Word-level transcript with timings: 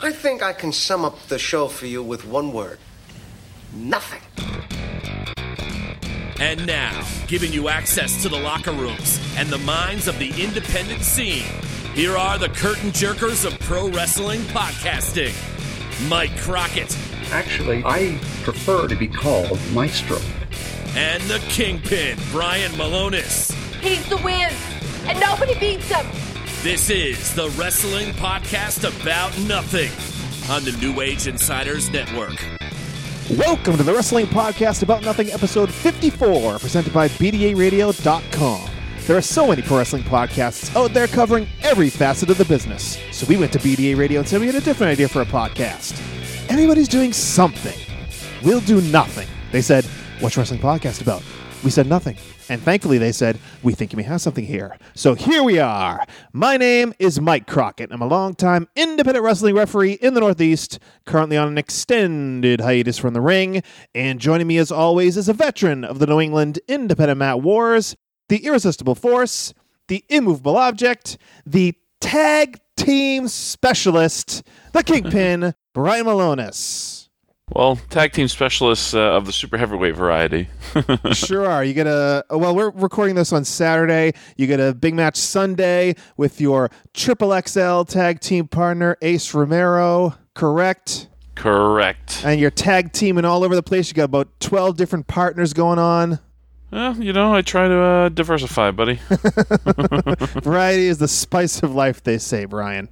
I 0.00 0.12
think 0.12 0.42
I 0.42 0.52
can 0.52 0.72
sum 0.72 1.04
up 1.04 1.18
the 1.26 1.38
show 1.38 1.66
for 1.66 1.86
you 1.86 2.02
with 2.02 2.24
one 2.24 2.52
word 2.52 2.78
nothing. 3.74 4.22
And 6.40 6.66
now, 6.66 7.04
giving 7.26 7.52
you 7.52 7.68
access 7.68 8.22
to 8.22 8.28
the 8.28 8.38
locker 8.38 8.72
rooms 8.72 9.20
and 9.36 9.48
the 9.48 9.58
minds 9.58 10.06
of 10.06 10.18
the 10.18 10.30
independent 10.42 11.02
scene, 11.02 11.44
here 11.94 12.16
are 12.16 12.38
the 12.38 12.48
curtain 12.48 12.90
jerkers 12.90 13.44
of 13.44 13.58
pro 13.60 13.88
wrestling 13.88 14.40
podcasting 14.42 15.34
Mike 16.08 16.34
Crockett. 16.36 16.96
Actually, 17.32 17.82
I 17.84 18.18
prefer 18.44 18.86
to 18.86 18.94
be 18.94 19.08
called 19.08 19.58
Maestro. 19.72 20.18
And 20.94 21.22
the 21.24 21.40
Kingpin, 21.48 22.18
Brian 22.30 22.70
Milonas. 22.72 23.52
He's 23.80 24.08
the 24.08 24.16
win, 24.18 24.52
and 25.06 25.18
nobody 25.18 25.58
beats 25.58 25.88
him. 25.88 26.06
This 26.68 26.90
is 26.90 27.34
the 27.34 27.48
Wrestling 27.58 28.08
Podcast 28.08 28.84
About 28.84 29.32
Nothing 29.48 29.90
on 30.52 30.64
the 30.64 30.72
New 30.72 31.00
Age 31.00 31.26
Insiders 31.26 31.88
Network. 31.88 32.44
Welcome 33.38 33.78
to 33.78 33.82
the 33.82 33.94
Wrestling 33.94 34.26
Podcast 34.26 34.82
About 34.82 35.02
Nothing, 35.02 35.30
episode 35.30 35.72
54, 35.72 36.58
presented 36.58 36.92
by 36.92 37.08
BDARadio.com. 37.08 38.70
There 39.06 39.16
are 39.16 39.22
so 39.22 39.46
many 39.46 39.62
pro 39.62 39.78
wrestling 39.78 40.02
podcasts 40.02 40.76
out 40.76 40.92
there 40.92 41.06
covering 41.06 41.48
every 41.62 41.88
facet 41.88 42.28
of 42.28 42.36
the 42.36 42.44
business. 42.44 42.98
So 43.12 43.24
we 43.26 43.38
went 43.38 43.54
to 43.54 43.58
BDA 43.58 43.96
Radio 43.96 44.20
and 44.20 44.28
said 44.28 44.38
we 44.38 44.46
had 44.46 44.54
a 44.54 44.60
different 44.60 44.90
idea 44.90 45.08
for 45.08 45.22
a 45.22 45.24
podcast. 45.24 45.98
Everybody's 46.50 46.88
doing 46.88 47.14
something. 47.14 47.80
We'll 48.44 48.60
do 48.60 48.82
nothing. 48.82 49.26
They 49.52 49.62
said, 49.62 49.86
What's 50.20 50.36
wrestling 50.36 50.60
podcast 50.60 51.00
about? 51.00 51.22
We 51.64 51.70
said 51.70 51.88
nothing. 51.88 52.16
And 52.48 52.62
thankfully, 52.62 52.98
they 52.98 53.10
said, 53.10 53.38
We 53.64 53.72
think 53.72 53.92
you 53.92 53.96
may 53.96 54.04
have 54.04 54.20
something 54.20 54.46
here. 54.46 54.76
So 54.94 55.14
here 55.14 55.42
we 55.42 55.58
are. 55.58 56.04
My 56.32 56.56
name 56.56 56.94
is 57.00 57.20
Mike 57.20 57.48
Crockett. 57.48 57.90
I'm 57.90 58.00
a 58.00 58.06
longtime 58.06 58.68
independent 58.76 59.24
wrestling 59.24 59.56
referee 59.56 59.94
in 59.94 60.14
the 60.14 60.20
Northeast, 60.20 60.78
currently 61.04 61.36
on 61.36 61.48
an 61.48 61.58
extended 61.58 62.60
hiatus 62.60 62.96
from 62.96 63.12
the 63.12 63.20
ring. 63.20 63.62
And 63.92 64.20
joining 64.20 64.46
me, 64.46 64.58
as 64.58 64.70
always, 64.70 65.16
is 65.16 65.28
a 65.28 65.32
veteran 65.32 65.84
of 65.84 65.98
the 65.98 66.06
New 66.06 66.20
England 66.20 66.60
Independent 66.68 67.18
Mat 67.18 67.42
Wars, 67.42 67.96
the 68.28 68.44
Irresistible 68.44 68.94
Force, 68.94 69.52
the 69.88 70.04
Immovable 70.08 70.56
Object, 70.56 71.18
the 71.44 71.74
Tag 72.00 72.60
Team 72.76 73.26
Specialist, 73.26 74.44
the 74.72 74.84
Kingpin, 74.84 75.54
Brian 75.74 76.06
Milonas. 76.06 77.07
Well, 77.50 77.76
tag 77.88 78.12
team 78.12 78.28
specialists 78.28 78.94
uh, 78.94 78.98
of 78.98 79.26
the 79.26 79.32
super 79.32 79.56
heavyweight 79.56 79.96
variety. 79.96 80.48
sure 81.12 81.46
are. 81.46 81.64
You 81.64 81.72
get 81.74 81.86
a 81.86 82.24
well. 82.30 82.54
We're 82.54 82.70
recording 82.70 83.14
this 83.14 83.32
on 83.32 83.44
Saturday. 83.44 84.12
You 84.36 84.46
get 84.46 84.60
a 84.60 84.74
big 84.74 84.94
match 84.94 85.16
Sunday 85.16 85.94
with 86.16 86.40
your 86.40 86.70
Triple 86.92 87.38
XL 87.40 87.82
tag 87.82 88.20
team 88.20 88.48
partner 88.48 88.96
Ace 89.00 89.32
Romero. 89.32 90.14
Correct. 90.34 91.08
Correct. 91.34 92.22
And 92.24 92.40
you're 92.40 92.50
tag 92.50 92.92
teaming 92.92 93.24
all 93.24 93.44
over 93.44 93.54
the 93.54 93.62
place. 93.62 93.88
You 93.88 93.94
got 93.94 94.04
about 94.04 94.28
twelve 94.40 94.76
different 94.76 95.06
partners 95.06 95.52
going 95.54 95.78
on. 95.78 96.20
Well, 96.70 97.02
you 97.02 97.14
know, 97.14 97.34
I 97.34 97.40
try 97.40 97.66
to 97.66 97.80
uh, 97.80 98.08
diversify, 98.10 98.72
buddy. 98.72 98.94
Variety 100.42 100.88
is 100.88 100.98
the 100.98 101.08
spice 101.08 101.62
of 101.62 101.74
life, 101.74 102.02
they 102.02 102.18
say, 102.18 102.44
Brian. 102.44 102.90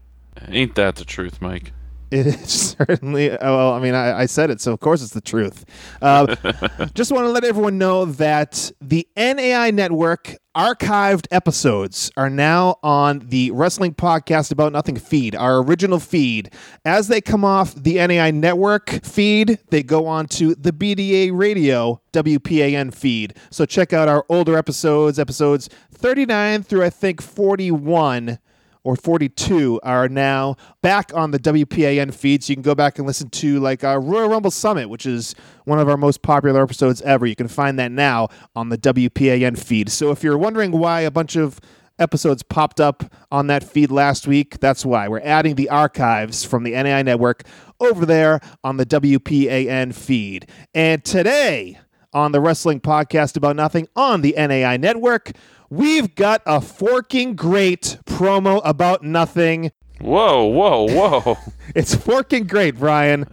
Ain't 0.49 0.75
that 0.77 0.97
the 0.97 1.05
truth, 1.05 1.43
Mike? 1.43 1.73
It 2.11 2.27
is 2.27 2.77
certainly. 2.79 3.31
Well, 3.31 3.73
I 3.73 3.81
mean, 3.81 3.95
I, 3.95 4.21
I, 4.21 4.27
said 4.27 4.51
it, 4.51 4.61
so 4.61 4.73
of 4.73 4.81
course 4.81 5.03
it's 5.03 5.13
the 5.13 5.21
truth. 5.21 5.65
Uh, 6.01 6.37
just 6.95 7.11
want 7.11 7.25
to 7.25 7.31
let 7.31 7.45
everyone 7.45 7.79
know 7.79 8.05
that 8.05 8.71
the 8.81 9.09
NAI 9.17 9.73
Network 9.73 10.37
archived 10.57 11.27
episodes 11.31 12.11
are 12.17 12.31
now 12.31 12.77
on 12.83 13.19
the 13.27 13.51
Wrestling 13.51 13.93
Podcast 13.93 14.53
About 14.53 14.73
Nothing 14.73 14.97
feed, 14.97 15.35
our 15.35 15.59
original 15.59 15.99
feed. 15.99 16.53
As 16.85 17.09
they 17.09 17.21
come 17.21 17.45
off 17.45 17.75
the 17.75 17.95
NAI 17.95 18.31
Network 18.31 19.05
feed, 19.05 19.59
they 19.71 19.83
go 19.83 20.07
on 20.07 20.27
to 20.29 20.55
the 20.55 20.73
BDA 20.73 21.37
Radio 21.37 22.01
WPAN 22.13 22.95
feed. 22.95 23.35
So 23.51 23.67
check 23.67 23.93
out 23.93 24.09
our 24.09 24.25
older 24.29 24.57
episodes, 24.57 25.19
episodes 25.19 25.69
39 25.93 26.63
through 26.63 26.85
I 26.85 26.91
think 26.91 27.21
41 27.21 28.39
or 28.87 28.95
42 28.95 29.81
are 29.83 30.09
now 30.09 30.55
back 30.81 31.11
on 31.13 31.33
the 31.33 31.41
WPAN 31.41 32.15
feed. 32.15 32.45
So 32.45 32.53
you 32.53 32.55
can 32.55 32.63
go 32.63 32.77
back 32.77 32.99
and 32.99 33.07
listen 33.07 33.29
to 33.31 33.59
like 33.59 33.83
our 33.83 34.01
Royal 34.01 34.29
Rumble 34.29 34.53
Summit, 34.53 34.89
which 34.89 35.07
is 35.07 35.35
one 35.65 35.81
of 35.81 35.89
our 35.89 35.97
most 35.97 36.23
popular 36.23 36.63
episodes 36.63 37.03
ever. 37.03 37.27
You 37.27 37.35
can 37.35 37.49
find 37.49 37.81
that 37.81 37.91
now 37.91 38.29
on 38.55 38.69
the 38.69 38.79
WPAN 38.79 39.59
feed. 39.59 39.91
So 39.91 40.13
if 40.13 40.23
you're 40.23 40.39
wondering 40.39 40.71
why 40.71 41.01
a 41.01 41.11
bunch 41.11 41.35
of 41.35 41.61
episodes 41.99 42.45
popped 42.45 42.81
up 42.81 43.03
on 43.33 43.49
that 43.49 43.65
feed 43.65 43.91
last 43.91 44.29
week, 44.29 44.61
that's 44.61 44.87
why. 44.87 45.09
We're 45.09 45.21
adding 45.21 45.57
the 45.57 45.69
archives 45.69 46.45
from 46.45 46.63
the 46.63 46.71
NAI 46.71 47.03
network 47.03 47.43
over 47.81 48.07
there 48.07 48.39
on 48.63 48.77
the 48.77 48.87
WPAN 48.87 49.97
feed. 49.97 50.49
And 50.75 51.05
today 51.05 51.81
on 52.13 52.31
the 52.31 52.41
Wrestling 52.41 52.81
Podcast 52.81 53.37
About 53.37 53.57
Nothing 53.57 53.89
on 53.97 54.23
the 54.23 54.35
NAI 54.39 54.77
network, 54.77 55.33
We've 55.69 56.15
got 56.15 56.43
a 56.47 56.61
forking 56.61 57.35
great 57.35 57.99
promo 58.07 58.61
about 58.65 59.03
nothing. 59.03 59.73
Whoa, 60.01 60.45
whoa, 60.45 60.87
whoa. 60.89 61.39
it's 61.75 61.95
forking 61.95 62.47
great, 62.47 62.79
Brian. 62.79 63.27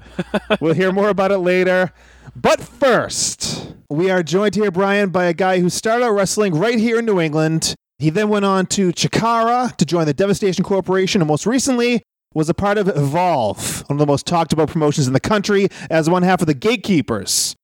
we'll 0.59 0.73
hear 0.73 0.91
more 0.91 1.09
about 1.09 1.31
it 1.31 1.39
later. 1.39 1.91
But 2.35 2.59
first, 2.59 3.75
we 3.89 4.09
are 4.09 4.23
joined 4.23 4.55
here, 4.55 4.71
Brian, 4.71 5.09
by 5.09 5.25
a 5.25 5.33
guy 5.33 5.59
who 5.59 5.69
started 5.69 6.05
out 6.05 6.13
wrestling 6.13 6.55
right 6.55 6.79
here 6.79 6.99
in 6.99 7.05
New 7.05 7.19
England. 7.19 7.75
He 7.99 8.09
then 8.09 8.29
went 8.29 8.45
on 8.45 8.65
to 8.67 8.91
Chikara 8.91 9.75
to 9.77 9.85
join 9.85 10.07
the 10.07 10.13
Devastation 10.13 10.63
Corporation, 10.63 11.21
and 11.21 11.27
most 11.27 11.45
recently 11.45 12.01
was 12.33 12.49
a 12.49 12.55
part 12.55 12.79
of 12.79 12.87
Evolve, 12.87 13.87
one 13.87 13.97
of 13.97 13.99
the 13.99 14.11
most 14.11 14.25
talked 14.25 14.51
about 14.51 14.69
promotions 14.69 15.05
in 15.05 15.13
the 15.13 15.19
country, 15.19 15.67
as 15.91 16.09
one 16.09 16.23
half 16.23 16.41
of 16.41 16.47
the 16.47 16.55
Gatekeepers. 16.55 17.55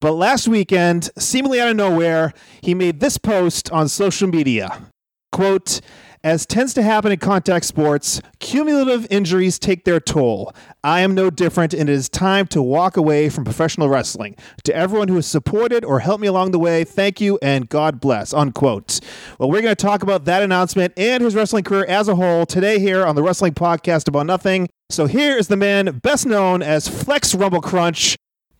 But 0.00 0.12
last 0.12 0.46
weekend, 0.46 1.10
seemingly 1.18 1.60
out 1.60 1.68
of 1.68 1.76
nowhere, 1.76 2.32
he 2.60 2.74
made 2.74 3.00
this 3.00 3.16
post 3.16 3.70
on 3.72 3.88
social 3.88 4.28
media. 4.28 4.90
Quote, 5.32 5.80
as 6.26 6.44
tends 6.44 6.74
to 6.74 6.82
happen 6.82 7.12
in 7.12 7.18
contact 7.18 7.64
sports, 7.64 8.20
cumulative 8.40 9.06
injuries 9.10 9.60
take 9.60 9.84
their 9.84 10.00
toll. 10.00 10.52
I 10.82 11.00
am 11.00 11.14
no 11.14 11.30
different, 11.30 11.72
and 11.72 11.88
it 11.88 11.92
is 11.92 12.08
time 12.08 12.48
to 12.48 12.60
walk 12.60 12.96
away 12.96 13.28
from 13.28 13.44
professional 13.44 13.88
wrestling. 13.88 14.34
To 14.64 14.74
everyone 14.74 15.06
who 15.06 15.14
has 15.14 15.26
supported 15.26 15.84
or 15.84 16.00
helped 16.00 16.20
me 16.20 16.26
along 16.26 16.50
the 16.50 16.58
way, 16.58 16.82
thank 16.82 17.20
you 17.20 17.38
and 17.40 17.68
God 17.68 18.00
bless. 18.00 18.34
Unquote. 18.34 18.98
Well, 19.38 19.50
we're 19.50 19.62
going 19.62 19.76
to 19.76 19.82
talk 19.82 20.02
about 20.02 20.24
that 20.24 20.42
announcement 20.42 20.94
and 20.96 21.22
his 21.22 21.36
wrestling 21.36 21.64
career 21.64 21.84
as 21.84 22.08
a 22.08 22.16
whole 22.16 22.44
today 22.44 22.80
here 22.80 23.06
on 23.06 23.14
the 23.14 23.22
Wrestling 23.22 23.54
Podcast 23.54 24.08
About 24.08 24.26
Nothing. 24.26 24.68
So 24.90 25.06
here 25.06 25.36
is 25.36 25.48
the 25.48 25.56
man 25.56 26.00
best 26.02 26.26
known 26.26 26.60
as 26.60 26.88
Flex 26.88 27.34
Rumble 27.34 27.60
Crunch, 27.60 28.16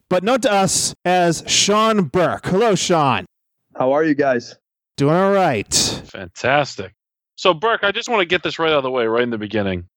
but 0.09 0.23
known 0.23 0.41
to 0.43 0.53
us 0.53 0.95
as 1.05 1.43
Sean 1.47 2.05
Burke. 2.05 2.47
Hello, 2.47 2.75
Sean. 2.75 3.27
How 3.77 3.93
are 3.93 4.05
you 4.05 4.15
guys? 4.15 4.57
Doing 4.97 5.15
all 5.15 5.33
right. 5.33 5.73
Fantastic. 6.07 6.95
So, 7.35 7.53
Burke, 7.53 7.85
I 7.85 7.93
just 7.93 8.09
want 8.09 8.21
to 8.21 8.27
get 8.27 8.43
this 8.43 8.59
right 8.59 8.73
out 8.73 8.79
of 8.79 8.83
the 8.83 8.91
way, 8.91 9.07
right 9.07 9.23
in 9.23 9.31
the 9.31 9.39
beginning. 9.39 9.89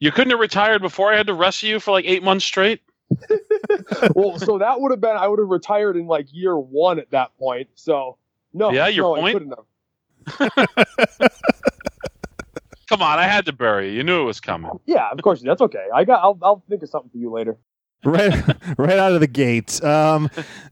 You 0.00 0.10
couldn't 0.10 0.30
have 0.30 0.40
retired 0.40 0.80
before 0.80 1.12
I 1.12 1.16
had 1.16 1.26
to 1.26 1.34
rescue 1.34 1.70
you 1.70 1.80
for 1.80 1.90
like 1.90 2.06
eight 2.06 2.22
months 2.22 2.44
straight? 2.44 2.80
well, 4.14 4.38
so 4.38 4.58
that 4.58 4.80
would 4.80 4.90
have 4.90 5.00
been, 5.00 5.16
I 5.16 5.28
would 5.28 5.38
have 5.38 5.48
retired 5.48 5.96
in 5.96 6.06
like 6.06 6.26
year 6.32 6.58
one 6.58 6.98
at 6.98 7.10
that 7.10 7.36
point. 7.38 7.68
So, 7.74 8.16
no. 8.54 8.72
Yeah, 8.72 8.88
your 8.88 9.14
no, 9.16 9.20
point? 9.20 9.52
Come 12.88 13.02
on, 13.02 13.18
I 13.18 13.24
had 13.24 13.44
to 13.46 13.52
bury 13.52 13.90
you. 13.90 13.96
You 13.96 14.02
knew 14.02 14.22
it 14.22 14.24
was 14.24 14.40
coming. 14.40 14.70
Yeah, 14.86 15.10
of 15.10 15.20
course. 15.22 15.42
That's 15.42 15.62
okay. 15.62 15.86
I 15.94 16.04
got. 16.04 16.22
I'll, 16.22 16.38
I'll 16.42 16.62
think 16.68 16.82
of 16.82 16.88
something 16.88 17.10
for 17.10 17.18
you 17.18 17.30
later 17.30 17.56
right 18.04 18.32
right 18.78 18.98
out 18.98 19.12
of 19.12 19.20
the 19.20 19.26
gate. 19.26 19.82
Um, 19.84 20.28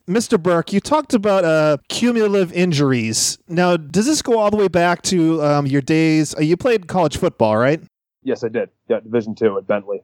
Mr. 0.08 0.40
Burke, 0.40 0.72
you 0.72 0.80
talked 0.80 1.14
about 1.14 1.44
uh, 1.44 1.78
cumulative 1.88 2.52
injuries. 2.52 3.38
Now, 3.48 3.76
does 3.76 4.06
this 4.06 4.22
go 4.22 4.38
all 4.38 4.50
the 4.50 4.56
way 4.56 4.68
back 4.68 5.02
to 5.02 5.42
um, 5.42 5.66
your 5.66 5.82
days? 5.82 6.34
Uh, 6.34 6.40
you 6.40 6.56
played 6.56 6.88
college 6.88 7.16
football, 7.16 7.56
right? 7.56 7.80
Yes, 8.22 8.44
I 8.44 8.48
did. 8.48 8.70
Yeah, 8.88 9.00
Division 9.00 9.34
two 9.34 9.56
at 9.56 9.66
Bentley. 9.66 10.02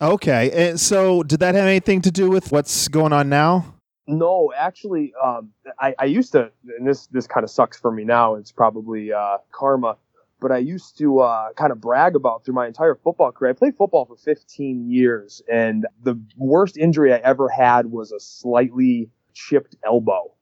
Okay, 0.00 0.50
and 0.52 0.78
so 0.78 1.22
did 1.24 1.40
that 1.40 1.54
have 1.54 1.66
anything 1.66 2.00
to 2.02 2.10
do 2.10 2.30
with 2.30 2.52
what's 2.52 2.86
going 2.88 3.12
on 3.12 3.28
now? 3.28 3.74
No, 4.06 4.52
actually, 4.56 5.12
um, 5.22 5.50
I, 5.78 5.94
I, 5.98 6.04
used 6.06 6.32
to, 6.32 6.50
and 6.78 6.86
this 6.86 7.08
this 7.08 7.26
kind 7.26 7.44
of 7.44 7.50
sucks 7.50 7.78
for 7.78 7.90
me 7.90 8.04
now. 8.04 8.36
It's 8.36 8.50
probably 8.50 9.12
uh, 9.12 9.36
karma 9.52 9.96
but 10.40 10.52
I 10.52 10.58
used 10.58 10.98
to 10.98 11.20
uh, 11.20 11.52
kind 11.54 11.72
of 11.72 11.80
brag 11.80 12.16
about 12.16 12.44
through 12.44 12.54
my 12.54 12.66
entire 12.66 12.94
football 12.94 13.32
career. 13.32 13.50
I 13.50 13.54
played 13.54 13.76
football 13.76 14.04
for 14.04 14.16
15 14.16 14.90
years, 14.90 15.42
and 15.50 15.86
the 16.02 16.20
worst 16.36 16.76
injury 16.76 17.12
I 17.12 17.18
ever 17.18 17.48
had 17.48 17.86
was 17.86 18.12
a 18.12 18.20
slightly 18.20 19.10
chipped 19.34 19.76
elbow. 19.84 20.32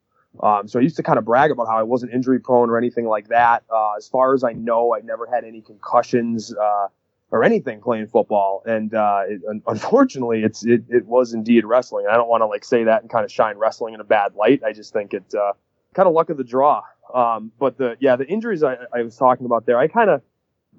Um, 0.42 0.68
so 0.68 0.78
I 0.78 0.82
used 0.82 0.96
to 0.96 1.02
kind 1.02 1.18
of 1.18 1.24
brag 1.24 1.50
about 1.50 1.66
how 1.66 1.78
I 1.78 1.82
wasn't 1.82 2.12
injury 2.12 2.40
prone 2.40 2.68
or 2.68 2.76
anything 2.76 3.06
like 3.06 3.28
that. 3.28 3.64
Uh, 3.70 3.94
as 3.96 4.06
far 4.08 4.34
as 4.34 4.44
I 4.44 4.52
know, 4.52 4.94
I 4.94 5.00
never 5.00 5.26
had 5.26 5.44
any 5.44 5.62
concussions 5.62 6.54
uh, 6.54 6.88
or 7.30 7.42
anything 7.42 7.80
playing 7.80 8.06
football. 8.06 8.62
And 8.66 8.94
uh, 8.94 9.22
it, 9.28 9.40
unfortunately, 9.66 10.42
it's 10.42 10.64
it, 10.64 10.84
it 10.88 11.06
was 11.06 11.32
indeed 11.32 11.64
wrestling. 11.64 12.06
I 12.10 12.16
don't 12.16 12.28
want 12.28 12.42
to 12.42 12.46
like 12.46 12.64
say 12.64 12.84
that 12.84 13.02
and 13.02 13.10
kind 13.10 13.24
of 13.24 13.32
shine 13.32 13.56
wrestling 13.56 13.94
in 13.94 14.00
a 14.00 14.04
bad 14.04 14.34
light. 14.34 14.62
I 14.62 14.72
just 14.72 14.92
think 14.92 15.14
it's 15.14 15.34
uh, 15.34 15.52
kind 15.96 16.06
of 16.06 16.14
luck 16.14 16.30
of 16.30 16.36
the 16.36 16.44
draw. 16.44 16.82
Um, 17.12 17.50
but 17.58 17.78
the 17.78 17.96
yeah, 17.98 18.16
the 18.16 18.26
injuries 18.26 18.62
I, 18.62 18.76
I 18.94 19.02
was 19.02 19.16
talking 19.16 19.46
about 19.46 19.66
there, 19.66 19.78
I 19.78 19.88
kind 19.88 20.10
of 20.10 20.20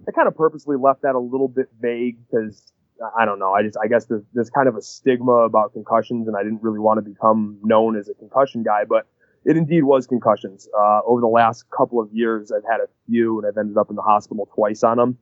I 0.08 0.12
kind 0.12 0.28
of 0.28 0.38
purposely 0.38 0.78
left 0.78 1.02
that 1.02 1.16
a 1.16 1.20
little 1.20 1.48
bit 1.48 1.70
vague 1.82 2.18
because 2.30 2.72
I 3.18 3.26
don't 3.26 3.40
know. 3.40 3.54
I 3.54 3.64
just 3.64 3.78
I 3.84 3.88
guess 3.88 4.06
there's, 4.06 4.24
there's 4.34 4.50
kind 4.50 4.68
of 4.68 4.76
a 4.76 4.82
stigma 4.82 5.32
about 5.32 5.74
concussions, 5.74 6.28
and 6.28 6.38
I 6.38 6.44
didn't 6.44 6.62
really 6.62 6.80
want 6.80 7.00
to 7.00 7.02
become 7.02 7.58
known 7.64 7.98
as 7.98 8.08
a 8.08 8.14
concussion 8.14 8.64
guy, 8.64 8.84
but 8.88 9.08
it 9.46 9.58
indeed 9.58 9.84
was 9.84 10.06
concussions. 10.06 10.68
Uh, 10.78 11.00
over 11.06 11.22
the 11.22 11.28
last 11.28 11.66
couple 11.70 12.00
of 12.00 12.10
years, 12.14 12.52
I've 12.52 12.70
had 12.70 12.82
a 12.82 12.88
few, 13.08 13.40
and 13.40 13.48
I've 13.48 13.58
ended 13.58 13.78
up 13.78 13.90
in 13.90 13.96
the 13.96 14.02
hospital 14.02 14.48
twice 14.54 14.84
on 14.84 14.98
them. 14.98 15.18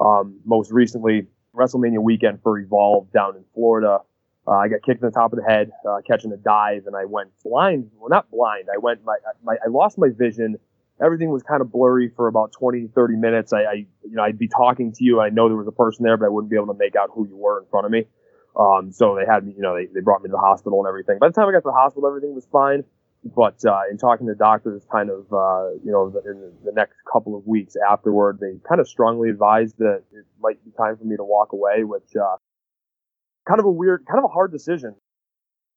Um, 0.00 0.40
most 0.44 0.70
recently, 0.70 1.26
WrestleMania 1.54 1.98
weekend 1.98 2.40
for 2.42 2.58
Evolve 2.58 3.12
down 3.12 3.36
in 3.36 3.44
Florida. 3.54 3.98
Uh, 4.46 4.52
I 4.52 4.68
got 4.68 4.82
kicked 4.82 5.02
in 5.02 5.08
the 5.08 5.12
top 5.12 5.32
of 5.32 5.38
the 5.38 5.44
head, 5.44 5.70
uh, 5.88 5.98
catching 6.06 6.32
a 6.32 6.36
dive, 6.36 6.86
and 6.86 6.94
I 6.94 7.06
went 7.06 7.30
blind. 7.42 7.90
Well, 7.98 8.10
not 8.10 8.30
blind. 8.30 8.68
I 8.72 8.78
went, 8.78 9.04
my, 9.04 9.16
my, 9.42 9.54
I 9.64 9.68
lost 9.68 9.96
my 9.96 10.08
vision. 10.10 10.56
Everything 11.02 11.30
was 11.30 11.42
kind 11.42 11.62
of 11.62 11.72
blurry 11.72 12.10
for 12.14 12.28
about 12.28 12.52
20, 12.52 12.88
30 12.94 13.16
minutes. 13.16 13.52
I, 13.52 13.62
I, 13.62 13.72
you 14.02 14.12
know, 14.12 14.22
I'd 14.22 14.38
be 14.38 14.48
talking 14.48 14.92
to 14.92 15.04
you. 15.04 15.20
I 15.20 15.30
know 15.30 15.48
there 15.48 15.56
was 15.56 15.66
a 15.66 15.72
person 15.72 16.04
there, 16.04 16.16
but 16.16 16.26
I 16.26 16.28
wouldn't 16.28 16.50
be 16.50 16.56
able 16.56 16.72
to 16.72 16.78
make 16.78 16.94
out 16.94 17.10
who 17.12 17.26
you 17.26 17.36
were 17.36 17.60
in 17.60 17.66
front 17.70 17.86
of 17.86 17.92
me. 17.92 18.04
Um, 18.54 18.92
so 18.92 19.16
they 19.16 19.24
had 19.26 19.46
me, 19.46 19.54
you 19.56 19.62
know, 19.62 19.74
they, 19.74 19.86
they 19.86 20.00
brought 20.00 20.22
me 20.22 20.28
to 20.28 20.32
the 20.32 20.38
hospital 20.38 20.78
and 20.80 20.88
everything. 20.88 21.18
By 21.18 21.28
the 21.28 21.32
time 21.32 21.48
I 21.48 21.52
got 21.52 21.60
to 21.60 21.64
the 21.64 21.72
hospital, 21.72 22.06
everything 22.06 22.34
was 22.34 22.46
fine. 22.52 22.84
But, 23.24 23.64
uh, 23.64 23.80
in 23.90 23.96
talking 23.96 24.26
to 24.26 24.34
doctors 24.34 24.82
kind 24.92 25.08
of, 25.08 25.32
uh, 25.32 25.70
you 25.82 25.90
know, 25.90 26.10
the, 26.10 26.18
in 26.30 26.52
the 26.62 26.72
next 26.72 26.96
couple 27.10 27.34
of 27.34 27.46
weeks 27.46 27.74
afterward, 27.74 28.38
they 28.38 28.58
kind 28.68 28.82
of 28.82 28.86
strongly 28.86 29.30
advised 29.30 29.78
that 29.78 30.02
it 30.12 30.26
might 30.38 30.62
be 30.62 30.70
time 30.72 30.98
for 30.98 31.04
me 31.04 31.16
to 31.16 31.24
walk 31.24 31.52
away, 31.52 31.84
which, 31.84 32.14
uh, 32.14 32.36
kind 33.46 33.60
of 33.60 33.66
a 33.66 33.70
weird, 33.70 34.04
kind 34.06 34.18
of 34.18 34.24
a 34.24 34.32
hard 34.32 34.52
decision, 34.52 34.94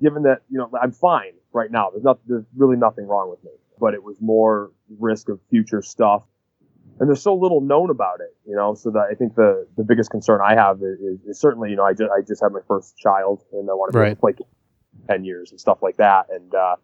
given 0.01 0.23
that 0.23 0.41
you 0.49 0.57
know 0.57 0.69
I'm 0.81 0.91
fine 0.91 1.33
right 1.53 1.71
now. 1.71 1.89
There's 1.89 2.03
not, 2.03 2.19
there's 2.27 2.45
really 2.55 2.77
nothing 2.77 3.07
wrong 3.07 3.29
with 3.29 3.43
me, 3.43 3.51
but 3.79 3.93
it 3.93 4.03
was 4.03 4.17
more 4.21 4.71
risk 4.99 5.29
of 5.29 5.39
future 5.49 5.81
stuff, 5.81 6.23
and 6.99 7.09
there's 7.09 7.21
so 7.21 7.35
little 7.35 7.61
known 7.61 7.89
about 7.89 8.19
it, 8.21 8.35
you 8.45 8.55
know. 8.55 8.73
So 8.73 8.91
that 8.91 9.07
I 9.11 9.15
think 9.15 9.35
the 9.35 9.67
the 9.77 9.83
biggest 9.83 10.09
concern 10.09 10.39
I 10.43 10.55
have 10.55 10.77
is, 10.77 10.99
is, 10.99 11.21
is 11.27 11.39
certainly 11.39 11.69
you 11.69 11.75
know 11.75 11.83
I 11.83 11.93
just 11.93 12.09
I 12.11 12.21
just 12.21 12.41
had 12.41 12.51
my 12.51 12.61
first 12.67 12.97
child 12.97 13.43
and 13.51 13.69
I 13.69 13.73
want 13.73 13.91
to 13.91 13.99
be 13.99 14.05
able 14.05 14.15
to 14.15 14.19
play 14.19 14.33
ten 15.07 15.25
years 15.25 15.51
and 15.51 15.59
stuff 15.59 15.79
like 15.81 15.97
that, 15.97 16.27
and 16.29 16.53
uh, 16.53 16.75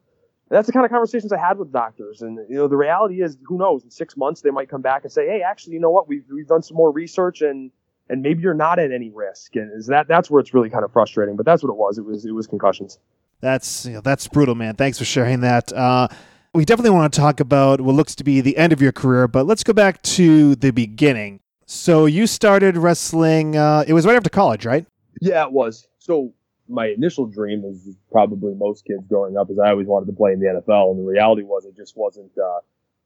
that's 0.50 0.68
the 0.68 0.74
kind 0.74 0.86
of 0.86 0.92
conversations 0.92 1.32
I 1.32 1.40
had 1.40 1.58
with 1.58 1.72
doctors. 1.72 2.22
And 2.22 2.38
you 2.50 2.56
know 2.56 2.68
the 2.68 2.78
reality 2.78 3.22
is, 3.22 3.38
who 3.44 3.58
knows? 3.58 3.84
In 3.84 3.90
six 3.90 4.16
months 4.18 4.42
they 4.42 4.52
might 4.52 4.70
come 4.70 4.82
back 4.82 5.04
and 5.04 5.12
say, 5.12 5.26
hey, 5.28 5.42
actually, 5.42 5.74
you 5.74 5.80
know 5.80 5.92
what? 5.92 6.08
We've 6.08 6.26
we've 6.32 6.48
done 6.48 6.62
some 6.62 6.78
more 6.78 6.92
research 6.92 7.42
and 7.42 7.72
and 8.10 8.22
maybe 8.22 8.42
you're 8.42 8.54
not 8.54 8.80
at 8.80 8.92
any 8.92 9.10
risk. 9.10 9.56
And 9.56 9.72
is 9.74 9.88
that 9.88 10.08
that's 10.08 10.30
where 10.30 10.40
it's 10.40 10.54
really 10.54 10.70
kind 10.70 10.84
of 10.84 10.92
frustrating. 10.92 11.36
But 11.36 11.46
that's 11.46 11.64
what 11.64 11.70
it 11.70 11.78
was. 11.78 11.98
It 11.98 12.06
was 12.06 12.26
it 12.26 12.32
was 12.32 12.48
concussions. 12.48 13.00
That's 13.42 13.86
you 13.86 13.94
know, 13.94 14.02
that's 14.02 14.28
brutal, 14.28 14.56
man. 14.56 14.76
Thanks 14.76 14.98
for 14.98 15.06
sharing 15.06 15.42
that. 15.42 15.72
Uh, 15.74 16.08
we 16.54 16.66
definitely 16.66 16.92
want 16.92 17.12
to 17.14 17.20
talk 17.20 17.40
about 17.40 17.82
what 17.82 17.96
looks 17.96 18.16
to 18.16 18.24
be 18.24 18.40
the 18.42 18.58
end 18.58 18.72
of 18.74 18.82
your 18.82 18.92
career, 18.92 19.28
but 19.28 19.46
let's 19.48 19.64
go 19.64 19.74
back 19.74 20.02
to 20.04 20.56
the 20.56 20.72
beginning. 20.72 21.40
So 21.66 22.06
you 22.06 22.28
started 22.28 22.78
wrestling. 22.78 23.58
Uh, 23.58 23.84
it 23.88 23.94
was 23.94 24.06
right 24.06 24.16
after 24.16 24.30
college, 24.30 24.66
right? 24.66 24.86
Yeah, 25.20 25.46
it 25.46 25.52
was. 25.52 25.88
So 25.98 26.34
my 26.70 26.88
initial 26.88 27.26
dream, 27.26 27.64
as 27.66 27.90
probably 28.12 28.54
most 28.54 28.86
kids 28.86 29.04
growing 29.08 29.36
up, 29.38 29.50
is 29.50 29.58
I 29.60 29.70
always 29.72 29.88
wanted 29.88 30.06
to 30.08 30.14
play 30.14 30.34
in 30.34 30.40
the 30.40 30.46
NFL, 30.46 30.92
and 30.92 31.00
the 31.00 31.10
reality 31.10 31.44
was 31.44 31.66
it 31.66 31.76
just 31.76 31.98
wasn't. 31.98 32.32
Uh, 32.38 32.60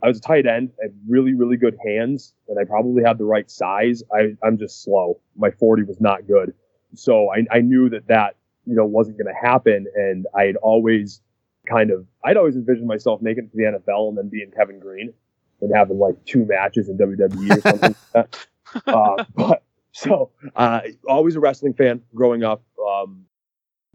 I 0.03 0.07
was 0.07 0.19
a 0.19 0.21
tight 0.21 0.45
end. 0.45 0.71
I 0.79 0.85
had 0.85 0.93
really, 1.07 1.33
really 1.33 1.57
good 1.57 1.77
hands, 1.85 2.33
and 2.47 2.59
I 2.59 2.63
probably 2.65 3.03
had 3.03 3.17
the 3.17 3.25
right 3.25 3.49
size. 3.49 4.03
I, 4.13 4.35
I'm 4.43 4.57
just 4.57 4.83
slow. 4.83 5.19
My 5.35 5.49
40 5.51 5.83
was 5.83 5.99
not 5.99 6.27
good. 6.27 6.53
So 6.93 7.29
I, 7.31 7.45
I 7.51 7.61
knew 7.61 7.89
that 7.89 8.07
that, 8.07 8.35
you 8.65 8.75
know, 8.75 8.85
wasn't 8.85 9.17
going 9.17 9.33
to 9.33 9.47
happen. 9.47 9.87
And 9.95 10.25
I 10.35 10.43
had 10.43 10.55
always 10.57 11.21
kind 11.67 11.91
of, 11.91 12.05
I'd 12.23 12.37
always 12.37 12.55
envisioned 12.55 12.87
myself 12.87 13.21
making 13.21 13.45
it 13.45 13.51
to 13.51 13.57
the 13.57 13.63
NFL 13.63 14.09
and 14.09 14.17
then 14.17 14.29
being 14.29 14.51
Kevin 14.51 14.79
Greene 14.79 15.13
and 15.61 15.75
having 15.75 15.97
like 15.97 16.23
two 16.25 16.45
matches 16.45 16.89
in 16.89 16.97
WWE 16.97 17.57
or 17.57 17.61
something 17.61 17.81
like 17.81 18.11
that. 18.13 18.47
Uh, 18.85 19.23
but 19.33 19.63
so, 19.93 20.29
uh, 20.57 20.81
always 21.07 21.37
a 21.37 21.39
wrestling 21.39 21.73
fan 21.73 22.01
growing 22.13 22.43
up. 22.43 22.61
Um, 22.85 23.25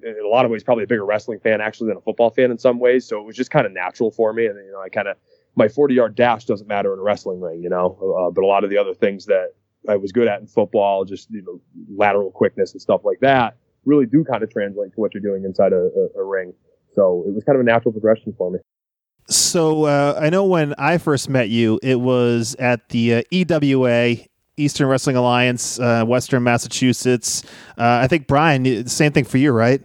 in 0.02 0.16
a 0.24 0.26
lot 0.26 0.46
of 0.46 0.50
ways, 0.50 0.64
probably 0.64 0.84
a 0.84 0.86
bigger 0.86 1.04
wrestling 1.04 1.40
fan 1.40 1.60
actually 1.60 1.88
than 1.88 1.98
a 1.98 2.00
football 2.00 2.30
fan 2.30 2.50
in 2.50 2.58
some 2.58 2.78
ways. 2.78 3.06
So 3.06 3.20
it 3.20 3.24
was 3.24 3.36
just 3.36 3.50
kind 3.50 3.66
of 3.66 3.72
natural 3.72 4.10
for 4.10 4.32
me. 4.32 4.46
And, 4.46 4.56
you 4.64 4.72
know, 4.72 4.80
I 4.80 4.88
kind 4.88 5.08
of, 5.08 5.18
my 5.54 5.68
40 5.68 5.94
yard 5.94 6.14
dash 6.14 6.44
doesn't 6.44 6.66
matter 6.66 6.92
in 6.92 6.98
a 6.98 7.02
wrestling 7.02 7.40
ring, 7.40 7.62
you 7.62 7.68
know, 7.68 7.98
uh, 8.18 8.30
but 8.30 8.42
a 8.42 8.46
lot 8.46 8.64
of 8.64 8.70
the 8.70 8.78
other 8.78 8.94
things 8.94 9.26
that 9.26 9.54
I 9.88 9.96
was 9.96 10.12
good 10.12 10.28
at 10.28 10.40
in 10.40 10.46
football, 10.46 11.04
just, 11.04 11.30
you 11.30 11.42
know, 11.42 11.60
lateral 11.94 12.30
quickness 12.30 12.72
and 12.72 12.80
stuff 12.80 13.02
like 13.04 13.20
that 13.20 13.56
really 13.84 14.06
do 14.06 14.24
kind 14.24 14.42
of 14.42 14.50
translate 14.50 14.92
to 14.92 15.00
what 15.00 15.14
you're 15.14 15.22
doing 15.22 15.44
inside 15.44 15.72
a, 15.72 15.90
a, 16.16 16.20
a 16.20 16.24
ring. 16.24 16.52
So 16.94 17.24
it 17.26 17.34
was 17.34 17.44
kind 17.44 17.56
of 17.56 17.60
a 17.60 17.64
natural 17.64 17.92
progression 17.92 18.34
for 18.36 18.50
me. 18.50 18.58
So 19.28 19.84
uh, 19.84 20.18
I 20.20 20.30
know 20.30 20.44
when 20.44 20.74
I 20.78 20.98
first 20.98 21.28
met 21.28 21.48
you, 21.48 21.78
it 21.82 22.00
was 22.00 22.54
at 22.58 22.88
the 22.90 23.16
uh, 23.16 23.22
EWA, 23.30 24.16
Eastern 24.56 24.88
Wrestling 24.88 25.16
Alliance, 25.16 25.78
uh, 25.78 26.04
Western 26.04 26.42
Massachusetts. 26.42 27.42
Uh, 27.78 28.00
I 28.02 28.08
think 28.08 28.26
Brian, 28.26 28.86
same 28.86 29.12
thing 29.12 29.24
for 29.24 29.38
you, 29.38 29.52
right? 29.52 29.82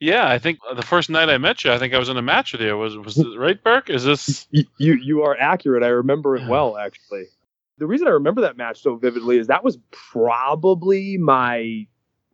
Yeah, 0.00 0.26
I 0.26 0.38
think 0.38 0.58
the 0.74 0.82
first 0.82 1.10
night 1.10 1.28
I 1.28 1.36
met 1.36 1.62
you, 1.62 1.72
I 1.72 1.78
think 1.78 1.92
I 1.92 1.98
was 1.98 2.08
in 2.08 2.16
a 2.16 2.22
match 2.22 2.52
with 2.52 2.62
you. 2.62 2.76
Was 2.76 2.96
was 2.96 3.18
it 3.18 3.38
right, 3.38 3.62
Burke? 3.62 3.90
Is 3.90 4.04
this 4.04 4.48
you? 4.50 4.64
You, 4.78 4.94
you 4.94 5.22
are 5.22 5.36
accurate. 5.38 5.82
I 5.82 5.88
remember 5.88 6.36
it 6.36 6.48
well, 6.48 6.78
actually. 6.78 7.24
The 7.76 7.86
reason 7.86 8.06
I 8.08 8.10
remember 8.10 8.40
that 8.40 8.56
match 8.56 8.82
so 8.82 8.96
vividly 8.96 9.38
is 9.38 9.46
that 9.48 9.62
was 9.62 9.78
probably 9.90 11.18
my. 11.18 11.86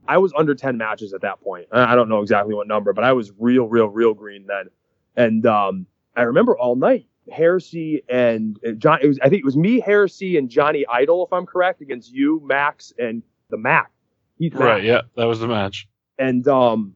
I 0.08 0.18
was 0.18 0.32
under 0.36 0.54
ten 0.54 0.76
matches 0.76 1.12
at 1.12 1.22
that 1.22 1.40
point. 1.40 1.66
I 1.72 1.96
don't 1.96 2.08
know 2.08 2.22
exactly 2.22 2.54
what 2.54 2.68
number, 2.68 2.92
but 2.92 3.02
I 3.02 3.12
was 3.12 3.32
real, 3.36 3.66
real, 3.66 3.88
real 3.88 4.14
green 4.14 4.46
then. 4.46 4.70
And 5.16 5.44
um, 5.44 5.86
I 6.14 6.22
remember 6.22 6.56
all 6.56 6.76
night 6.76 7.08
Heresy 7.32 8.02
and 8.08 8.58
uh, 8.66 8.72
John. 8.72 9.00
It 9.02 9.08
was 9.08 9.18
I 9.20 9.28
think 9.28 9.40
it 9.40 9.44
was 9.44 9.56
me, 9.56 9.80
Heresy, 9.80 10.36
and 10.36 10.48
Johnny 10.48 10.86
Idol, 10.88 11.26
if 11.26 11.32
I'm 11.32 11.46
correct, 11.46 11.80
against 11.80 12.12
you, 12.12 12.40
Max, 12.44 12.92
and 12.98 13.22
the 13.50 13.56
Mac. 13.56 13.90
Heath 14.38 14.54
right. 14.54 14.76
Mac. 14.76 14.84
Yeah, 14.84 15.00
that 15.16 15.24
was 15.24 15.40
the 15.40 15.48
match. 15.48 15.88
And 16.18 16.46
um, 16.48 16.95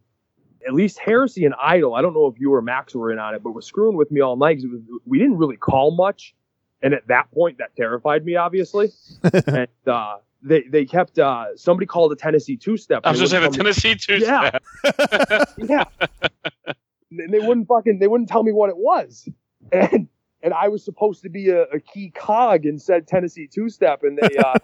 at 0.66 0.74
least 0.74 0.98
Heresy 0.98 1.44
and 1.44 1.54
Idol, 1.62 1.94
I 1.94 2.02
don't 2.02 2.14
know 2.14 2.26
if 2.26 2.38
you 2.38 2.52
or 2.54 2.62
Max 2.62 2.94
were 2.94 3.12
in 3.12 3.18
on 3.18 3.34
it, 3.34 3.42
but 3.42 3.52
was 3.52 3.66
screwing 3.66 3.96
with 3.96 4.10
me 4.10 4.20
all 4.20 4.36
night 4.36 4.60
because 4.60 4.80
we 5.06 5.18
didn't 5.18 5.38
really 5.38 5.56
call 5.56 5.90
much. 5.90 6.34
And 6.82 6.94
at 6.94 7.06
that 7.08 7.30
point, 7.32 7.58
that 7.58 7.76
terrified 7.76 8.24
me, 8.24 8.36
obviously. 8.36 8.90
and 9.46 9.68
uh, 9.86 10.16
they 10.42 10.62
they 10.62 10.84
kept 10.84 11.18
uh, 11.18 11.56
somebody 11.56 11.86
called 11.86 12.12
a 12.12 12.16
Tennessee 12.16 12.56
two 12.56 12.76
step. 12.76 13.02
I 13.04 13.10
was 13.10 13.20
just 13.20 13.32
saying 13.32 13.44
a 13.44 13.50
Tennessee 13.50 13.94
two 13.94 14.20
step. 14.20 14.62
Yeah, 14.84 15.44
yeah. 15.58 15.84
And 17.10 17.32
they 17.32 17.40
wouldn't 17.40 17.68
fucking 17.68 17.98
they 17.98 18.06
wouldn't 18.06 18.28
tell 18.28 18.42
me 18.42 18.52
what 18.52 18.70
it 18.70 18.76
was, 18.76 19.28
and 19.72 20.08
and 20.42 20.54
I 20.54 20.68
was 20.68 20.84
supposed 20.84 21.22
to 21.22 21.28
be 21.28 21.50
a, 21.50 21.64
a 21.64 21.80
key 21.80 22.10
cog 22.10 22.64
in 22.64 22.78
said 22.78 23.06
Tennessee 23.06 23.46
two 23.46 23.68
step, 23.68 24.02
and 24.02 24.18
they 24.18 24.38
uh, 24.38 24.54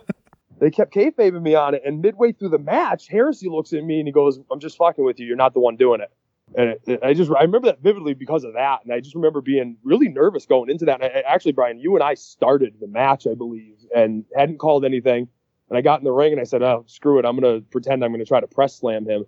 they 0.58 0.70
kept 0.70 0.94
kayfabing 0.94 1.43
me 1.43 1.55
on 1.55 1.75
it. 1.75 1.82
And 1.85 2.00
midway 2.00 2.32
through 2.32 2.50
the 2.50 2.58
match, 2.58 3.08
Heresy 3.08 3.49
looks 3.49 3.73
at 3.73 3.85
me 3.85 3.99
and 3.99 4.08
he 4.08 4.12
goes, 4.12 4.38
"I'm 4.50 4.61
just 4.61 4.76
fucking 4.76 5.05
with 5.05 5.19
you. 5.19 5.26
You're 5.26 5.37
not 5.37 5.55
the 5.55 5.61
one 5.61 5.76
doing 5.76 6.00
it." 6.00 6.11
And 6.57 6.71
it, 6.71 6.83
it, 6.87 7.00
I 7.02 7.12
just 7.12 7.30
I 7.30 7.42
remember 7.42 7.66
that 7.66 7.83
vividly 7.83 8.14
because 8.14 8.45
of 8.45 8.54
that, 8.54 8.85
and 8.85 8.92
I 8.92 9.00
just 9.00 9.14
remember 9.14 9.40
being 9.40 9.76
really 9.83 10.09
nervous 10.09 10.47
going 10.47 10.71
into 10.71 10.85
that. 10.87 11.02
And 11.02 11.12
I, 11.12 11.21
actually, 11.21 11.52
Brian, 11.52 11.78
you 11.78 11.95
and 11.95 12.02
I 12.02 12.14
started 12.14 12.75
the 12.80 12.87
match, 12.87 13.26
I 13.26 13.35
believe, 13.35 13.76
and 13.95 14.25
hadn't 14.35 14.59
called 14.59 14.85
anything. 14.85 15.28
And 15.69 15.76
I 15.76 15.80
got 15.80 15.99
in 15.99 16.04
the 16.04 16.12
ring 16.12 16.33
and 16.33 16.40
I 16.40 16.45
said, 16.45 16.62
"Oh, 16.62 16.85
screw 16.87 17.19
it! 17.19 17.25
I'm 17.25 17.38
gonna 17.38 17.61
pretend 17.61 18.04
I'm 18.04 18.12
gonna 18.12 18.25
try 18.25 18.40
to 18.40 18.47
press 18.47 18.76
slam 18.76 19.07
him." 19.07 19.25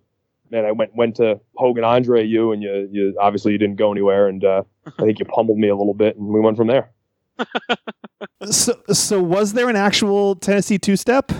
And 0.50 0.66
I 0.66 0.72
went 0.72 0.94
went 0.94 1.16
to 1.16 1.40
Hogan 1.56 1.84
Andre 1.84 2.24
you, 2.24 2.52
and 2.52 2.62
you 2.62 2.88
you 2.90 3.16
obviously 3.20 3.52
you 3.52 3.58
didn't 3.58 3.76
go 3.76 3.92
anywhere, 3.92 4.28
and 4.28 4.44
uh, 4.44 4.62
I 4.86 5.02
think 5.02 5.18
you 5.18 5.24
pummeled 5.24 5.58
me 5.58 5.68
a 5.68 5.76
little 5.76 5.94
bit, 5.94 6.16
and 6.16 6.28
we 6.28 6.40
went 6.40 6.56
from 6.56 6.68
there 6.68 6.92
so, 8.50 8.74
so 8.92 9.22
was 9.22 9.52
there 9.52 9.68
an 9.68 9.76
actual 9.76 10.36
Tennessee 10.36 10.78
two 10.78 10.96
step? 10.96 11.32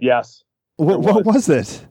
Yes. 0.00 0.42
What, 0.76 1.00
was. 1.00 1.14
what 1.14 1.24
was 1.24 1.48
it? 1.48 1.86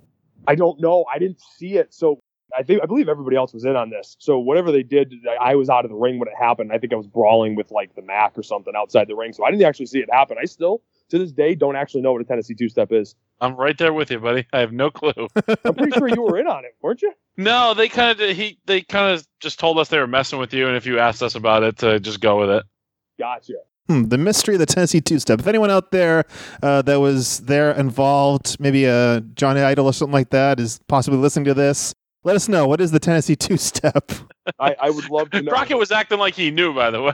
I 0.47 0.55
don't 0.55 0.79
know. 0.79 1.05
I 1.13 1.19
didn't 1.19 1.39
see 1.57 1.77
it. 1.77 1.93
So 1.93 2.19
I 2.55 2.63
think 2.63 2.81
I 2.83 2.85
believe 2.85 3.09
everybody 3.09 3.35
else 3.35 3.53
was 3.53 3.65
in 3.65 3.75
on 3.75 3.89
this. 3.89 4.15
So 4.19 4.38
whatever 4.38 4.71
they 4.71 4.83
did, 4.83 5.13
I 5.41 5.55
was 5.55 5.69
out 5.69 5.85
of 5.85 5.91
the 5.91 5.97
ring 5.97 6.19
when 6.19 6.27
it 6.27 6.35
happened. 6.38 6.71
I 6.71 6.77
think 6.77 6.93
I 6.93 6.95
was 6.95 7.07
brawling 7.07 7.55
with 7.55 7.71
like 7.71 7.95
the 7.95 8.01
Mac 8.01 8.38
or 8.38 8.43
something 8.43 8.73
outside 8.75 9.07
the 9.07 9.15
ring. 9.15 9.33
So 9.33 9.43
I 9.43 9.51
didn't 9.51 9.65
actually 9.65 9.88
see 9.88 10.00
it 10.00 10.09
happen. 10.12 10.38
I 10.39 10.45
still 10.45 10.81
to 11.09 11.19
this 11.19 11.31
day 11.31 11.55
don't 11.55 11.75
actually 11.75 12.01
know 12.01 12.12
what 12.12 12.21
a 12.21 12.25
Tennessee 12.25 12.55
two 12.55 12.69
step 12.69 12.91
is. 12.91 13.15
I'm 13.41 13.55
right 13.55 13.77
there 13.77 13.93
with 13.93 14.12
you, 14.12 14.19
buddy. 14.19 14.47
I 14.53 14.59
have 14.59 14.71
no 14.71 14.89
clue. 14.89 15.13
I'm 15.65 15.75
pretty 15.75 15.91
sure 15.97 16.07
you 16.07 16.21
were 16.21 16.38
in 16.38 16.47
on 16.47 16.65
it, 16.65 16.75
weren't 16.81 17.01
you? 17.01 17.13
No, 17.38 17.73
they 17.73 17.89
kind 17.89 18.19
of 18.19 18.35
he 18.35 18.59
they 18.65 18.81
kind 18.81 19.13
of 19.13 19.27
just 19.39 19.59
told 19.59 19.79
us 19.79 19.89
they 19.89 20.00
were 20.00 20.07
messing 20.07 20.39
with 20.39 20.53
you, 20.53 20.67
and 20.67 20.77
if 20.77 20.85
you 20.85 21.00
asked 21.00 21.23
us 21.23 21.35
about 21.35 21.63
it, 21.63 21.77
to 21.79 22.00
just 22.00 22.19
go 22.19 22.39
with 22.39 22.50
it. 22.50 22.63
Gotcha. 23.17 23.53
Hmm, 23.88 24.03
the 24.03 24.17
mystery 24.17 24.55
of 24.55 24.60
the 24.60 24.65
Tennessee 24.65 25.01
Two 25.01 25.20
Step. 25.20 25.39
If 25.39 25.48
anyone 25.48 25.70
out 25.70 25.91
there 25.91 26.24
uh, 26.62 26.82
that 26.84 27.00
was 27.01 27.39
there 27.39 27.72
involved, 27.72 28.58
maybe 28.60 28.86
a 28.86 29.22
Johnny 29.36 29.62
Idol 29.62 29.88
or 29.88 29.93
something 29.93 30.13
like 30.13 30.29
that, 30.29 30.60
is 30.60 30.79
possibly 30.88 31.20
listening 31.20 31.46
to 31.46 31.53
this, 31.53 31.93
let 32.24 32.38
us 32.38 32.48
know. 32.48 32.65
What 32.65 32.79
is 32.79 32.91
the 32.91 33.00
Tennessee 33.00 33.36
Two 33.36 33.58
Step? 33.58 34.12
I, 34.58 34.75
I, 34.79 34.89
would 34.89 35.10
love 35.10 35.29
to 35.32 35.41
know. 35.43 35.51
Crockett 35.51 35.77
was 35.77 35.91
acting 35.91 36.20
like 36.20 36.34
he 36.34 36.50
knew, 36.50 36.74
by 36.74 36.91
the 36.91 37.01
way. 37.01 37.13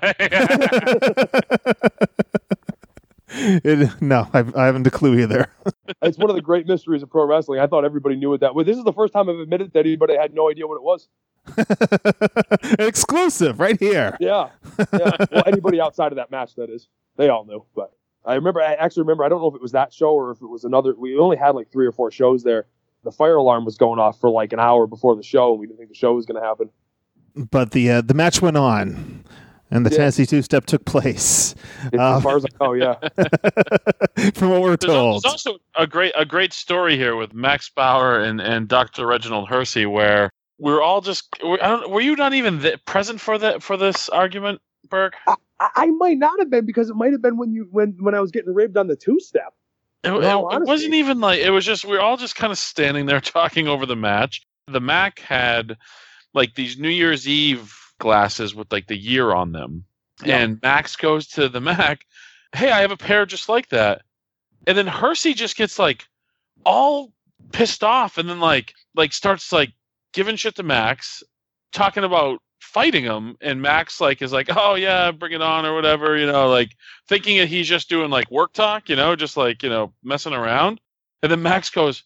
it, 3.64 4.02
no, 4.02 4.28
I've, 4.34 4.56
I 4.56 4.66
haven't 4.68 4.86
a 4.86 4.92
clue 4.92 5.20
either. 5.20 5.48
it's 6.04 6.18
one 6.20 6.30
of 6.30 6.36
the 6.36 6.42
great 6.42 6.68
mysteries 6.68 7.02
of 7.02 7.10
pro 7.10 7.26
wrestling. 7.26 7.60
I 7.60 7.68
thought 7.68 7.86
everybody 7.86 8.16
knew 8.16 8.30
what 8.30 8.42
that 8.42 8.54
was. 8.54 8.68
This 8.68 8.78
is 8.78 8.84
the 8.84 8.94
first 8.94 9.14
time 9.14 9.30
I've 9.30 9.40
admitted 9.40 9.74
that 9.74 9.80
anybody 9.80 10.16
had 10.16 10.34
no 10.34 10.50
idea 10.52 10.68
what 10.68 10.76
it 10.76 10.84
was. 10.84 11.08
exclusive 12.80 13.60
right 13.60 13.80
here. 13.80 14.18
Yeah. 14.20 14.50
yeah. 14.94 15.12
Well, 15.32 15.44
anybody 15.46 15.80
outside 15.82 16.12
of 16.12 16.18
that 16.18 16.32
match, 16.32 16.56
that 16.56 16.70
is. 16.70 16.88
They 17.18 17.30
all 17.30 17.46
knew. 17.46 17.66
But 17.76 17.92
I 18.26 18.36
remember, 18.36 18.62
I 18.62 18.74
actually 18.74 19.04
remember, 19.04 19.24
I 19.24 19.30
don't 19.30 19.42
know 19.42 19.50
if 19.50 19.56
it 19.56 19.62
was 19.62 19.72
that 19.74 19.94
show 19.94 20.12
or 20.12 20.32
if 20.32 20.42
it 20.42 20.48
was 20.48 20.64
another. 20.64 20.94
We 20.98 21.18
only 21.18 21.38
had 21.38 21.52
like 21.52 21.72
three 21.72 21.86
or 21.86 21.92
four 21.92 22.12
shows 22.12 22.44
there. 22.44 22.66
the 23.04 23.12
fire 23.12 23.36
alarm 23.36 23.66
was 23.66 23.78
going 23.78 24.00
off 24.00 24.20
for 24.20 24.30
like 24.30 24.54
an 24.54 24.60
hour 24.60 24.88
before 24.88 25.16
the 25.16 25.24
show. 25.24 25.52
And 25.52 25.60
we 25.60 25.68
didn't 25.68 25.78
think 25.80 25.90
the 25.90 25.96
show 25.96 26.14
was 26.14 26.26
going 26.26 26.42
to 26.42 26.48
happen. 26.48 26.70
But 27.36 27.72
the 27.72 27.90
uh, 27.92 28.02
the 28.02 28.14
match 28.16 28.42
went 28.42 28.58
on, 28.58 29.24
and 29.70 29.86
the 29.86 29.92
Yeah. 29.92 29.98
Tennessee 29.98 30.26
two 30.26 30.42
step 30.42 30.66
took 30.66 30.84
place. 30.84 31.54
As 31.94 32.00
Um, 32.00 32.22
far 32.22 32.38
as 32.38 32.46
I 32.46 32.64
know, 32.66 32.74
yeah. 32.74 32.96
from 34.34 34.50
what 34.50 34.62
we're 34.62 34.76
There's, 34.78 34.94
al- 34.94 35.12
told. 35.12 35.24
there's 35.24 35.32
also 35.32 35.58
a 35.76 35.86
great 35.88 36.12
a 36.18 36.26
great 36.26 36.54
story 36.54 36.98
here 36.98 37.16
with 37.16 37.34
Max 37.34 37.70
Bauer 37.70 38.20
and, 38.20 38.42
and 38.42 38.68
Dr. 38.68 39.06
Reginald 39.06 39.48
Hersey 39.48 39.86
where 39.86 40.32
we're 40.60 40.82
all 40.82 41.02
just 41.02 41.28
I 41.44 41.58
don't 41.58 41.90
were 41.90 42.02
you 42.02 42.16
not 42.16 42.34
even 42.34 42.60
th- 42.60 42.84
present 42.86 43.20
for 43.22 43.38
that 43.38 43.64
for 43.64 43.78
this 43.78 44.10
argument, 44.10 44.62
Burke? 44.90 45.16
I, 45.28 45.36
I 45.60 45.86
might 45.88 46.18
not 46.18 46.40
have 46.40 46.50
been 46.50 46.66
because 46.66 46.90
it 46.90 46.96
might 46.96 47.12
have 47.12 47.22
been 47.22 47.38
when 47.38 47.52
you 47.54 47.68
when 47.72 47.96
when 48.00 48.14
I 48.16 48.20
was 48.20 48.32
getting 48.32 48.54
ribbed 48.54 48.78
on 48.78 48.88
the 48.88 48.96
two 48.96 49.20
step. 49.20 49.54
It, 50.04 50.12
it- 50.12 50.24
it 50.24 50.62
wasn't 50.68 50.94
even 50.94 51.20
like 51.20 51.40
it 51.40 51.50
was 51.50 51.66
just 51.66 51.86
we 51.86 51.94
were 51.94 52.02
all 52.02 52.18
just 52.18 52.36
kind 52.36 52.52
of 52.52 52.58
standing 52.58 53.06
there 53.06 53.22
talking 53.22 53.68
over 53.68 53.86
the 53.86 53.96
match. 53.96 54.46
The 54.68 54.80
Mac 54.82 55.20
had 55.20 55.78
like 56.34 56.56
these 56.56 56.78
New 56.78 56.90
Year's 56.90 57.28
Eve 57.28 57.74
glasses 58.00 58.54
with 58.54 58.72
like 58.72 58.88
the 58.88 58.98
year 58.98 59.34
on 59.34 59.52
them. 59.52 59.86
Yeah. 60.24 60.38
And 60.40 60.60
Max 60.62 60.96
goes 60.96 61.28
to 61.30 61.50
the 61.50 61.62
Mac, 61.62 62.06
"Hey, 62.54 62.72
I 62.72 62.82
have 62.82 62.92
a 62.92 62.98
pair 62.98 63.26
just 63.26 63.50
like 63.50 63.70
that." 63.70 64.04
And 64.68 64.78
then 64.78 64.88
Hersey 64.88 65.34
just 65.34 65.56
gets 65.56 65.80
like 65.80 66.06
all 66.66 67.12
pissed 67.52 67.84
off 67.84 68.18
and 68.18 68.30
then 68.30 68.40
like 68.40 68.74
like 68.96 69.14
starts 69.14 69.52
like 69.52 69.72
giving 70.14 70.36
shit 70.36 70.56
to 70.56 70.64
Max, 70.64 71.24
talking 71.72 72.04
about 72.04 72.42
fighting 72.62 73.04
him 73.04 73.38
and 73.42 73.62
Max 73.62 74.02
like 74.02 74.22
is 74.22 74.34
like, 74.34 74.50
"Oh 74.56 74.76
yeah, 74.76 75.12
bring 75.12 75.34
it 75.34 75.42
on" 75.42 75.66
or 75.66 75.74
whatever, 75.76 76.18
you 76.18 76.26
know, 76.26 76.50
like 76.50 76.76
thinking 77.08 77.38
that 77.40 77.48
he's 77.48 77.68
just 77.68 77.90
doing 77.90 78.10
like 78.10 78.30
work 78.32 78.54
talk, 78.54 78.90
you 78.90 78.96
know, 78.96 79.16
just 79.16 79.38
like, 79.38 79.64
you 79.64 79.70
know, 79.70 79.94
messing 80.04 80.34
around. 80.34 80.80
And 81.24 81.32
then 81.32 81.42
Max 81.42 81.70
goes, 81.70 82.04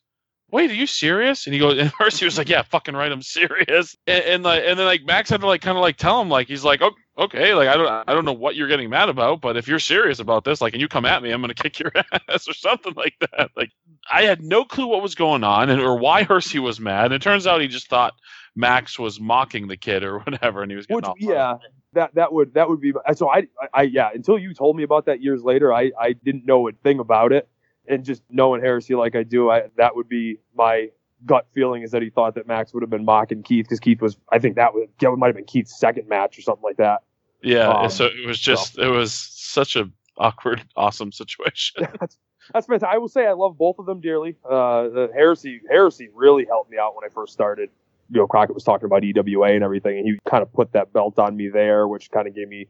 Wait, 0.54 0.70
are 0.70 0.76
you 0.76 0.86
serious? 0.86 1.48
And 1.48 1.54
he 1.56 1.60
goes, 1.60 1.80
and 1.80 1.92
he 2.14 2.26
was 2.26 2.38
like, 2.38 2.48
Yeah, 2.48 2.62
fucking 2.62 2.96
right, 2.96 3.12
I'm 3.12 3.24
serious. 3.24 3.98
And, 4.06 4.24
and 4.24 4.44
like, 4.44 4.62
and 4.64 4.78
then 4.78 4.86
like 4.86 5.04
Max 5.04 5.32
had 5.32 5.42
to 5.42 5.48
like 5.48 5.62
kind 5.62 5.76
of 5.76 5.82
like 5.82 5.98
tell 5.98 6.22
him 6.22 6.30
like 6.30 6.48
he's 6.48 6.64
like, 6.64 6.80
oh, 6.84 6.92
okay, 7.18 7.56
like 7.56 7.68
I 7.68 7.76
don't, 7.76 7.90
I 8.08 8.14
don't 8.14 8.24
know 8.24 8.34
what 8.34 8.56
you're 8.56 8.68
getting 8.68 8.92
mad 8.92 9.10
about, 9.10 9.42
but 9.42 9.58
if 9.58 9.68
you're 9.68 9.80
serious 9.80 10.20
about 10.20 10.44
this, 10.44 10.62
like, 10.62 10.74
and 10.74 10.80
you 10.80 10.88
come 10.88 11.06
at 11.06 11.24
me, 11.24 11.32
I'm 11.32 11.42
gonna 11.42 11.54
kick 11.56 11.80
your 11.80 11.92
ass 12.30 12.48
or 12.48 12.54
something 12.54 12.94
like 12.96 13.16
that. 13.20 13.50
Like, 13.58 13.72
I 14.12 14.24
had 14.24 14.44
no 14.44 14.64
clue 14.64 14.86
what 14.86 15.02
was 15.02 15.16
going 15.16 15.44
on 15.44 15.72
and 15.72 15.82
or 15.82 15.98
why 15.98 16.22
Hersey 16.22 16.60
was 16.60 16.80
mad. 16.80 17.06
And 17.06 17.16
it 17.16 17.24
turns 17.24 17.48
out 17.48 17.60
he 17.60 17.68
just 17.68 17.90
thought 17.90 18.14
Max 18.56 19.00
was 19.00 19.20
mocking 19.20 19.68
the 19.68 19.78
kid 19.78 20.04
or 20.04 20.20
whatever, 20.20 20.62
and 20.62 20.72
he 20.72 20.76
was 20.76 20.86
getting 20.86 21.10
Which 21.10 21.16
yeah, 21.18 21.58
that 21.94 22.14
that 22.14 22.32
would 22.32 22.54
that 22.54 22.70
would 22.70 22.80
be 22.80 22.94
so 23.16 23.28
I, 23.28 23.48
I 23.60 23.68
I 23.74 23.82
yeah 23.84 24.12
until 24.14 24.38
you 24.38 24.54
told 24.54 24.76
me 24.76 24.84
about 24.84 25.08
that 25.08 25.20
years 25.20 25.42
later 25.42 25.74
I 25.74 25.92
I 26.00 26.14
didn't 26.14 26.46
know 26.46 26.68
a 26.68 26.74
thing 26.74 27.00
about 27.00 27.32
it 27.32 27.50
and 27.88 28.04
just 28.04 28.24
knowing 28.30 28.62
Heresy 28.62 28.96
like 28.96 29.16
I 29.16 29.24
do 29.24 29.50
I 29.50 29.64
that 29.78 29.96
would 29.96 30.10
be 30.10 30.40
my 30.56 30.90
gut 31.26 31.48
feeling 31.54 31.84
is 31.84 31.92
that 31.92 32.02
he 32.02 32.10
thought 32.10 32.36
that 32.36 32.48
Max 32.48 32.74
would 32.74 32.84
have 32.84 32.90
been 32.90 33.06
mocking 33.06 33.44
Keith 33.44 33.66
because 33.66 33.80
Keith 33.80 34.02
was 34.02 34.18
I 34.32 34.40
think 34.40 34.56
that 34.56 34.74
was 34.74 34.88
that 35.00 35.12
might 35.12 35.28
have 35.28 35.36
been 35.36 35.46
Keith's 35.46 35.78
second 35.78 36.08
match 36.08 36.38
or 36.38 36.42
something 36.42 36.64
like 36.64 36.78
that. 36.78 37.02
Yeah, 37.42 37.68
Um, 37.68 37.90
so 37.90 38.06
it 38.06 38.26
was 38.26 38.40
just 38.40 38.78
it 38.78 38.90
was 38.90 39.14
such 39.14 39.76
a 39.76 39.90
awkward, 40.18 40.64
awesome 40.76 41.12
situation. 41.12 41.88
that's 42.00 42.18
that's 42.54 42.68
fantastic. 42.68 42.94
I 42.94 42.98
will 42.98 43.10
say 43.10 43.28
I 43.28 43.34
love 43.34 43.58
both 43.58 43.80
of 43.80 43.86
them 43.86 44.02
dearly. 44.02 44.36
Uh, 44.44 44.84
the 44.90 45.10
Heresy 45.14 45.62
Heresy 45.70 46.10
really 46.14 46.46
helped 46.46 46.72
me 46.72 46.78
out 46.78 46.96
when 46.96 47.04
I 47.04 47.14
first 47.14 47.34
started. 47.34 47.70
You 48.10 48.20
know, 48.20 48.28
Crockett 48.28 48.54
was 48.54 48.64
talking 48.64 48.86
about 48.86 49.04
EWA 49.04 49.54
and 49.54 49.64
everything, 49.64 49.98
and 49.98 50.06
he 50.06 50.20
kind 50.30 50.44
of 50.44 50.52
put 50.54 50.74
that 50.74 50.94
belt 50.94 51.18
on 51.20 51.36
me 51.36 51.50
there, 51.50 51.88
which 51.88 52.12
kind 52.12 52.28
of 52.28 52.36
gave 52.36 52.50
me 52.50 52.68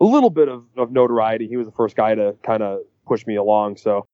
a 0.00 0.04
little 0.04 0.30
bit 0.30 0.48
of, 0.48 0.64
of 0.76 0.92
notoriety. 0.92 1.48
He 1.48 1.56
was 1.56 1.66
the 1.66 1.72
first 1.72 1.96
guy 1.96 2.14
to 2.14 2.36
kind 2.42 2.62
of 2.62 2.80
push 3.06 3.26
me 3.26 3.36
along. 3.36 3.78
So 3.78 4.06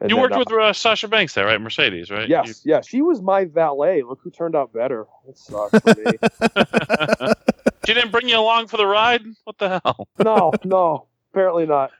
and 0.00 0.10
you 0.10 0.16
worked 0.16 0.34
uh, 0.34 0.38
with 0.38 0.52
uh, 0.52 0.72
Sasha 0.72 1.08
Banks 1.08 1.34
there, 1.34 1.46
right? 1.46 1.60
Mercedes, 1.60 2.10
right? 2.10 2.28
Yes, 2.28 2.62
yes, 2.64 2.86
she 2.86 3.02
was 3.02 3.20
my 3.20 3.44
valet. 3.44 4.02
Look 4.02 4.20
who 4.22 4.30
turned 4.30 4.56
out 4.56 4.72
better. 4.72 5.06
That 5.26 5.38
sucks 5.38 5.78
for 5.80 5.94
me. 5.94 7.34
She 7.86 7.94
didn't 7.94 8.12
bring 8.12 8.28
you 8.28 8.38
along 8.38 8.68
for 8.68 8.76
the 8.76 8.86
ride. 8.86 9.22
What 9.44 9.58
the 9.58 9.80
hell? 9.84 10.08
no, 10.18 10.52
no, 10.64 11.06
apparently 11.32 11.66
not. 11.66 11.90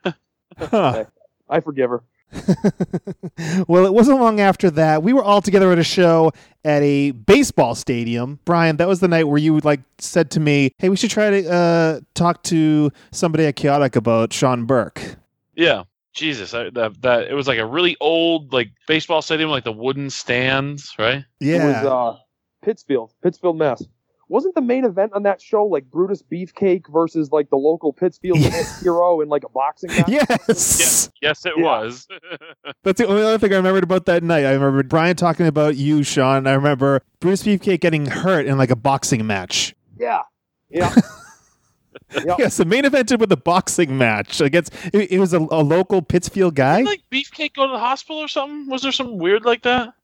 Huh. 0.58 1.06
I 1.48 1.60
forgive 1.60 1.90
her. 1.90 2.02
well, 3.66 3.86
it 3.86 3.92
wasn't 3.92 4.20
long 4.20 4.38
after 4.38 4.70
that. 4.70 5.02
We 5.02 5.12
were 5.12 5.24
all 5.24 5.40
together 5.40 5.72
at 5.72 5.80
a 5.80 5.84
show 5.84 6.32
at 6.64 6.82
a 6.82 7.10
baseball 7.10 7.74
stadium. 7.74 8.38
Brian, 8.44 8.76
that 8.76 8.86
was 8.86 9.00
the 9.00 9.08
night 9.08 9.24
where 9.24 9.38
you 9.38 9.58
like 9.60 9.80
said 9.98 10.30
to 10.32 10.40
me, 10.40 10.70
"Hey, 10.78 10.90
we 10.90 10.96
should 10.96 11.10
try 11.10 11.28
to 11.28 11.52
uh, 11.52 12.00
talk 12.14 12.44
to 12.44 12.92
somebody 13.10 13.46
at 13.46 13.56
Chaotic 13.56 13.96
about 13.96 14.32
Sean 14.32 14.64
Burke." 14.64 15.16
Yeah, 15.56 15.84
Jesus, 16.12 16.52
I, 16.54 16.70
that 16.70 17.00
that 17.02 17.28
it 17.28 17.34
was 17.34 17.46
like 17.46 17.58
a 17.58 17.66
really 17.66 17.96
old 18.00 18.52
like 18.52 18.70
baseball 18.88 19.22
stadium, 19.22 19.50
like 19.50 19.64
the 19.64 19.72
wooden 19.72 20.10
stands, 20.10 20.94
right? 20.98 21.24
Yeah, 21.38 21.62
It 21.62 21.66
was 21.66 21.76
uh, 21.86 22.18
Pittsfield, 22.62 23.12
Pittsfield, 23.22 23.56
Mass. 23.58 23.84
Wasn't 24.28 24.54
the 24.54 24.60
main 24.60 24.84
event 24.84 25.12
on 25.12 25.24
that 25.24 25.40
show 25.42 25.64
like 25.64 25.90
Brutus 25.90 26.22
Beefcake 26.22 26.84
versus 26.92 27.32
like 27.32 27.50
the 27.50 27.56
local 27.56 27.92
Pittsfield 27.92 28.38
Yeah. 28.38 28.62
hero 28.80 29.20
in 29.20 29.28
like 29.28 29.42
a 29.44 29.48
boxing 29.48 29.90
match? 29.90 30.08
yes. 30.08 31.10
Yes, 31.20 31.44
it 31.46 31.54
Yeah. 31.56 31.62
was. 31.64 32.06
That's 32.84 32.98
the 33.00 33.08
only 33.08 33.22
other 33.22 33.38
thing 33.38 33.52
I 33.52 33.56
remembered 33.56 33.82
about 33.82 34.06
that 34.06 34.22
night. 34.22 34.44
I 34.44 34.52
remember 34.52 34.82
Brian 34.84 35.16
talking 35.16 35.46
about 35.48 35.76
you, 35.76 36.02
Sean. 36.04 36.46
I 36.46 36.52
remember 36.52 37.02
Brutus 37.18 37.42
Beefcake 37.42 37.80
getting 37.80 38.06
hurt 38.06 38.46
in 38.46 38.56
like 38.56 38.70
a 38.70 38.76
boxing 38.76 39.26
match. 39.26 39.74
Yeah. 39.98 40.22
Yeah. 40.68 40.94
Yep. 42.12 42.38
Yes, 42.38 42.56
the 42.56 42.64
main 42.64 42.84
event 42.84 43.10
with 43.18 43.30
a 43.32 43.36
boxing 43.36 43.96
match 43.96 44.40
against. 44.40 44.74
It, 44.92 45.12
it 45.12 45.18
was 45.18 45.32
a, 45.32 45.38
a 45.38 45.62
local 45.62 46.02
Pittsfield 46.02 46.54
guy. 46.54 46.78
Didn't, 46.78 46.88
like 46.88 47.02
Beefcake 47.10 47.54
go 47.54 47.66
to 47.66 47.72
the 47.72 47.78
hospital 47.78 48.18
or 48.18 48.28
something? 48.28 48.68
Was 48.68 48.82
there 48.82 48.92
something 48.92 49.18
weird 49.18 49.44
like 49.44 49.62
that? 49.62 49.94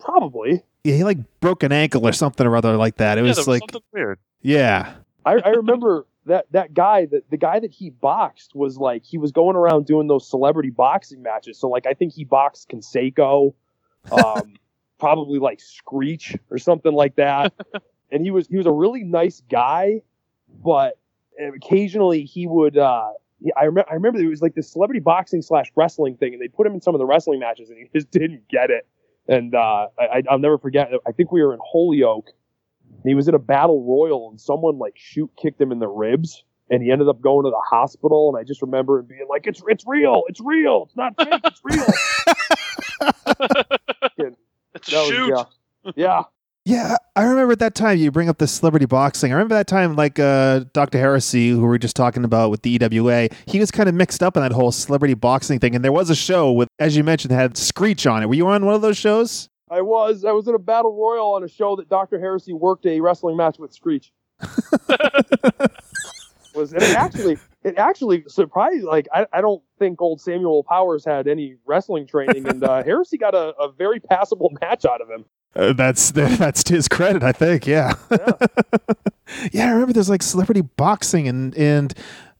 Probably. 0.00 0.62
Yeah, 0.84 0.94
he 0.94 1.04
like 1.04 1.18
broke 1.40 1.62
an 1.62 1.72
ankle 1.72 2.06
or 2.06 2.12
something 2.12 2.46
or 2.46 2.56
other 2.56 2.76
like 2.76 2.96
that. 2.96 3.18
It 3.18 3.22
yeah, 3.22 3.28
was 3.28 3.38
was 3.38 3.48
like, 3.48 3.62
something 3.62 3.82
weird. 3.92 4.18
yeah. 4.42 4.94
I, 5.24 5.40
I 5.44 5.48
remember 5.50 6.06
that 6.26 6.46
that 6.52 6.74
guy 6.74 7.06
that 7.06 7.28
the 7.30 7.36
guy 7.36 7.58
that 7.58 7.72
he 7.72 7.90
boxed 7.90 8.54
was 8.54 8.76
like 8.76 9.04
he 9.04 9.18
was 9.18 9.32
going 9.32 9.56
around 9.56 9.86
doing 9.86 10.06
those 10.06 10.28
celebrity 10.28 10.70
boxing 10.70 11.22
matches. 11.22 11.58
So 11.58 11.68
like 11.68 11.86
I 11.86 11.94
think 11.94 12.12
he 12.12 12.24
boxed 12.24 12.68
Canseco, 12.68 13.54
um, 14.12 14.54
probably 14.98 15.38
like 15.38 15.60
Screech 15.60 16.36
or 16.50 16.58
something 16.58 16.92
like 16.92 17.16
that. 17.16 17.52
and 18.12 18.22
he 18.22 18.30
was 18.30 18.46
he 18.46 18.56
was 18.56 18.66
a 18.66 18.72
really 18.72 19.02
nice 19.02 19.42
guy, 19.50 20.02
but 20.62 20.98
occasionally 21.54 22.24
he 22.24 22.46
would. 22.46 22.76
Uh, 22.78 23.10
I 23.56 23.64
remember 23.64 23.90
I 23.90 23.94
remember 23.94 24.18
it 24.20 24.26
was 24.26 24.42
like 24.42 24.54
this 24.54 24.70
celebrity 24.72 25.00
boxing 25.00 25.42
slash 25.42 25.70
wrestling 25.76 26.16
thing, 26.16 26.32
and 26.32 26.42
they 26.42 26.48
put 26.48 26.66
him 26.66 26.74
in 26.74 26.80
some 26.80 26.94
of 26.94 26.98
the 26.98 27.06
wrestling 27.06 27.40
matches, 27.40 27.68
and 27.70 27.78
he 27.78 27.88
just 27.94 28.10
didn't 28.18 28.48
get 28.48 28.70
it. 28.70 28.86
And 29.28 29.54
uh, 29.54 29.88
I, 29.98 30.04
I- 30.18 30.22
I'll 30.30 30.38
never 30.38 30.58
forget. 30.58 30.90
I 31.06 31.12
think 31.12 31.32
we 31.32 31.42
were 31.42 31.52
in 31.52 31.60
Holyoke. 31.64 32.30
And 32.88 33.02
he 33.10 33.14
was 33.14 33.26
in 33.28 33.34
a 33.34 33.38
battle 33.38 33.82
royal, 33.84 34.30
and 34.30 34.40
someone 34.40 34.78
like 34.78 34.94
shoot 34.96 35.30
kicked 35.40 35.60
him 35.60 35.72
in 35.72 35.80
the 35.80 35.88
ribs, 35.88 36.44
and 36.70 36.82
he 36.82 36.90
ended 36.92 37.08
up 37.08 37.20
going 37.20 37.44
to 37.44 37.50
the 37.50 37.62
hospital. 37.68 38.28
And 38.28 38.38
I 38.40 38.44
just 38.44 38.62
remember 38.62 39.00
it 39.00 39.08
being 39.08 39.26
like, 39.28 39.46
"It's 39.46 39.60
it's 39.66 39.84
real, 39.86 40.22
it's 40.28 40.40
real, 40.40 40.84
it's 40.86 40.96
not 40.96 41.14
fake, 41.16 41.40
it's 41.44 41.60
real." 41.64 41.84
It's 44.74 44.90
That 44.90 44.98
was- 44.98 45.08
shoot. 45.08 45.28
yeah, 45.30 45.44
yeah. 45.96 46.22
Yeah, 46.66 46.96
I 47.14 47.22
remember 47.22 47.52
at 47.52 47.60
that 47.60 47.76
time 47.76 47.96
you 47.98 48.10
bring 48.10 48.28
up 48.28 48.38
the 48.38 48.48
celebrity 48.48 48.86
boxing. 48.86 49.30
I 49.30 49.36
remember 49.36 49.54
that 49.54 49.68
time, 49.68 49.94
like 49.94 50.18
uh, 50.18 50.64
Dr. 50.72 50.98
Heresy, 50.98 51.50
who 51.50 51.60
we 51.60 51.68
were 51.68 51.78
just 51.78 51.94
talking 51.94 52.24
about 52.24 52.50
with 52.50 52.62
the 52.62 52.70
EWA, 52.70 53.28
he 53.46 53.60
was 53.60 53.70
kind 53.70 53.88
of 53.88 53.94
mixed 53.94 54.20
up 54.20 54.36
in 54.36 54.42
that 54.42 54.50
whole 54.50 54.72
celebrity 54.72 55.14
boxing 55.14 55.60
thing. 55.60 55.76
And 55.76 55.84
there 55.84 55.92
was 55.92 56.10
a 56.10 56.16
show 56.16 56.50
with, 56.50 56.68
as 56.80 56.96
you 56.96 57.04
mentioned, 57.04 57.32
had 57.32 57.56
Screech 57.56 58.04
on 58.04 58.24
it. 58.24 58.26
Were 58.26 58.34
you 58.34 58.48
on 58.48 58.66
one 58.66 58.74
of 58.74 58.82
those 58.82 58.96
shows? 58.96 59.48
I 59.70 59.80
was 59.80 60.24
I 60.24 60.32
was 60.32 60.48
in 60.48 60.56
a 60.56 60.58
battle 60.58 60.92
royal 60.92 61.34
on 61.34 61.44
a 61.44 61.48
show 61.48 61.76
that 61.76 61.88
Dr. 61.88 62.18
Heresy 62.18 62.52
worked 62.52 62.84
a 62.84 63.00
wrestling 63.00 63.36
match 63.36 63.60
with 63.60 63.72
Screech. 63.72 64.12
was 66.56 66.72
and 66.72 66.82
it 66.82 66.96
actually 66.96 67.38
it 67.62 67.78
actually 67.78 68.24
surprised 68.26 68.84
like 68.84 69.06
I, 69.14 69.26
I 69.32 69.40
don't 69.40 69.62
think 69.78 70.00
old 70.02 70.20
Samuel 70.20 70.64
Powers 70.64 71.04
had 71.04 71.28
any 71.28 71.56
wrestling 71.64 72.08
training 72.08 72.48
and 72.48 72.64
uh, 72.64 72.82
Heresy 72.82 73.18
got 73.18 73.34
a, 73.34 73.54
a 73.60 73.70
very 73.70 74.00
passable 74.00 74.52
match 74.60 74.84
out 74.84 75.00
of 75.00 75.08
him. 75.08 75.24
Uh, 75.56 75.72
that's 75.72 76.10
that's 76.12 76.62
to 76.64 76.74
his 76.74 76.88
credit, 76.88 77.22
I 77.22 77.32
think. 77.32 77.66
Yeah. 77.66 77.94
Yeah. 78.10 78.32
yeah, 79.52 79.66
I 79.66 79.70
remember 79.70 79.92
there's 79.92 80.10
like 80.10 80.22
celebrity 80.22 80.60
boxing 80.60 81.28
and 81.28 81.56
and 81.56 81.94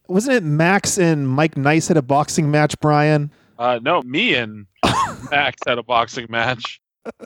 wasn't 0.09 0.37
it 0.37 0.43
Max 0.45 0.99
and 0.99 1.27
Mike 1.29 1.57
Nice 1.57 1.89
had 1.89 1.97
a 1.97 2.03
boxing 2.03 2.51
match, 2.51 2.79
Brian? 2.81 3.31
Uh, 3.59 3.81
no, 3.83 4.03
me 4.03 4.35
and 4.35 4.67
Max 5.31 5.61
had 5.67 5.79
a 5.79 5.83
boxing 5.83 6.27
match, 6.29 6.81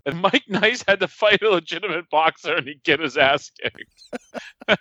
and 0.06 0.20
Mike 0.20 0.44
Nice 0.48 0.84
had 0.86 1.00
to 1.00 1.08
fight 1.08 1.42
a 1.42 1.50
legitimate 1.50 2.08
boxer, 2.08 2.54
and 2.54 2.66
he'd 2.66 2.82
get 2.82 3.00
his 3.00 3.16
ass 3.16 3.50
kicked. 3.60 4.78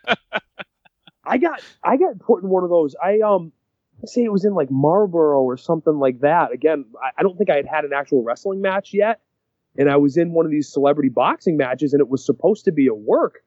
I 1.25 1.38
got 1.38 1.62
I 1.84 1.98
got 1.98 2.20
put 2.20 2.44
in 2.44 2.50
one 2.50 2.63
of 2.63 2.70
those. 2.70 2.96
I 3.04 3.20
um 3.20 3.51
let's 4.00 4.13
say 4.13 4.24
it 4.24 4.32
was 4.32 4.46
in 4.46 4.54
like 4.54 4.72
Marlboro 4.72 5.42
or 5.42 5.58
something 5.58 6.00
like 6.00 6.22
that. 6.22 6.51
Again, 6.51 6.86
I, 7.01 7.10
I 7.18 7.24
don't 7.24 7.38
think 7.38 7.50
I 7.50 7.56
had 7.56 7.66
had 7.66 7.86
an 7.86 7.92
actual 7.94 8.24
wrestling 8.24 8.62
match 8.62 8.94
yet, 8.94 9.20
and 9.80 9.90
I 9.90 9.96
was 9.96 10.18
in 10.18 10.34
one 10.34 10.46
of 10.46 10.52
these 10.52 10.72
celebrity 10.72 11.10
boxing 11.10 11.56
matches, 11.56 11.94
and 11.94 12.02
it 12.02 12.10
was 12.10 12.24
supposed 12.24 12.66
to 12.66 12.72
be 12.72 12.88
a 12.88 12.94
work. 12.94 13.40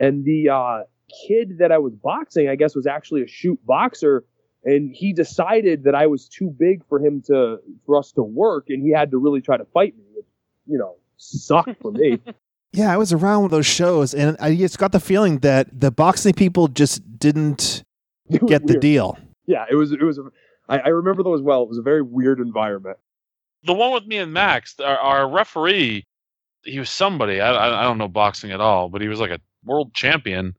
And 0.00 0.24
the 0.24 0.50
uh, 0.50 0.82
kid 1.26 1.58
that 1.58 1.70
I 1.70 1.78
was 1.78 1.94
boxing, 1.94 2.48
I 2.48 2.56
guess, 2.56 2.74
was 2.74 2.86
actually 2.86 3.22
a 3.22 3.28
shoot 3.28 3.58
boxer, 3.64 4.24
and 4.64 4.92
he 4.92 5.12
decided 5.12 5.84
that 5.84 5.94
I 5.94 6.08
was 6.08 6.28
too 6.28 6.50
big 6.50 6.84
for 6.88 6.98
him 6.98 7.22
to 7.28 7.58
for 7.86 7.96
us 7.96 8.10
to 8.12 8.22
work, 8.22 8.66
and 8.68 8.82
he 8.82 8.90
had 8.90 9.12
to 9.12 9.18
really 9.18 9.40
try 9.40 9.56
to 9.56 9.64
fight 9.64 9.96
me. 9.96 10.02
Which, 10.14 10.26
you 10.66 10.76
know, 10.76 10.96
suck 11.16 11.68
for 11.80 11.92
me. 11.92 12.20
Yeah, 12.72 12.92
I 12.92 12.98
was 12.98 13.10
around 13.10 13.50
those 13.52 13.64
shows, 13.64 14.12
and 14.12 14.36
I 14.38 14.54
just 14.54 14.76
got 14.76 14.92
the 14.92 15.00
feeling 15.00 15.38
that 15.38 15.80
the 15.80 15.90
boxing 15.90 16.34
people 16.34 16.68
just 16.68 17.00
didn't 17.18 17.82
It 18.28 18.42
was 18.42 18.50
get 18.50 18.66
the 18.66 18.78
deal. 18.78 19.16
Yeah, 19.46 19.64
it 19.70 19.76
was. 19.76 19.92
It 19.92 20.02
was. 20.02 20.18
A, 20.18 20.24
I, 20.68 20.78
I 20.80 20.88
remember 20.88 21.22
those 21.22 21.40
well. 21.40 21.62
It 21.62 21.70
was 21.70 21.78
a 21.78 21.82
very 21.82 22.02
weird 22.02 22.38
environment. 22.38 22.98
The 23.66 23.74
one 23.74 23.92
with 23.92 24.06
me 24.06 24.16
and 24.16 24.32
Max, 24.32 24.78
our, 24.80 24.98
our 24.98 25.28
referee, 25.28 26.06
he 26.64 26.78
was 26.78 26.90
somebody. 26.90 27.40
I, 27.40 27.80
I 27.80 27.84
don't 27.84 27.98
know 27.98 28.08
boxing 28.08 28.52
at 28.52 28.60
all, 28.60 28.88
but 28.88 29.00
he 29.00 29.08
was 29.08 29.20
like 29.20 29.30
a 29.30 29.40
world 29.64 29.94
champion. 29.94 30.54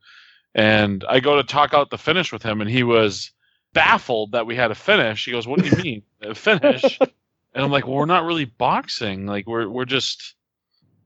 And 0.56 1.04
I 1.08 1.20
go 1.20 1.36
to 1.36 1.44
talk 1.44 1.74
out 1.74 1.90
the 1.90 1.98
finish 1.98 2.32
with 2.32 2.44
him, 2.44 2.62
and 2.62 2.70
he 2.70 2.84
was 2.84 3.32
baffled 3.74 4.32
that 4.32 4.48
we 4.48 4.56
had 4.56 4.72
a 4.72 4.76
finish. 4.76 5.26
He 5.26 5.32
goes, 5.32 5.48
"What 5.48 5.62
do 5.62 5.70
you 5.70 5.84
mean 5.84 6.02
a 6.22 6.34
finish?" 6.34 6.98
and 7.54 7.64
I'm 7.64 7.72
like, 7.72 7.86
"Well, 7.86 7.96
we're 7.98 8.06
not 8.06 8.26
really 8.26 8.46
boxing. 8.46 9.26
Like 9.26 9.48
we're 9.48 9.70
we're 9.70 9.86
just." 9.86 10.36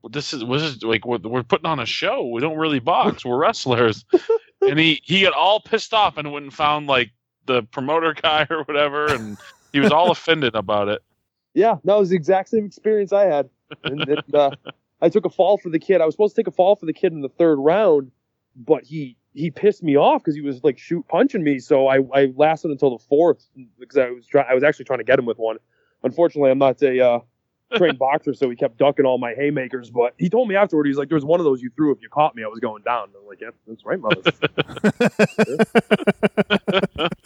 This 0.10 0.34
is 0.34 0.44
was 0.44 0.82
like 0.82 1.06
we're, 1.06 1.20
we're 1.20 1.44
putting 1.44 1.68
on 1.68 1.80
a 1.80 1.86
show. 1.86 2.26
We 2.28 2.42
don't 2.42 2.58
really 2.58 2.80
box. 2.80 3.24
We're 3.24 3.38
wrestlers, 3.38 4.04
and 4.62 4.80
he 4.80 5.02
he 5.04 5.22
got 5.22 5.34
all 5.34 5.60
pissed 5.60 5.94
off 5.94 6.18
and 6.18 6.32
went 6.32 6.44
and 6.44 6.54
found 6.54 6.88
like 6.88 7.12
the 7.46 7.64
promoter 7.64 8.14
guy 8.22 8.48
or 8.50 8.64
whatever, 8.64 9.08
and 9.08 9.38
he 9.74 9.80
was 9.80 9.92
all 9.92 10.10
offended 10.10 10.56
about 10.56 10.88
it. 10.88 11.04
Yeah, 11.54 11.76
that 11.84 11.98
was 11.98 12.10
the 12.10 12.16
exact 12.16 12.50
same 12.50 12.66
experience 12.66 13.12
I 13.12 13.26
had. 13.26 13.50
And, 13.84 14.02
and, 14.02 14.36
uh, 14.36 14.52
I 15.02 15.10
took 15.10 15.26
a 15.26 15.30
fall 15.30 15.58
for 15.58 15.70
the 15.70 15.80
kid. 15.80 16.00
I 16.00 16.06
was 16.06 16.14
supposed 16.14 16.36
to 16.36 16.42
take 16.42 16.48
a 16.48 16.52
fall 16.52 16.76
for 16.76 16.86
the 16.86 16.94
kid 16.94 17.12
in 17.12 17.22
the 17.22 17.30
third 17.30 17.56
round, 17.58 18.12
but 18.56 18.84
he 18.84 19.18
he 19.34 19.50
pissed 19.50 19.82
me 19.82 19.96
off 19.98 20.22
because 20.22 20.36
he 20.36 20.42
was 20.42 20.64
like 20.64 20.78
shoot 20.78 21.08
punching 21.08 21.44
me. 21.44 21.58
So 21.60 21.88
I, 21.88 22.00
I 22.14 22.34
lasted 22.36 22.70
until 22.70 22.98
the 22.98 23.04
fourth 23.04 23.44
because 23.80 23.98
I 23.98 24.12
was 24.12 24.28
try- 24.28 24.46
I 24.48 24.54
was 24.54 24.64
actually 24.64 24.86
trying 24.86 25.00
to 25.00 25.06
get 25.06 25.18
him 25.18 25.26
with 25.26 25.38
one. 25.40 25.58
Unfortunately, 26.04 26.52
I'm 26.52 26.60
not 26.60 26.82
a 26.84 27.04
uh, 27.04 27.20
trained 27.76 27.98
boxer, 28.08 28.34
so 28.36 28.50
he 28.50 28.56
kept 28.56 28.78
ducking 28.78 29.06
all 29.06 29.18
my 29.18 29.34
haymakers. 29.34 29.90
But 29.90 30.14
he 30.20 30.30
told 30.30 30.48
me 30.50 30.56
afterward, 30.56 30.86
he's 30.86 30.98
like, 30.98 31.10
"There 31.10 31.16
was 31.16 31.26
one 31.26 31.40
of 31.40 31.46
those 31.46 31.62
you 31.64 31.72
threw. 31.76 31.92
If 31.92 32.02
you 32.04 32.10
caught 32.10 32.36
me, 32.36 32.44
I 32.44 32.48
was 32.48 32.60
going 32.60 32.84
down." 32.84 33.06
And 33.06 33.14
I'm 33.20 33.26
like, 33.26 33.42
"Yeah, 33.42 33.50
that's 33.68 33.84
right, 33.86 34.00
mother." 34.00 34.22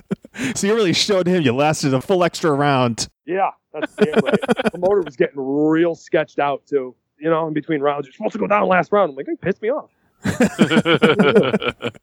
So 0.53 0.67
you 0.67 0.75
really 0.75 0.94
showed 0.94 1.27
him 1.27 1.44
you 1.44 1.53
lasted 1.55 1.94
a 1.94 2.01
full 2.01 2.24
extra 2.24 2.51
round. 2.51 3.08
yeah, 3.25 3.51
that's 3.79 3.96
damn 3.96 4.13
right. 4.24 4.39
the 4.63 4.70
promoter 4.72 5.01
was 5.01 5.15
getting 5.15 5.39
real 5.39 5.96
sketched 5.96 6.39
out 6.39 6.65
too. 6.65 6.96
You 7.17 7.29
know, 7.29 7.48
in 7.48 7.53
between 7.53 7.82
rounds, 7.82 8.05
you're 8.08 8.13
supposed 8.13 8.34
to 8.34 8.39
go 8.39 8.48
down 8.48 8.67
last 8.67 8.91
round. 8.91 9.12
I'm 9.12 9.15
like, 9.15 9.25
they 9.25 9.36
pissed 9.36 9.62
me 9.62 9.70
off." 9.70 9.89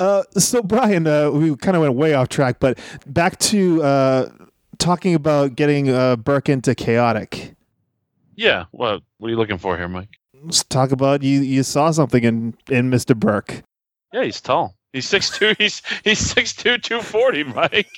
Uh, 0.00 0.24
so 0.36 0.60
Brian, 0.62 1.06
uh, 1.06 1.30
we 1.30 1.54
kind 1.56 1.76
of 1.76 1.82
went 1.82 1.94
way 1.94 2.12
off 2.12 2.28
track, 2.28 2.56
but 2.58 2.76
back 3.06 3.38
to 3.38 3.80
uh, 3.84 4.28
talking 4.78 5.14
about 5.14 5.54
getting 5.54 5.90
uh, 5.90 6.16
Burke 6.16 6.48
into 6.48 6.74
chaotic. 6.74 7.54
yeah. 8.34 8.64
Well, 8.72 9.00
What 9.18 9.28
are 9.28 9.30
you 9.30 9.36
looking 9.36 9.58
for 9.58 9.76
here, 9.76 9.86
Mike? 9.86 10.08
Let's 10.42 10.64
talk 10.64 10.90
about 10.90 11.22
you. 11.22 11.40
You 11.40 11.62
saw 11.62 11.92
something 11.92 12.24
in 12.24 12.56
in 12.68 12.90
Mister 12.90 13.14
Burke. 13.14 13.62
Yeah, 14.12 14.24
he's 14.24 14.40
tall. 14.40 14.74
He's 14.94 15.08
six 15.08 15.36
two. 15.36 15.56
He's 15.58 15.82
he's 16.04 16.20
six 16.20 16.54
two, 16.54 16.78
two 16.78 17.00
forty, 17.00 17.42
Mike. 17.42 17.88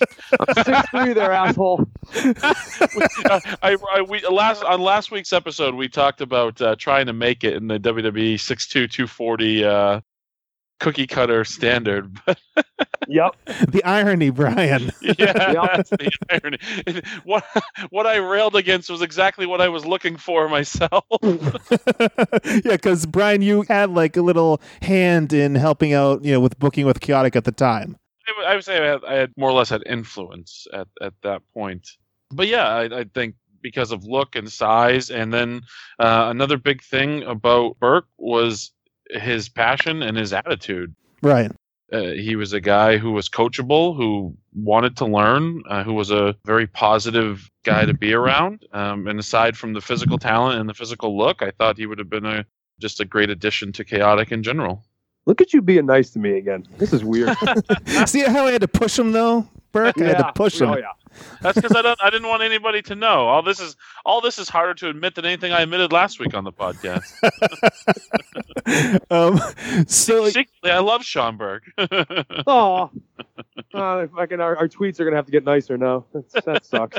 Six 0.64 0.88
three 0.90 1.12
there, 1.12 1.30
asshole. 1.30 1.86
Uh, 3.24 3.40
I, 3.62 3.76
I 3.92 4.02
we 4.02 4.20
last 4.26 4.62
on 4.62 4.80
last 4.80 5.10
week's 5.10 5.32
episode 5.32 5.74
we 5.74 5.88
talked 5.88 6.20
about 6.20 6.60
uh, 6.62 6.76
trying 6.76 7.06
to 7.06 7.12
make 7.12 7.42
it 7.42 7.54
in 7.54 7.66
the 7.66 7.78
WWE 7.78 8.38
six 8.38 8.66
two 8.66 8.86
two 8.86 9.06
forty 9.06 9.64
uh, 9.64 10.00
cookie 10.80 11.06
cutter 11.06 11.44
standard. 11.44 12.16
Yep. 13.08 13.36
The 13.68 13.82
irony, 13.84 14.30
Brian. 14.30 14.90
yeah, 15.00 15.12
Yeah. 15.18 15.76
that's 15.76 15.90
the 15.90 16.10
irony. 16.28 16.58
What 17.24 17.44
what 17.90 18.04
I 18.06 18.16
railed 18.16 18.56
against 18.56 18.90
was 18.90 19.00
exactly 19.00 19.46
what 19.46 19.60
I 19.60 19.68
was 19.68 19.86
looking 19.86 20.16
for 20.16 20.48
myself. 20.48 21.04
yeah, 21.22 22.72
because 22.72 23.06
Brian, 23.06 23.42
you 23.42 23.62
had 23.68 23.90
like 23.90 24.16
a 24.16 24.22
little 24.22 24.60
hand 24.82 25.32
in 25.32 25.54
helping 25.54 25.92
out, 25.92 26.24
you 26.24 26.32
know, 26.32 26.40
with 26.40 26.58
booking 26.58 26.86
with 26.86 27.00
chaotic 27.00 27.36
at 27.36 27.44
the 27.44 27.52
time. 27.52 27.96
I 28.28 28.32
would- 28.36 28.46
I 28.46 28.54
would 28.56 28.64
say 28.64 28.82
I 28.82 28.86
had, 28.92 29.04
I 29.04 29.14
had 29.14 29.32
more 29.36 29.50
or 29.50 29.54
less 29.54 29.68
had 29.68 29.82
influence 29.86 30.66
at, 30.72 30.88
at 31.00 31.12
that 31.22 31.42
point. 31.54 31.86
But 32.32 32.48
yeah, 32.48 32.66
I, 32.68 33.00
I 33.00 33.04
think 33.14 33.36
because 33.62 33.92
of 33.92 34.04
look 34.04 34.34
and 34.34 34.50
size, 34.50 35.10
and 35.10 35.32
then 35.32 35.60
uh, 36.00 36.26
another 36.30 36.56
big 36.56 36.82
thing 36.82 37.22
about 37.22 37.78
Burke 37.78 38.08
was 38.18 38.72
his 39.10 39.48
passion 39.48 40.02
and 40.02 40.16
his 40.16 40.32
attitude. 40.32 40.94
Right. 41.22 41.50
Uh, 41.92 42.10
he 42.10 42.34
was 42.34 42.52
a 42.52 42.60
guy 42.60 42.96
who 42.96 43.12
was 43.12 43.28
coachable, 43.28 43.96
who 43.96 44.36
wanted 44.54 44.96
to 44.96 45.06
learn, 45.06 45.62
uh, 45.68 45.84
who 45.84 45.94
was 45.94 46.10
a 46.10 46.34
very 46.44 46.66
positive 46.66 47.48
guy 47.64 47.84
to 47.84 47.94
be 47.94 48.12
around. 48.20 48.66
Um, 48.72 49.06
and 49.06 49.20
aside 49.20 49.56
from 49.56 49.72
the 49.72 49.80
physical 49.80 50.18
talent 50.18 50.58
and 50.58 50.68
the 50.68 50.74
physical 50.74 51.16
look, 51.16 51.42
I 51.42 51.52
thought 51.52 51.78
he 51.78 51.86
would 51.86 51.98
have 51.98 52.10
been 52.10 52.26
a 52.26 52.44
just 52.78 53.00
a 53.00 53.04
great 53.04 53.30
addition 53.30 53.72
to 53.72 53.84
Chaotic 53.84 54.32
in 54.32 54.42
general. 54.42 54.84
Look 55.24 55.40
at 55.40 55.52
you 55.52 55.62
being 55.62 55.86
nice 55.86 56.10
to 56.10 56.18
me 56.18 56.36
again. 56.36 56.66
This 56.78 56.92
is 56.92 57.04
weird. 57.04 57.36
See 58.06 58.20
how 58.20 58.46
I 58.46 58.52
had 58.52 58.60
to 58.60 58.68
push 58.68 58.98
him 58.98 59.12
though, 59.12 59.48
Burke? 59.72 60.00
I 60.00 60.04
had 60.04 60.18
to 60.18 60.32
push 60.34 60.60
him. 60.60 60.70
Oh 60.70 60.76
yeah. 60.76 60.92
That's 61.40 61.56
because 61.56 61.76
I 61.76 61.82
don't. 61.82 62.00
I 62.02 62.10
didn't 62.10 62.28
want 62.28 62.42
anybody 62.42 62.82
to 62.82 62.94
know. 62.94 63.26
All 63.26 63.42
this 63.42 63.60
is 63.60 63.76
all 64.04 64.20
this 64.20 64.38
is 64.38 64.48
harder 64.48 64.74
to 64.74 64.88
admit 64.88 65.14
than 65.14 65.24
anything 65.24 65.52
I 65.52 65.62
admitted 65.62 65.92
last 65.92 66.20
week 66.20 66.34
on 66.34 66.44
the 66.44 66.52
podcast. 66.52 67.12
um, 69.10 69.86
so 69.86 70.28
Secretly, 70.28 70.70
I 70.70 70.78
love 70.78 71.04
Sean 71.04 71.36
Burke. 71.36 71.64
Oh. 72.46 72.90
Uh, 73.74 74.06
fucking 74.14 74.40
our, 74.40 74.56
our 74.56 74.68
tweets 74.68 75.00
are 75.00 75.04
gonna 75.04 75.16
have 75.16 75.26
to 75.26 75.32
get 75.32 75.44
nicer 75.44 75.76
now. 75.76 76.04
That's, 76.12 76.44
that 76.44 76.64
sucks. 76.64 76.98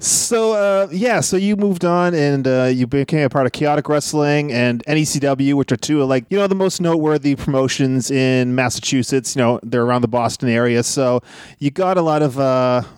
so 0.06 0.52
uh, 0.52 0.88
yeah, 0.92 1.20
so 1.20 1.36
you 1.36 1.56
moved 1.56 1.84
on 1.84 2.14
and 2.14 2.46
uh, 2.46 2.64
you 2.72 2.86
became 2.86 3.24
a 3.24 3.28
part 3.28 3.46
of 3.46 3.52
Chaotic 3.52 3.88
Wrestling 3.88 4.52
and 4.52 4.84
NECW, 4.84 5.54
which 5.54 5.72
are 5.72 5.76
two 5.76 6.02
of 6.02 6.08
like 6.08 6.24
you 6.30 6.38
know 6.38 6.46
the 6.46 6.54
most 6.54 6.80
noteworthy 6.80 7.34
promotions 7.34 8.10
in 8.10 8.54
Massachusetts. 8.54 9.34
You 9.34 9.42
know 9.42 9.60
they're 9.62 9.82
around 9.82 10.02
the 10.02 10.08
Boston 10.08 10.48
area, 10.48 10.82
so 10.82 11.20
you 11.58 11.70
got 11.70 11.96
a 11.96 12.02
lot 12.02 12.22
of 12.22 12.38
uh, 12.38 12.42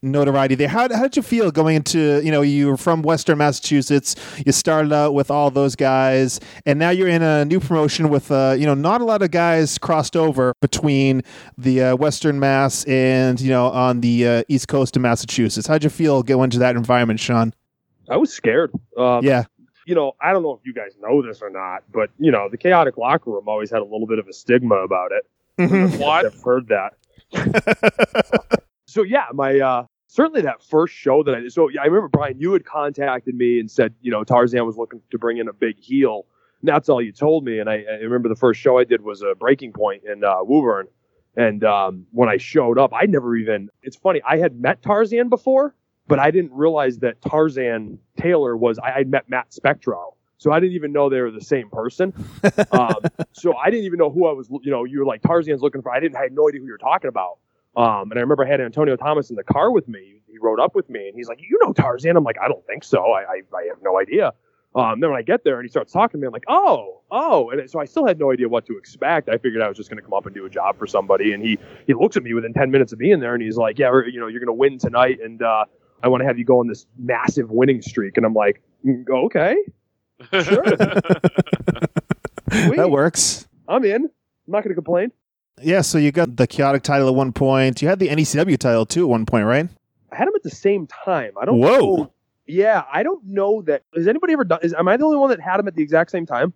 notoriety 0.02 0.54
there. 0.54 0.68
How, 0.68 0.88
how 0.94 1.02
did 1.02 1.16
you 1.16 1.22
feel 1.22 1.50
going 1.50 1.76
into 1.76 2.20
you 2.24 2.30
know 2.30 2.42
you 2.42 2.68
were 2.68 2.76
from 2.76 3.02
Western 3.02 3.38
Massachusetts, 3.38 4.14
you 4.44 4.52
started 4.52 4.92
out 4.92 5.14
with 5.14 5.30
all 5.30 5.50
those 5.50 5.76
guys, 5.76 6.40
and 6.64 6.78
now 6.78 6.90
you're 6.90 7.08
in 7.08 7.22
a 7.22 7.44
new 7.44 7.60
promotion 7.60 8.08
with 8.08 8.30
uh, 8.30 8.54
you 8.58 8.66
know 8.66 8.74
not 8.74 9.00
a 9.00 9.04
lot 9.04 9.22
of 9.22 9.30
guys 9.30 9.78
crossed 9.78 10.16
over 10.16 10.52
between 10.60 11.22
the 11.58 11.82
uh, 11.82 11.96
Western 11.96 12.38
Mass 12.40 12.84
and 12.84 13.40
you 13.40 13.50
know 13.50 13.66
on 13.66 14.00
the 14.00 14.26
uh, 14.26 14.42
East 14.48 14.68
Coast 14.68 14.96
of 14.96 15.02
Massachusetts. 15.02 15.66
How'd 15.66 15.84
you 15.84 15.90
feel 15.90 16.22
going 16.22 16.44
into 16.44 16.58
that 16.60 16.76
environment, 16.76 17.20
Sean? 17.20 17.52
I 18.08 18.16
was 18.16 18.32
scared. 18.32 18.72
Um, 18.96 19.24
Yeah. 19.24 19.44
You 19.88 19.94
know, 19.94 20.16
I 20.20 20.32
don't 20.32 20.42
know 20.42 20.52
if 20.52 20.66
you 20.66 20.74
guys 20.74 20.96
know 21.00 21.22
this 21.22 21.40
or 21.42 21.48
not, 21.50 21.84
but 21.92 22.10
you 22.18 22.32
know, 22.32 22.48
the 22.48 22.56
chaotic 22.56 22.96
locker 22.96 23.30
room 23.30 23.44
always 23.46 23.70
had 23.70 23.80
a 23.80 23.84
little 23.84 24.06
bit 24.08 24.18
of 24.18 24.26
a 24.26 24.32
stigma 24.32 24.74
about 24.76 25.12
it. 25.12 25.24
Mhm. 25.60 25.98
what? 26.00 26.26
I've 26.26 26.42
heard 26.42 26.68
that. 26.68 26.94
so 28.86 29.02
yeah, 29.02 29.26
my 29.32 29.60
uh 29.60 29.86
certainly 30.06 30.40
that 30.42 30.62
first 30.62 30.94
show 30.94 31.22
that 31.22 31.34
I 31.34 31.40
did. 31.40 31.52
So 31.52 31.68
yeah, 31.68 31.82
I 31.82 31.86
remember 31.86 32.08
Brian, 32.08 32.40
you 32.40 32.52
had 32.52 32.64
contacted 32.64 33.34
me 33.34 33.60
and 33.60 33.70
said, 33.70 33.94
you 34.00 34.10
know, 34.10 34.24
Tarzan 34.24 34.64
was 34.66 34.76
looking 34.76 35.02
to 35.10 35.18
bring 35.18 35.38
in 35.38 35.48
a 35.48 35.52
big 35.52 35.78
heel. 35.78 36.26
And 36.60 36.68
that's 36.68 36.88
all 36.88 37.02
you 37.02 37.12
told 37.12 37.44
me. 37.44 37.58
And 37.58 37.68
I, 37.68 37.84
I 37.88 37.94
remember 38.02 38.28
the 38.28 38.36
first 38.36 38.60
show 38.60 38.78
I 38.78 38.84
did 38.84 39.02
was 39.02 39.22
a 39.22 39.34
breaking 39.34 39.72
point 39.72 40.04
in 40.04 40.24
uh, 40.24 40.36
Woburn. 40.42 40.88
And 41.36 41.62
um, 41.64 42.06
when 42.12 42.30
I 42.30 42.38
showed 42.38 42.78
up, 42.78 42.92
I 42.94 43.04
never 43.04 43.36
even. 43.36 43.68
It's 43.82 43.96
funny. 43.96 44.22
I 44.26 44.38
had 44.38 44.58
met 44.58 44.80
Tarzan 44.82 45.28
before, 45.28 45.74
but 46.08 46.18
I 46.18 46.30
didn't 46.30 46.52
realize 46.52 46.98
that 47.00 47.20
Tarzan 47.20 47.98
Taylor 48.16 48.56
was. 48.56 48.78
I 48.78 48.90
had 48.92 49.10
met 49.10 49.28
Matt 49.28 49.52
Spectro, 49.52 50.14
so 50.38 50.50
I 50.50 50.60
didn't 50.60 50.76
even 50.76 50.92
know 50.92 51.10
they 51.10 51.20
were 51.20 51.30
the 51.30 51.42
same 51.42 51.68
person. 51.68 52.14
um, 52.72 52.94
so 53.32 53.54
I 53.54 53.68
didn't 53.68 53.84
even 53.84 53.98
know 53.98 54.10
who 54.10 54.26
I 54.26 54.32
was. 54.32 54.48
You 54.62 54.70
know, 54.70 54.84
you 54.84 55.00
were 55.00 55.04
like 55.04 55.20
Tarzan's 55.20 55.60
looking 55.60 55.82
for. 55.82 55.92
I 55.92 56.00
didn't. 56.00 56.16
I 56.16 56.22
had 56.22 56.32
no 56.32 56.48
idea 56.48 56.60
who 56.60 56.66
you 56.66 56.72
were 56.72 56.78
talking 56.78 57.08
about. 57.08 57.36
Um, 57.76 58.10
and 58.10 58.18
I 58.18 58.22
remember 58.22 58.44
I 58.44 58.48
had 58.48 58.60
Antonio 58.60 58.96
Thomas 58.96 59.30
in 59.30 59.36
the 59.36 59.44
car 59.44 59.70
with 59.70 59.86
me. 59.86 60.22
He 60.26 60.38
rode 60.38 60.60
up 60.60 60.74
with 60.74 60.88
me, 60.88 61.08
and 61.08 61.16
he's 61.16 61.28
like, 61.28 61.40
"You 61.40 61.58
know 61.62 61.72
Tarzan?" 61.72 62.16
I'm 62.16 62.24
like, 62.24 62.38
"I 62.42 62.48
don't 62.48 62.66
think 62.66 62.84
so. 62.84 62.98
I 63.12 63.20
I, 63.22 63.42
I 63.56 63.64
have 63.68 63.82
no 63.82 63.98
idea." 63.98 64.32
Um, 64.74 65.00
then 65.00 65.10
when 65.10 65.18
I 65.18 65.22
get 65.22 65.42
there 65.42 65.58
and 65.58 65.64
he 65.64 65.70
starts 65.70 65.90
talking 65.90 66.20
to 66.20 66.22
me, 66.22 66.26
I'm 66.26 66.32
like, 66.34 66.44
"Oh, 66.48 67.00
oh!" 67.10 67.50
And 67.50 67.68
so 67.70 67.80
I 67.80 67.86
still 67.86 68.06
had 68.06 68.18
no 68.18 68.30
idea 68.30 68.48
what 68.48 68.66
to 68.66 68.76
expect. 68.76 69.28
I 69.30 69.38
figured 69.38 69.62
I 69.62 69.68
was 69.68 69.76
just 69.76 69.88
going 69.88 69.96
to 69.96 70.02
come 70.02 70.12
up 70.12 70.26
and 70.26 70.34
do 70.34 70.44
a 70.44 70.50
job 70.50 70.78
for 70.78 70.86
somebody. 70.86 71.32
And 71.32 71.42
he 71.42 71.58
he 71.86 71.94
looks 71.94 72.16
at 72.16 72.22
me 72.22 72.34
within 72.34 72.52
ten 72.52 72.70
minutes 72.70 72.92
of 72.92 72.98
being 72.98 73.20
there, 73.20 73.34
and 73.34 73.42
he's 73.42 73.56
like, 73.56 73.78
"Yeah, 73.78 73.90
you 74.06 74.20
know, 74.20 74.26
you're 74.26 74.40
going 74.40 74.48
to 74.48 74.52
win 74.52 74.78
tonight, 74.78 75.18
and 75.22 75.42
uh, 75.42 75.64
I 76.02 76.08
want 76.08 76.20
to 76.22 76.26
have 76.26 76.38
you 76.38 76.44
go 76.44 76.60
on 76.60 76.66
this 76.66 76.86
massive 76.98 77.50
winning 77.50 77.80
streak." 77.80 78.18
And 78.18 78.26
I'm 78.26 78.34
like, 78.34 78.62
"Mm, 78.84 79.08
"Okay, 79.08 79.56
sure, 80.30 80.62
that 82.48 82.88
works. 82.90 83.48
I'm 83.66 83.84
in. 83.84 84.04
I'm 84.04 84.10
not 84.46 84.62
going 84.62 84.70
to 84.70 84.74
complain." 84.74 85.10
Yeah, 85.62 85.80
so 85.80 85.98
you 85.98 86.12
got 86.12 86.36
the 86.36 86.46
chaotic 86.46 86.82
title 86.82 87.08
at 87.08 87.14
one 87.14 87.32
point. 87.32 87.80
You 87.80 87.88
had 87.88 87.98
the 87.98 88.08
NECW 88.08 88.58
title 88.58 88.84
too 88.84 89.04
at 89.04 89.08
one 89.08 89.24
point, 89.26 89.46
right? 89.46 89.68
I 90.12 90.16
had 90.16 90.28
them 90.28 90.34
at 90.36 90.42
the 90.42 90.50
same 90.50 90.86
time. 90.86 91.32
I 91.40 91.44
don't. 91.44 91.58
Whoa. 91.58 91.96
Know. 91.96 92.12
Yeah, 92.46 92.84
I 92.92 93.02
don't 93.02 93.24
know 93.24 93.62
that. 93.62 93.82
Has 93.94 94.06
anybody 94.06 94.34
ever 94.34 94.44
done? 94.44 94.60
Is 94.62 94.74
am 94.74 94.86
I 94.86 94.96
the 94.96 95.04
only 95.04 95.16
one 95.16 95.30
that 95.30 95.40
had 95.40 95.56
them 95.58 95.66
at 95.66 95.74
the 95.74 95.82
exact 95.82 96.10
same 96.10 96.26
time? 96.26 96.52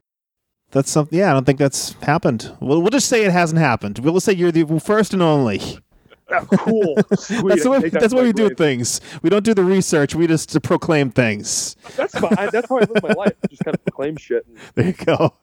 That's 0.71 0.91
something. 0.91 1.19
Yeah, 1.19 1.31
I 1.31 1.33
don't 1.33 1.45
think 1.45 1.59
that's 1.59 1.95
happened. 1.95 2.57
We'll, 2.61 2.81
we'll 2.81 2.91
just 2.91 3.09
say 3.09 3.25
it 3.25 3.33
hasn't 3.33 3.59
happened. 3.59 3.99
We'll 3.99 4.21
say 4.21 4.33
you're 4.33 4.53
the 4.53 4.65
first 4.79 5.13
and 5.13 5.23
only. 5.23 5.61
Ah, 6.33 6.45
cool. 6.45 6.95
Sweet. 7.17 7.49
that's 7.49 7.63
the 7.65 7.71
way, 7.71 7.89
that's 7.89 8.11
to 8.11 8.17
why 8.17 8.23
we 8.23 8.33
do 8.33 8.51
things. 8.51 9.01
We 9.21 9.31
don't 9.31 9.45
do 9.45 9.53
the 9.53 9.65
research. 9.65 10.15
We 10.15 10.29
just 10.29 10.63
proclaim 10.63 11.11
things. 11.11 11.75
That's 11.97 12.17
fine. 12.17 12.51
That's 12.53 12.69
how 12.69 12.77
I 12.77 12.81
live 12.83 13.03
my 13.03 13.15
life. 13.15 13.35
Just 13.51 13.65
kind 13.65 13.75
of 13.75 13.85
proclaim 13.85 14.17
shit. 14.17 14.47
And 14.47 14.57
There 14.77 14.87
you 14.87 14.93
go. 14.93 15.35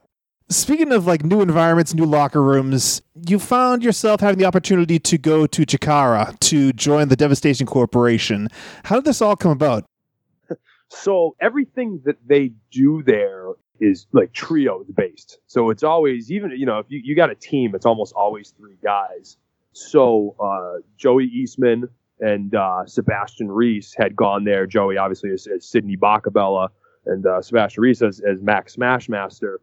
Speaking 0.49 0.93
of 0.93 1.05
like 1.05 1.25
new 1.25 1.41
environments, 1.41 1.93
new 1.93 2.05
locker 2.05 2.41
rooms, 2.41 3.01
you 3.27 3.38
found 3.38 3.83
yourself 3.83 4.21
having 4.21 4.39
the 4.39 4.45
opportunity 4.45 4.97
to 4.97 5.17
go 5.17 5.45
to 5.45 5.65
Chikara 5.65 6.39
to 6.39 6.71
join 6.71 7.10
the 7.10 7.17
Devastation 7.17 7.67
Corporation. 7.67 8.47
How 8.86 8.95
did 8.95 9.03
this 9.03 9.21
all 9.21 9.36
come 9.36 9.51
about? 9.51 9.86
So 10.89 11.36
everything 11.41 11.99
that 12.05 12.15
they 12.25 12.53
do 12.71 13.03
there 13.03 13.49
is 13.81 14.07
like 14.13 14.31
trio 14.31 14.86
based. 14.95 15.39
So 15.45 15.69
it's 15.69 15.83
always 15.83 16.31
even 16.31 16.51
you 16.51 16.65
know 16.65 16.79
if 16.79 16.86
you, 16.88 17.01
you 17.03 17.13
got 17.13 17.29
a 17.29 17.36
team, 17.36 17.75
it's 17.75 17.86
almost 17.86 18.13
always 18.13 18.51
three 18.51 18.77
guys. 18.81 19.36
So 19.73 20.33
uh, 20.39 20.79
Joey 20.95 21.25
Eastman 21.25 21.89
and 22.21 22.55
uh, 22.55 22.86
Sebastian 22.86 23.51
Reese 23.51 23.95
had 23.97 24.15
gone 24.15 24.45
there. 24.45 24.65
Joey 24.65 24.97
obviously 24.97 25.31
as, 25.31 25.45
Sidney 25.60 25.97
Bakabella 25.97 26.69
and 27.05 27.25
uh, 27.25 27.41
Sebastian 27.41 27.83
Reese 27.83 28.01
as, 28.01 28.21
as 28.21 28.41
Max 28.41 28.77
Smashmaster. 28.77 29.57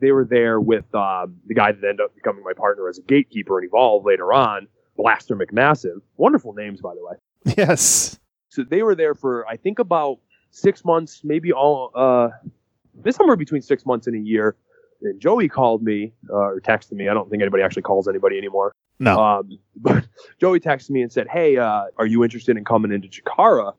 They 0.00 0.12
were 0.12 0.24
there 0.24 0.60
with 0.60 0.92
um, 0.94 1.36
the 1.46 1.54
guy 1.54 1.72
that 1.72 1.84
ended 1.84 2.00
up 2.00 2.14
becoming 2.14 2.42
my 2.44 2.52
partner 2.52 2.88
as 2.88 2.98
a 2.98 3.02
gatekeeper 3.02 3.58
and 3.58 3.66
evolved 3.66 4.06
later 4.06 4.32
on, 4.32 4.66
Blaster 4.96 5.36
McMassive. 5.36 6.00
Wonderful 6.16 6.52
names, 6.54 6.80
by 6.80 6.94
the 6.94 7.04
way 7.04 7.54
Yes. 7.56 8.18
so 8.48 8.62
they 8.64 8.82
were 8.82 8.94
there 8.94 9.14
for 9.14 9.46
I 9.48 9.56
think 9.56 9.78
about 9.78 10.18
six 10.50 10.84
months, 10.84 11.22
maybe 11.24 11.52
all 11.52 11.90
uh, 11.94 12.28
somewhere 13.10 13.36
between 13.36 13.62
six 13.62 13.86
months 13.86 14.06
and 14.06 14.16
a 14.16 14.20
year. 14.20 14.56
And 15.02 15.18
Joey 15.20 15.48
called 15.48 15.82
me 15.82 16.12
uh, 16.28 16.34
or 16.34 16.60
texted 16.60 16.92
me. 16.92 17.08
I 17.08 17.14
don't 17.14 17.30
think 17.30 17.42
anybody 17.42 17.62
actually 17.62 17.82
calls 17.82 18.06
anybody 18.08 18.36
anymore. 18.36 18.72
No. 18.98 19.18
Um, 19.18 19.58
but 19.76 20.06
Joey 20.40 20.60
texted 20.60 20.90
me 20.90 21.02
and 21.02 21.10
said, 21.12 21.26
"Hey, 21.28 21.56
uh, 21.56 21.84
are 21.96 22.06
you 22.06 22.22
interested 22.22 22.56
in 22.56 22.64
coming 22.64 22.92
into 22.92 23.08
Chikara?" 23.08 23.72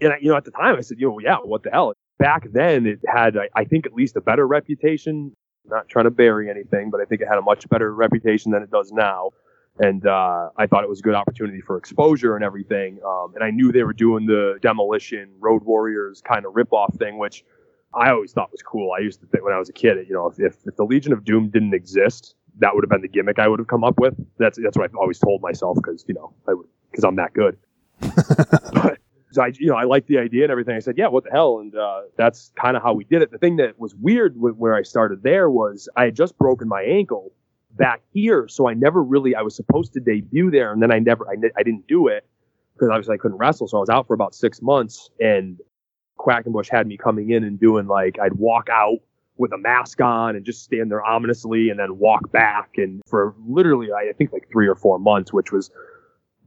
And 0.00 0.12
I, 0.12 0.16
you 0.20 0.28
know, 0.28 0.36
at 0.36 0.44
the 0.44 0.50
time, 0.50 0.76
I 0.76 0.80
said, 0.80 0.98
"You 0.98 1.08
know, 1.10 1.18
yeah, 1.18 1.36
what 1.36 1.62
the 1.62 1.70
hell." 1.70 1.92
Back 2.18 2.50
then, 2.50 2.86
it 2.86 3.00
had, 3.06 3.36
I, 3.36 3.50
I 3.54 3.64
think, 3.64 3.84
at 3.84 3.92
least 3.92 4.16
a 4.16 4.22
better 4.22 4.46
reputation. 4.46 5.34
Not 5.68 5.88
trying 5.88 6.04
to 6.04 6.10
bury 6.10 6.50
anything, 6.50 6.90
but 6.90 7.00
I 7.00 7.04
think 7.04 7.20
it 7.20 7.28
had 7.28 7.38
a 7.38 7.42
much 7.42 7.68
better 7.68 7.94
reputation 7.94 8.52
than 8.52 8.62
it 8.62 8.70
does 8.70 8.92
now 8.92 9.30
and 9.78 10.06
uh, 10.06 10.50
I 10.56 10.66
thought 10.66 10.84
it 10.84 10.88
was 10.88 11.00
a 11.00 11.02
good 11.02 11.14
opportunity 11.14 11.60
for 11.60 11.76
exposure 11.76 12.34
and 12.34 12.44
everything. 12.44 12.98
Um, 13.06 13.34
and 13.34 13.44
I 13.44 13.50
knew 13.50 13.72
they 13.72 13.82
were 13.82 13.92
doing 13.92 14.26
the 14.26 14.58
demolition 14.62 15.30
Road 15.38 15.64
Warriors 15.64 16.22
kind 16.26 16.46
of 16.46 16.54
ripoff 16.54 16.96
thing, 16.98 17.18
which 17.18 17.44
I 17.94 18.10
always 18.10 18.32
thought 18.32 18.50
was 18.50 18.62
cool. 18.62 18.92
I 18.96 19.02
used 19.02 19.20
to 19.20 19.26
think 19.26 19.44
when 19.44 19.52
I 19.52 19.58
was 19.58 19.68
a 19.68 19.74
kid, 19.74 19.98
you 20.08 20.14
know, 20.14 20.26
if, 20.28 20.40
if, 20.40 20.56
if 20.66 20.76
the 20.76 20.84
Legion 20.84 21.12
of 21.12 21.24
Doom 21.24 21.50
didn't 21.50 21.74
exist, 21.74 22.34
that 22.58 22.74
would 22.74 22.84
have 22.84 22.90
been 22.90 23.02
the 23.02 23.08
gimmick 23.08 23.38
I 23.38 23.48
would 23.48 23.58
have 23.58 23.68
come 23.68 23.84
up 23.84 23.98
with. 23.98 24.14
That's 24.38 24.58
that's 24.62 24.78
what 24.78 24.84
I've 24.84 24.96
always 24.96 25.18
told 25.18 25.42
myself 25.42 25.76
because 25.76 26.06
you 26.08 26.14
know 26.14 26.32
I 26.48 26.54
would 26.54 26.66
because 26.90 27.04
I'm 27.04 27.16
that 27.16 27.34
good. 27.34 27.58
but 28.00 28.98
so 29.36 29.42
I 29.42 29.52
you 29.58 29.68
know 29.68 29.76
I 29.76 29.84
liked 29.84 30.08
the 30.08 30.18
idea 30.18 30.44
and 30.44 30.50
everything. 30.50 30.74
I 30.74 30.78
said, 30.80 30.96
yeah, 30.96 31.08
what 31.08 31.24
the 31.24 31.30
hell? 31.30 31.58
And 31.60 31.76
uh, 31.76 32.02
that's 32.16 32.52
kind 32.60 32.74
of 32.76 32.82
how 32.82 32.94
we 32.94 33.04
did 33.04 33.20
it. 33.20 33.30
The 33.30 33.38
thing 33.38 33.56
that 33.56 33.78
was 33.78 33.94
weird 33.94 34.34
where 34.36 34.74
I 34.74 34.82
started 34.82 35.22
there 35.22 35.50
was 35.50 35.88
I 35.94 36.06
had 36.06 36.16
just 36.16 36.36
broken 36.38 36.68
my 36.68 36.82
ankle 36.82 37.32
back 37.72 38.00
here, 38.12 38.48
so 38.48 38.66
I 38.66 38.72
never 38.72 39.02
really 39.02 39.34
I 39.34 39.42
was 39.42 39.54
supposed 39.54 39.92
to 39.92 40.00
debut 40.00 40.50
there, 40.50 40.72
and 40.72 40.82
then 40.82 40.90
I 40.90 40.98
never 40.98 41.28
I, 41.28 41.34
I 41.56 41.62
didn't 41.62 41.86
do 41.86 42.08
it 42.08 42.26
because 42.74 42.88
obviously 42.88 43.14
I 43.14 43.18
couldn't 43.18 43.36
wrestle, 43.36 43.68
so 43.68 43.76
I 43.76 43.80
was 43.80 43.90
out 43.90 44.06
for 44.06 44.14
about 44.14 44.34
six 44.34 44.62
months, 44.62 45.10
and 45.20 45.60
Quackenbush 46.18 46.70
had 46.70 46.86
me 46.86 46.96
coming 46.96 47.30
in 47.30 47.44
and 47.44 47.60
doing 47.60 47.86
like 47.86 48.18
I'd 48.18 48.34
walk 48.34 48.68
out 48.72 48.98
with 49.36 49.52
a 49.52 49.58
mask 49.58 50.00
on 50.00 50.34
and 50.34 50.46
just 50.46 50.64
stand 50.64 50.90
there 50.90 51.04
ominously, 51.04 51.68
and 51.68 51.78
then 51.78 51.98
walk 51.98 52.32
back, 52.32 52.70
and 52.78 53.02
for 53.06 53.34
literally 53.46 53.92
I 53.92 54.12
think 54.16 54.32
like 54.32 54.48
three 54.50 54.66
or 54.66 54.76
four 54.76 54.98
months, 54.98 55.30
which 55.30 55.52
was 55.52 55.70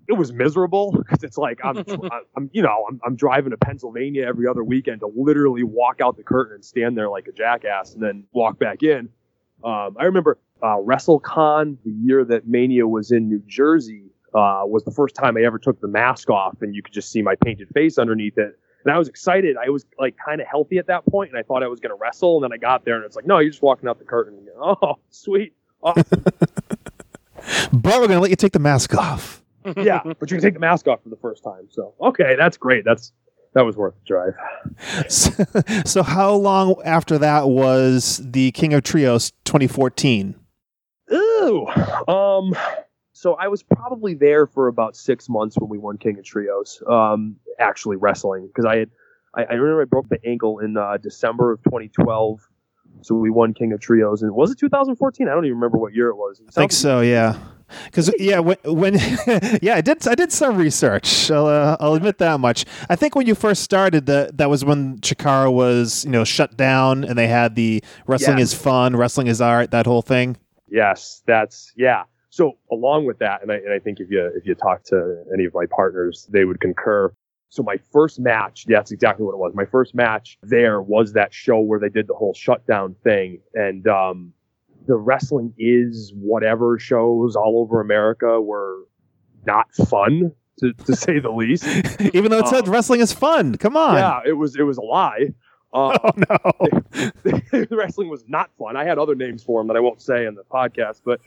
it 0.09 0.17
was 0.17 0.33
miserable 0.33 0.91
because 0.91 1.23
it's 1.23 1.37
like 1.37 1.59
I'm, 1.63 1.83
I'm, 2.35 2.49
you 2.51 2.63
know, 2.63 2.85
I'm, 2.89 2.99
I'm 3.05 3.15
driving 3.15 3.51
to 3.51 3.57
Pennsylvania 3.57 4.25
every 4.25 4.47
other 4.47 4.63
weekend 4.63 5.01
to 5.01 5.11
literally 5.15 5.63
walk 5.63 6.01
out 6.01 6.17
the 6.17 6.23
curtain 6.23 6.55
and 6.55 6.65
stand 6.65 6.97
there 6.97 7.09
like 7.09 7.27
a 7.27 7.31
jackass, 7.31 7.93
and 7.93 8.01
then 8.01 8.23
walk 8.33 8.59
back 8.59 8.81
in. 8.81 9.09
Um, 9.63 9.95
I 9.99 10.05
remember 10.05 10.39
uh, 10.63 10.77
WrestleCon, 10.77 11.77
the 11.85 11.91
year 11.91 12.25
that 12.25 12.47
Mania 12.47 12.87
was 12.87 13.11
in 13.11 13.29
New 13.29 13.41
Jersey, 13.47 14.05
uh, 14.33 14.63
was 14.65 14.83
the 14.83 14.91
first 14.91 15.15
time 15.15 15.37
I 15.37 15.41
ever 15.41 15.59
took 15.59 15.79
the 15.79 15.87
mask 15.87 16.29
off, 16.29 16.61
and 16.61 16.73
you 16.73 16.81
could 16.81 16.93
just 16.93 17.11
see 17.11 17.21
my 17.21 17.35
painted 17.35 17.69
face 17.69 17.99
underneath 17.99 18.37
it. 18.37 18.57
And 18.85 18.93
I 18.93 18.97
was 18.97 19.09
excited. 19.09 19.57
I 19.63 19.69
was 19.69 19.85
like 19.99 20.15
kind 20.23 20.41
of 20.41 20.47
healthy 20.47 20.79
at 20.79 20.87
that 20.87 21.05
point, 21.05 21.29
and 21.29 21.37
I 21.37 21.43
thought 21.43 21.61
I 21.61 21.67
was 21.67 21.79
going 21.79 21.91
to 21.91 21.99
wrestle. 22.01 22.37
And 22.37 22.43
then 22.45 22.53
I 22.53 22.57
got 22.57 22.83
there, 22.85 22.95
and 22.95 23.05
it's 23.05 23.15
like, 23.15 23.27
no, 23.27 23.39
you're 23.39 23.51
just 23.51 23.61
walking 23.61 23.87
out 23.87 23.99
the 23.99 24.05
curtain. 24.05 24.37
And, 24.39 24.47
oh, 24.59 24.97
sweet. 25.09 25.53
Awesome. 25.81 26.25
But 27.71 28.01
we're 28.01 28.07
going 28.07 28.09
to 28.17 28.19
let 28.19 28.29
you 28.31 28.35
take 28.35 28.51
the 28.51 28.59
mask 28.59 28.93
off. 28.95 29.38
Yeah, 29.77 30.01
but 30.19 30.31
you 30.31 30.37
can 30.37 30.41
take 30.41 30.53
the 30.53 30.59
mask 30.59 30.87
off 30.87 31.03
for 31.03 31.09
the 31.09 31.17
first 31.17 31.43
time. 31.43 31.67
So 31.69 31.93
okay, 32.01 32.35
that's 32.37 32.57
great. 32.57 32.85
That's 32.85 33.11
that 33.53 33.65
was 33.65 33.75
worth 33.75 33.95
the 33.95 34.05
drive. 34.05 34.33
So, 35.09 35.31
so 35.85 36.03
how 36.03 36.33
long 36.33 36.75
after 36.85 37.17
that 37.17 37.49
was 37.49 38.21
the 38.23 38.51
King 38.51 38.73
of 38.73 38.83
Trios 38.83 39.31
2014? 39.45 40.35
Ooh. 41.11 41.67
Um. 42.07 42.55
So 43.13 43.33
I 43.33 43.49
was 43.49 43.61
probably 43.63 44.13
there 44.13 44.47
for 44.47 44.67
about 44.67 44.95
six 44.95 45.27
months 45.27 45.57
when 45.57 45.69
we 45.69 45.77
won 45.77 45.97
King 45.97 46.17
of 46.19 46.23
Trios. 46.23 46.81
Um, 46.87 47.35
actually 47.59 47.97
wrestling 47.97 48.47
because 48.47 48.65
I 48.65 48.77
had, 48.77 48.89
I, 49.35 49.43
I 49.43 49.53
remember 49.53 49.81
I 49.81 49.85
broke 49.85 50.09
the 50.09 50.19
ankle 50.25 50.59
in 50.59 50.77
uh, 50.77 50.97
December 50.97 51.51
of 51.51 51.63
2012. 51.63 52.47
So 53.01 53.15
we 53.15 53.29
won 53.29 53.53
King 53.53 53.71
of 53.71 53.79
Trios, 53.79 54.23
and 54.23 54.31
was 54.33 54.51
it 54.51 54.59
2014? 54.59 55.27
I 55.27 55.31
don't 55.31 55.45
even 55.45 55.55
remember 55.55 55.77
what 55.77 55.93
year 55.93 56.09
it 56.09 56.15
was. 56.15 56.39
It 56.39 56.47
I 56.49 56.51
think 56.51 56.71
so, 56.71 56.99
yeah. 56.99 57.37
Because 57.85 58.11
yeah, 58.19 58.39
when, 58.39 58.57
when 58.65 58.93
yeah, 59.61 59.75
I 59.75 59.81
did 59.81 60.07
I 60.07 60.15
did 60.15 60.31
some 60.31 60.57
research. 60.57 61.29
I'll, 61.31 61.47
uh, 61.47 61.77
I'll 61.79 61.93
admit 61.93 62.17
that 62.19 62.39
much. 62.39 62.65
I 62.89 62.95
think 62.95 63.15
when 63.15 63.27
you 63.27 63.35
first 63.35 63.63
started, 63.63 64.05
that 64.07 64.37
that 64.37 64.49
was 64.49 64.63
when 64.65 64.97
Chikara 64.99 65.51
was 65.51 66.05
you 66.05 66.11
know 66.11 66.23
shut 66.23 66.57
down, 66.57 67.03
and 67.03 67.17
they 67.17 67.27
had 67.27 67.55
the 67.55 67.83
wrestling 68.07 68.37
Yeah. 68.37 68.43
is 68.43 68.53
fun, 68.53 68.95
wrestling 68.95 69.27
is 69.27 69.41
art, 69.41 69.71
that 69.71 69.85
whole 69.85 70.01
thing. 70.01 70.37
Yes, 70.67 71.21
that's 71.25 71.71
yeah. 71.75 72.03
So 72.29 72.57
along 72.71 73.05
with 73.05 73.19
that, 73.19 73.41
and 73.41 73.51
I, 73.51 73.55
and 73.55 73.73
I 73.73 73.79
think 73.79 73.99
if 73.99 74.09
you 74.11 74.25
if 74.35 74.45
you 74.45 74.55
talk 74.55 74.83
to 74.85 75.23
any 75.33 75.45
of 75.45 75.53
my 75.53 75.65
partners, 75.65 76.27
they 76.29 76.45
would 76.45 76.59
concur. 76.61 77.11
So 77.51 77.63
my 77.63 77.77
first 77.91 78.19
match, 78.19 78.65
yeah, 78.67 78.77
that's 78.77 78.91
exactly 78.91 79.25
what 79.25 79.31
it 79.33 79.39
was. 79.39 79.53
My 79.55 79.65
first 79.65 79.95
match 79.95 80.37
there 80.43 80.81
was 80.81 81.13
that 81.13 81.33
show 81.33 81.59
where 81.59 81.79
they 81.79 81.89
did 81.89 82.07
the 82.07 82.13
whole 82.13 82.35
shutdown 82.35 82.95
thing, 83.03 83.39
and 83.55 83.87
um, 83.87 84.33
the 84.87 84.95
wrestling 84.95 85.53
is 85.57 86.13
whatever 86.15 86.79
shows 86.79 87.35
all 87.35 87.59
over 87.59 87.81
America 87.81 88.41
were 88.41 88.79
not 89.45 89.73
fun 89.73 90.31
to, 90.59 90.73
to 90.73 90.95
say 90.95 91.19
the 91.19 91.31
least. 91.31 91.65
Even 92.13 92.31
though 92.31 92.39
it 92.39 92.47
said 92.47 92.67
Um, 92.67 92.73
wrong 92.73 92.99
is 92.99 93.13
fun. 93.13 93.55
Come 93.55 93.77
on. 93.77 93.95
Yeah, 93.95 94.19
it 94.25 94.33
was 94.33 94.55
it 94.55 94.63
was 94.63 94.77
a 94.77 94.81
lie. 94.81 95.33
Uh, 95.71 95.97
Oh 96.03 96.11
no. 96.15 96.51
the 97.23 97.67
wrestling 97.71 98.09
was 98.09 98.23
not 98.27 98.49
fun. 98.57 98.75
I 98.75 98.83
had 98.83 98.97
other 98.97 99.15
names 99.15 99.43
for 99.43 99.59
them 99.59 99.67
that 99.67 99.77
I 99.77 99.79
won't 99.79 100.01
say 100.01 100.25
in 100.25 100.35
the 100.35 100.43
podcast, 100.43 101.01
but 101.05 101.21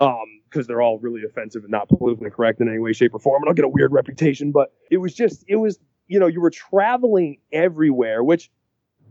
um, 0.00 0.24
because 0.48 0.66
they're 0.66 0.82
all 0.82 0.98
really 0.98 1.22
offensive 1.24 1.62
and 1.62 1.70
not 1.70 1.88
politically 1.88 2.30
correct 2.30 2.60
in 2.60 2.68
any 2.68 2.78
way, 2.78 2.92
shape, 2.92 3.14
or 3.14 3.18
form, 3.18 3.42
and 3.42 3.48
I'll 3.48 3.54
get 3.54 3.64
a 3.64 3.68
weird 3.68 3.92
reputation. 3.92 4.52
But 4.52 4.72
it 4.90 4.98
was 4.98 5.14
just, 5.14 5.44
it 5.48 5.56
was, 5.56 5.78
you 6.08 6.18
know, 6.20 6.26
you 6.26 6.40
were 6.40 6.50
traveling 6.50 7.38
everywhere, 7.52 8.22
which, 8.22 8.50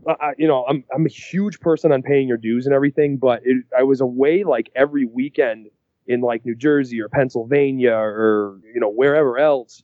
I- 0.08 0.34
you 0.38 0.46
know, 0.48 0.64
I'm 0.66 0.84
I'm 0.94 1.06
a 1.06 1.10
huge 1.10 1.60
person 1.60 1.92
on 1.92 2.02
paying 2.02 2.28
your 2.28 2.36
dues 2.36 2.66
and 2.66 2.74
everything, 2.74 3.16
but 3.18 3.42
it, 3.44 3.64
I 3.76 3.82
was 3.82 4.00
away 4.00 4.44
like 4.44 4.70
every 4.74 5.04
weekend 5.06 5.68
in 6.06 6.20
like 6.20 6.44
New 6.44 6.54
Jersey 6.54 7.00
or 7.00 7.08
Pennsylvania 7.08 7.94
or 7.94 8.60
you 8.74 8.80
know 8.80 8.90
wherever 8.90 9.38
else 9.38 9.82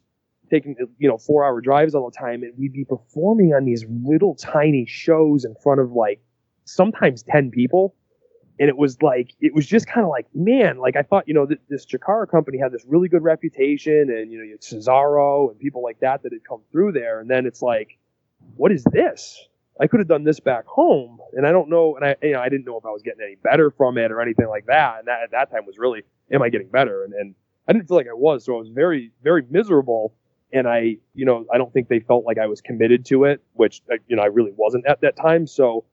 taking 0.51 0.77
you 0.99 1.09
know 1.09 1.19
four 1.19 1.45
hour 1.45 1.61
drives 1.61 1.95
all 1.95 2.09
the 2.11 2.17
time 2.17 2.43
and 2.43 2.53
we'd 2.57 2.73
be 2.73 2.85
performing 2.85 3.53
on 3.55 3.65
these 3.65 3.85
little 4.05 4.35
tiny 4.35 4.87
shows 4.87 5.45
in 5.45 5.55
front 5.63 5.81
of 5.81 5.93
like 5.93 6.21
sometimes 6.65 7.23
10 7.23 7.51
people. 7.51 7.95
And 8.59 8.71
it 8.71 8.77
was 8.79 9.03
like 9.03 9.35
it 9.41 9.55
was 9.55 9.67
just 9.67 9.87
kind 9.87 10.03
of 10.03 10.09
like 10.11 10.27
man 10.35 10.79
like 10.79 10.97
i 10.97 11.03
thought 11.03 11.29
you 11.29 11.35
know 11.35 11.45
th- 11.45 11.61
this 11.69 11.85
Chikara 11.85 12.27
company 12.27 12.57
had 12.59 12.73
this 12.73 12.87
really 12.87 13.07
good 13.07 13.23
reputation 13.23 14.09
and 14.11 14.33
you 14.33 14.39
know 14.39 14.45
you 14.45 14.53
had 14.53 14.63
cesaro 14.63 15.51
and 15.51 15.61
people 15.61 15.83
like 15.83 16.01
that 16.01 16.23
that 16.23 16.33
had 16.33 16.43
come 16.43 16.63
through 16.73 16.93
there. 16.93 17.21
And 17.21 17.29
then 17.29 17.45
it's 17.45 17.61
like 17.61 17.99
what 18.57 18.73
is 18.73 18.83
this 18.85 19.47
i 19.81 19.87
could 19.87 20.01
have 20.01 20.09
done 20.09 20.25
this 20.25 20.41
back 20.41 20.67
home 20.67 21.19
and 21.35 21.47
i 21.47 21.53
don't 21.53 21.69
know 21.69 21.97
and 21.97 22.05
i 22.05 22.17
you 22.23 22.33
know 22.33 22.41
i 22.41 22.49
didn't 22.49 22.67
know 22.67 22.77
if 22.77 22.85
i 22.85 22.91
was 22.91 23.03
getting 23.03 23.21
any 23.23 23.37
better 23.37 23.71
from 23.71 23.99
it 23.99 24.11
or 24.13 24.21
anything 24.21 24.49
like 24.49 24.67
that 24.67 24.99
and 24.99 25.09
that 25.09 25.23
at 25.23 25.31
that 25.31 25.51
time 25.51 25.67
was 25.67 25.79
really 25.79 26.03
am 26.33 26.43
i 26.43 26.49
getting 26.49 26.69
better 26.69 27.05
and, 27.05 27.13
and 27.15 27.35
i 27.69 27.73
didn't 27.73 27.89
feel 27.89 27.97
like 27.97 28.09
i 28.09 28.15
was 28.15 28.45
so 28.45 28.55
i 28.55 28.59
was 28.59 28.69
very 28.69 29.13
very 29.23 29.43
miserable 29.51 30.15
and 30.53 30.69
I, 30.69 30.97
you 31.15 31.25
know, 31.25 31.45
I 31.53 31.59
don't 31.59 31.73
think 31.73 31.89
they 31.89 32.01
felt 32.01 32.25
like 32.25 32.39
I 32.39 32.47
was 32.47 32.61
committed 32.61 33.05
to 33.07 33.25
it, 33.25 33.43
which 33.55 33.83
uh, 33.91 33.97
you 34.09 34.17
know 34.17 34.23
I 34.23 34.27
really 34.27 34.53
wasn't 34.57 34.87
at 34.87 35.01
that 35.01 35.17
time. 35.17 35.47
So 35.47 35.85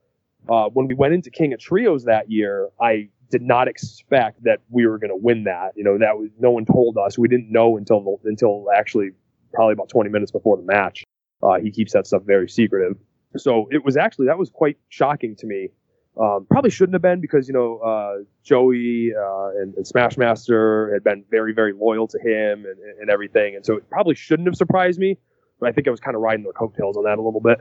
uh, 0.48 0.68
when 0.68 0.86
we 0.86 0.94
went 0.94 1.14
into 1.14 1.30
King 1.30 1.52
of 1.52 1.60
Trios 1.60 2.04
that 2.04 2.30
year, 2.30 2.68
I 2.80 3.08
did 3.30 3.42
not 3.42 3.68
expect 3.68 4.44
that 4.44 4.60
we 4.70 4.86
were 4.86 4.98
going 4.98 5.10
to 5.10 5.16
win 5.16 5.44
that. 5.44 5.72
You 5.76 5.84
know, 5.84 5.98
that 5.98 6.16
was 6.18 6.30
no 6.38 6.50
one 6.50 6.64
told 6.64 6.96
us. 6.98 7.18
We 7.18 7.28
didn't 7.28 7.50
know 7.50 7.76
until 7.76 8.20
until 8.24 8.66
actually 8.74 9.10
probably 9.52 9.72
about 9.72 9.88
20 9.88 10.10
minutes 10.10 10.32
before 10.32 10.56
the 10.56 10.62
match. 10.62 11.04
Uh, 11.42 11.58
he 11.60 11.70
keeps 11.70 11.92
that 11.92 12.06
stuff 12.06 12.22
very 12.22 12.48
secretive. 12.48 12.96
So 13.36 13.68
it 13.70 13.84
was 13.84 13.96
actually 13.96 14.26
that 14.26 14.38
was 14.38 14.50
quite 14.50 14.78
shocking 14.88 15.36
to 15.36 15.46
me 15.46 15.68
Um, 16.20 16.46
probably 16.48 16.70
shouldn't 16.70 16.94
have 16.94 17.02
been 17.02 17.20
because 17.20 17.48
you 17.48 17.54
know 17.54 17.78
uh, 17.78 18.22
Joey 18.44 19.12
uh, 19.16 19.48
and, 19.60 19.74
and 19.74 19.84
Smashmaster 19.84 20.92
had 20.92 21.02
been 21.02 21.24
very 21.30 21.52
very 21.52 21.72
loyal 21.72 22.06
to 22.08 22.18
him 22.18 22.64
and, 22.64 22.78
and 23.00 23.10
everything, 23.10 23.56
and 23.56 23.66
so 23.66 23.76
it 23.76 23.88
probably 23.90 24.14
shouldn't 24.14 24.46
have 24.46 24.56
surprised 24.56 24.98
me. 25.00 25.18
But 25.58 25.68
I 25.68 25.72
think 25.72 25.88
I 25.88 25.90
was 25.90 26.00
kind 26.00 26.14
of 26.14 26.22
riding 26.22 26.44
their 26.44 26.52
coattails 26.52 26.96
on 26.96 27.04
that 27.04 27.18
a 27.18 27.22
little 27.22 27.40
bit. 27.40 27.58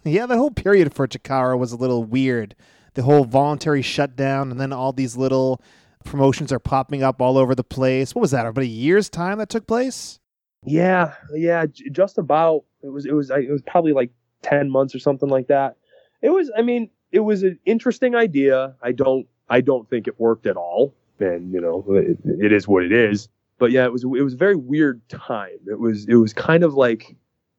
yeah, 0.04 0.26
the 0.26 0.36
whole 0.36 0.50
period 0.50 0.92
for 0.92 1.06
Chikara 1.06 1.56
was 1.58 1.72
a 1.72 1.76
little 1.76 2.02
weird. 2.04 2.54
The 2.94 3.02
whole 3.02 3.24
voluntary 3.24 3.82
shutdown, 3.82 4.50
and 4.50 4.60
then 4.60 4.72
all 4.72 4.92
these 4.92 5.16
little 5.16 5.60
promotions 6.04 6.52
are 6.52 6.58
popping 6.58 7.02
up 7.02 7.22
all 7.22 7.38
over 7.38 7.54
the 7.54 7.64
place. 7.64 8.14
What 8.14 8.22
was 8.22 8.32
that? 8.32 8.44
About 8.44 8.62
a 8.62 8.66
year's 8.66 9.08
time 9.08 9.38
that 9.38 9.48
took 9.48 9.66
place? 9.66 10.18
Yeah, 10.64 11.14
yeah, 11.34 11.66
j- 11.66 11.90
just 11.90 12.18
about. 12.18 12.64
It 12.82 12.88
was 12.88 13.06
it 13.06 13.12
was 13.12 13.30
it 13.30 13.50
was 13.50 13.62
probably 13.62 13.92
like 13.92 14.10
ten 14.42 14.70
months 14.70 14.94
or 14.94 14.98
something 14.98 15.28
like 15.28 15.48
that. 15.48 15.76
It 16.20 16.30
was. 16.30 16.50
I 16.56 16.62
mean, 16.62 16.90
it 17.10 17.20
was 17.20 17.42
an 17.42 17.58
interesting 17.64 18.14
idea. 18.14 18.74
I 18.82 18.92
don't 18.92 19.26
I 19.48 19.60
don't 19.60 19.88
think 19.88 20.08
it 20.08 20.18
worked 20.18 20.46
at 20.46 20.56
all. 20.56 20.94
And 21.20 21.52
you 21.52 21.60
know, 21.60 21.84
it, 21.88 22.18
it 22.24 22.52
is 22.52 22.66
what 22.66 22.84
it 22.84 22.92
is. 22.92 23.28
But 23.58 23.70
yeah, 23.70 23.84
it 23.84 23.92
was 23.92 24.02
it 24.02 24.22
was 24.22 24.34
a 24.34 24.36
very 24.36 24.56
weird 24.56 25.06
time. 25.08 25.58
It 25.66 25.78
was 25.78 26.06
it 26.08 26.16
was 26.16 26.32
kind 26.32 26.64
of 26.64 26.74
like 26.74 27.14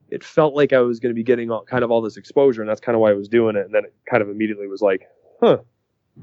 it 0.09 0.23
felt 0.23 0.55
like 0.55 0.73
I 0.73 0.79
was 0.79 0.99
going 0.99 1.11
to 1.11 1.15
be 1.15 1.23
getting 1.23 1.49
all, 1.49 1.63
kind 1.63 1.83
of 1.83 1.91
all 1.91 2.01
this 2.01 2.17
exposure, 2.17 2.61
and 2.61 2.69
that's 2.69 2.81
kind 2.81 2.95
of 2.95 3.01
why 3.01 3.11
I 3.11 3.13
was 3.13 3.27
doing 3.27 3.55
it. 3.55 3.65
And 3.65 3.73
then 3.73 3.85
it 3.85 3.93
kind 4.09 4.21
of 4.21 4.29
immediately 4.29 4.67
was 4.67 4.81
like, 4.81 5.07
huh, 5.41 5.57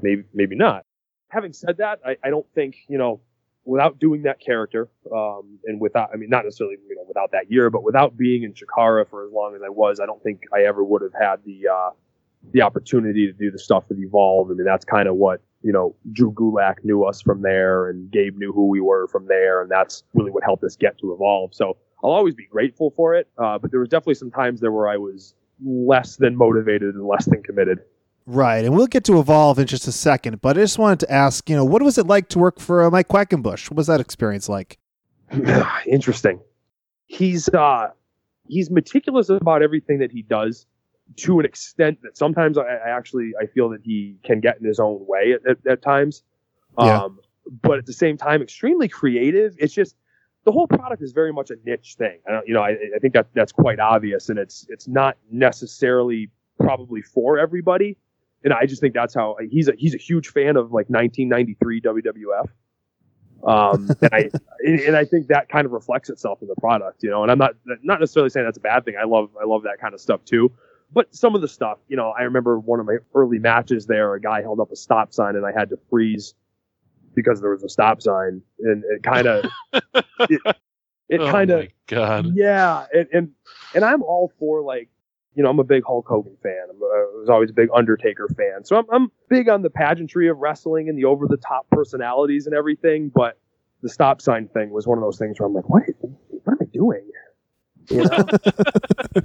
maybe 0.01 0.23
maybe 0.33 0.55
not. 0.55 0.85
Having 1.29 1.53
said 1.53 1.77
that, 1.77 1.99
I, 2.05 2.17
I 2.23 2.29
don't 2.29 2.45
think 2.53 2.75
you 2.87 2.97
know 2.97 3.21
without 3.65 3.99
doing 3.99 4.23
that 4.23 4.39
character, 4.39 4.89
um, 5.15 5.59
and 5.65 5.79
without, 5.79 6.09
I 6.13 6.17
mean, 6.17 6.29
not 6.29 6.45
necessarily, 6.45 6.77
you 6.87 6.95
know, 6.95 7.05
without 7.07 7.31
that 7.31 7.51
year, 7.51 7.69
but 7.69 7.83
without 7.83 8.17
being 8.17 8.43
in 8.43 8.53
Chikara 8.53 9.07
for 9.07 9.25
as 9.25 9.31
long 9.31 9.55
as 9.55 9.61
I 9.63 9.69
was, 9.69 9.99
I 9.99 10.05
don't 10.05 10.21
think 10.23 10.41
I 10.53 10.63
ever 10.63 10.83
would 10.83 11.01
have 11.01 11.13
had 11.13 11.37
the, 11.45 11.67
uh, 11.67 11.89
the 12.53 12.61
opportunity 12.63 13.27
to 13.27 13.33
do 13.33 13.51
the 13.51 13.59
stuff 13.59 13.83
with 13.89 13.99
Evolve. 13.99 14.49
I 14.49 14.53
mean, 14.53 14.65
that's 14.65 14.85
kind 14.85 15.07
of 15.07 15.15
what, 15.15 15.41
you 15.61 15.71
know, 15.71 15.95
Drew 16.11 16.31
Gulak 16.31 16.83
knew 16.83 17.03
us 17.03 17.21
from 17.21 17.43
there 17.43 17.89
and 17.89 18.09
Gabe 18.11 18.35
knew 18.37 18.51
who 18.51 18.67
we 18.67 18.81
were 18.81 19.07
from 19.07 19.27
there. 19.27 19.61
And 19.61 19.69
that's 19.69 20.03
really 20.15 20.31
what 20.31 20.43
helped 20.43 20.63
us 20.63 20.75
get 20.75 20.97
to 20.99 21.13
Evolve. 21.13 21.53
So 21.53 21.77
I'll 22.03 22.11
always 22.11 22.33
be 22.33 22.47
grateful 22.47 22.89
for 22.89 23.13
it. 23.13 23.27
Uh, 23.37 23.59
but 23.59 23.69
there 23.69 23.79
was 23.79 23.89
definitely 23.89 24.15
some 24.15 24.31
times 24.31 24.59
there 24.59 24.71
where 24.71 24.89
I 24.89 24.97
was 24.97 25.35
less 25.63 26.15
than 26.15 26.35
motivated 26.35 26.95
and 26.95 27.05
less 27.05 27.25
than 27.25 27.43
committed. 27.43 27.81
Right, 28.27 28.63
and 28.63 28.75
we'll 28.75 28.87
get 28.87 29.03
to 29.05 29.19
evolve 29.19 29.57
in 29.57 29.67
just 29.67 29.87
a 29.87 29.91
second. 29.91 30.41
But 30.41 30.57
I 30.57 30.61
just 30.61 30.77
wanted 30.77 30.99
to 31.01 31.11
ask, 31.11 31.49
you 31.49 31.55
know, 31.55 31.65
what 31.65 31.81
was 31.81 31.97
it 31.97 32.05
like 32.05 32.29
to 32.29 32.39
work 32.39 32.59
for 32.59 32.83
uh, 32.83 32.91
Mike 32.91 33.07
Quackenbush? 33.07 33.69
What 33.69 33.77
was 33.77 33.87
that 33.87 33.99
experience 33.99 34.47
like? 34.47 34.77
Interesting. 35.87 36.39
He's 37.07 37.49
uh, 37.49 37.89
he's 38.47 38.69
meticulous 38.69 39.29
about 39.29 39.63
everything 39.63 39.99
that 39.99 40.11
he 40.11 40.21
does, 40.21 40.67
to 41.17 41.39
an 41.39 41.45
extent 41.45 41.99
that 42.03 42.15
sometimes 42.15 42.57
I, 42.57 42.63
I 42.63 42.89
actually 42.89 43.31
I 43.41 43.47
feel 43.47 43.69
that 43.69 43.81
he 43.83 44.17
can 44.23 44.39
get 44.39 44.59
in 44.59 44.65
his 44.65 44.79
own 44.79 45.05
way 45.07 45.33
at, 45.33 45.49
at, 45.49 45.57
at 45.67 45.81
times. 45.81 46.23
Yeah. 46.79 47.03
Um, 47.03 47.19
but 47.63 47.79
at 47.79 47.85
the 47.87 47.93
same 47.93 48.17
time, 48.17 48.41
extremely 48.41 48.87
creative. 48.87 49.55
It's 49.57 49.73
just 49.73 49.95
the 50.45 50.51
whole 50.51 50.67
product 50.67 51.01
is 51.01 51.11
very 51.11 51.33
much 51.33 51.49
a 51.49 51.55
niche 51.65 51.95
thing. 51.97 52.19
I 52.27 52.31
don't, 52.31 52.47
you 52.47 52.53
know, 52.53 52.61
I, 52.61 52.77
I 52.95 52.99
think 53.01 53.15
that 53.15 53.27
that's 53.33 53.51
quite 53.51 53.79
obvious, 53.79 54.29
and 54.29 54.37
it's 54.37 54.67
it's 54.69 54.87
not 54.87 55.17
necessarily 55.31 56.29
probably 56.59 57.01
for 57.01 57.39
everybody 57.39 57.97
and 58.43 58.53
I 58.53 58.65
just 58.65 58.81
think 58.81 58.93
that's 58.93 59.13
how 59.13 59.37
he's 59.49 59.67
a 59.67 59.73
he's 59.77 59.93
a 59.93 59.97
huge 59.97 60.29
fan 60.29 60.57
of 60.57 60.71
like 60.71 60.89
1993 60.89 61.81
WWF. 61.81 62.47
Um, 63.43 63.89
and 64.01 64.13
I 64.13 64.29
and 64.63 64.95
I 64.95 65.05
think 65.05 65.27
that 65.27 65.49
kind 65.49 65.65
of 65.65 65.71
reflects 65.71 66.09
itself 66.09 66.41
in 66.41 66.47
the 66.47 66.55
product, 66.55 67.03
you 67.03 67.09
know. 67.09 67.23
And 67.23 67.31
I'm 67.31 67.37
not 67.37 67.55
not 67.83 67.99
necessarily 67.99 68.29
saying 68.29 68.45
that's 68.45 68.57
a 68.57 68.61
bad 68.61 68.85
thing. 68.85 68.95
I 68.99 69.05
love 69.05 69.29
I 69.41 69.45
love 69.45 69.63
that 69.63 69.79
kind 69.79 69.93
of 69.93 70.01
stuff 70.01 70.23
too. 70.25 70.51
But 70.93 71.13
some 71.15 71.35
of 71.35 71.41
the 71.41 71.47
stuff, 71.47 71.77
you 71.87 71.95
know, 71.95 72.09
I 72.17 72.23
remember 72.23 72.59
one 72.59 72.81
of 72.81 72.85
my 72.85 72.97
early 73.15 73.39
matches 73.39 73.85
there, 73.85 74.13
a 74.13 74.19
guy 74.19 74.41
held 74.41 74.59
up 74.59 74.71
a 74.71 74.75
stop 74.75 75.13
sign 75.13 75.37
and 75.37 75.45
I 75.45 75.51
had 75.57 75.69
to 75.69 75.77
freeze 75.89 76.33
because 77.15 77.39
there 77.41 77.51
was 77.51 77.63
a 77.63 77.69
stop 77.69 78.01
sign, 78.01 78.41
and 78.59 78.83
it 78.85 79.03
kind 79.03 79.27
of 79.27 79.45
it, 79.73 80.41
it 81.09 81.21
oh 81.21 81.31
kind 81.31 81.51
of 81.51 81.67
god. 81.87 82.31
yeah, 82.33 82.85
and, 82.93 83.07
and 83.13 83.31
and 83.73 83.85
I'm 83.85 84.01
all 84.01 84.31
for 84.39 84.61
like 84.61 84.89
you 85.35 85.43
know, 85.43 85.49
I'm 85.49 85.59
a 85.59 85.63
big 85.63 85.83
Hulk 85.85 86.07
Hogan 86.07 86.35
fan. 86.43 86.67
I'm, 86.69 86.81
uh, 86.81 86.85
I 86.85 87.19
was 87.19 87.29
always 87.29 87.49
a 87.49 87.53
big 87.53 87.69
Undertaker 87.73 88.27
fan. 88.29 88.65
So 88.65 88.77
I'm, 88.77 88.85
I'm 88.91 89.11
big 89.29 89.49
on 89.49 89.61
the 89.61 89.69
pageantry 89.69 90.27
of 90.27 90.37
wrestling 90.37 90.89
and 90.89 90.97
the 90.97 91.05
over 91.05 91.27
the 91.27 91.37
top 91.37 91.69
personalities 91.69 92.47
and 92.47 92.55
everything. 92.55 93.09
But 93.09 93.37
the 93.81 93.89
stop 93.89 94.21
sign 94.21 94.47
thing 94.49 94.71
was 94.71 94.87
one 94.87 94.97
of 94.97 95.03
those 95.03 95.17
things 95.17 95.39
where 95.39 95.47
I'm 95.47 95.53
like, 95.53 95.69
what, 95.69 95.83
what 95.99 96.53
am 96.53 96.57
I 96.61 96.65
doing? 96.65 97.07
You 97.89 98.03
know? 98.03 98.25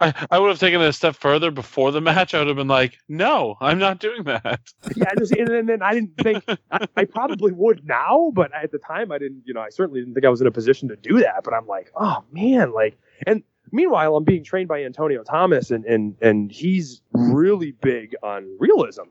I, 0.00 0.26
I 0.30 0.38
would 0.38 0.48
have 0.48 0.58
taken 0.58 0.80
it 0.80 0.88
a 0.88 0.92
step 0.92 1.14
further 1.14 1.50
before 1.50 1.92
the 1.92 2.00
match. 2.00 2.34
I 2.34 2.38
would 2.38 2.48
have 2.48 2.56
been 2.56 2.68
like, 2.68 2.98
no, 3.08 3.56
I'm 3.60 3.78
not 3.78 4.00
doing 4.00 4.24
that. 4.24 4.60
yeah, 4.96 5.14
just, 5.16 5.32
and, 5.32 5.48
and 5.48 5.68
then 5.68 5.82
I 5.82 5.94
didn't 5.94 6.16
think 6.16 6.44
I, 6.70 6.86
I 6.96 7.04
probably 7.04 7.52
would 7.52 7.86
now, 7.86 8.32
but 8.34 8.52
at 8.52 8.72
the 8.72 8.78
time 8.78 9.12
I 9.12 9.18
didn't. 9.18 9.42
You 9.46 9.54
know, 9.54 9.60
I 9.60 9.68
certainly 9.68 10.00
didn't 10.00 10.14
think 10.14 10.26
I 10.26 10.28
was 10.28 10.40
in 10.40 10.46
a 10.46 10.52
position 10.52 10.88
to 10.88 10.96
do 10.96 11.20
that. 11.20 11.44
But 11.44 11.54
I'm 11.54 11.66
like, 11.66 11.92
oh 11.94 12.24
man, 12.32 12.72
like, 12.72 12.98
and 13.26 13.42
meanwhile, 13.72 14.16
I'm 14.16 14.24
being 14.24 14.44
trained 14.44 14.68
by 14.68 14.84
Antonio 14.84 15.22
Thomas, 15.22 15.70
and 15.70 15.84
and 15.84 16.16
and 16.20 16.50
he's 16.50 17.02
really 17.12 17.72
big 17.72 18.14
on 18.22 18.46
realism 18.58 19.04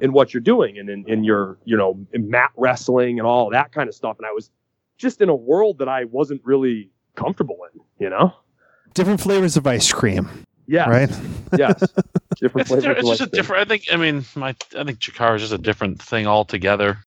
in 0.00 0.12
what 0.12 0.32
you're 0.32 0.40
doing, 0.40 0.78
and 0.78 0.88
in, 0.88 1.04
in 1.08 1.24
your 1.24 1.58
you 1.64 1.76
know 1.76 1.98
in 2.12 2.30
mat 2.30 2.50
wrestling 2.56 3.18
and 3.18 3.26
all 3.26 3.50
that 3.50 3.72
kind 3.72 3.88
of 3.88 3.94
stuff. 3.94 4.16
And 4.18 4.26
I 4.26 4.32
was 4.32 4.50
just 4.96 5.20
in 5.20 5.28
a 5.28 5.34
world 5.34 5.78
that 5.78 5.88
I 5.88 6.04
wasn't 6.04 6.40
really 6.44 6.90
comfortable 7.14 7.58
in, 7.72 7.80
you 7.98 8.10
know. 8.10 8.32
Different 8.94 9.20
flavors 9.20 9.56
of 9.56 9.66
ice 9.66 9.92
cream, 9.92 10.28
Yeah. 10.66 10.88
right? 10.88 11.10
Yes. 11.56 11.80
Different 12.40 12.70
It's, 12.70 12.70
di- 12.70 12.80
flavors. 12.94 12.98
it's 12.98 13.08
of 13.10 13.18
just 13.18 13.20
a 13.20 13.26
cream. 13.26 13.30
different. 13.42 13.60
I 13.62 13.68
think. 13.68 13.84
I 13.92 13.96
mean, 13.96 14.24
my. 14.36 14.54
I 14.76 14.84
think 14.84 14.98
Chikara 15.00 15.36
is 15.36 15.42
just 15.42 15.52
a 15.52 15.58
different 15.58 16.00
thing 16.00 16.26
altogether. 16.28 16.98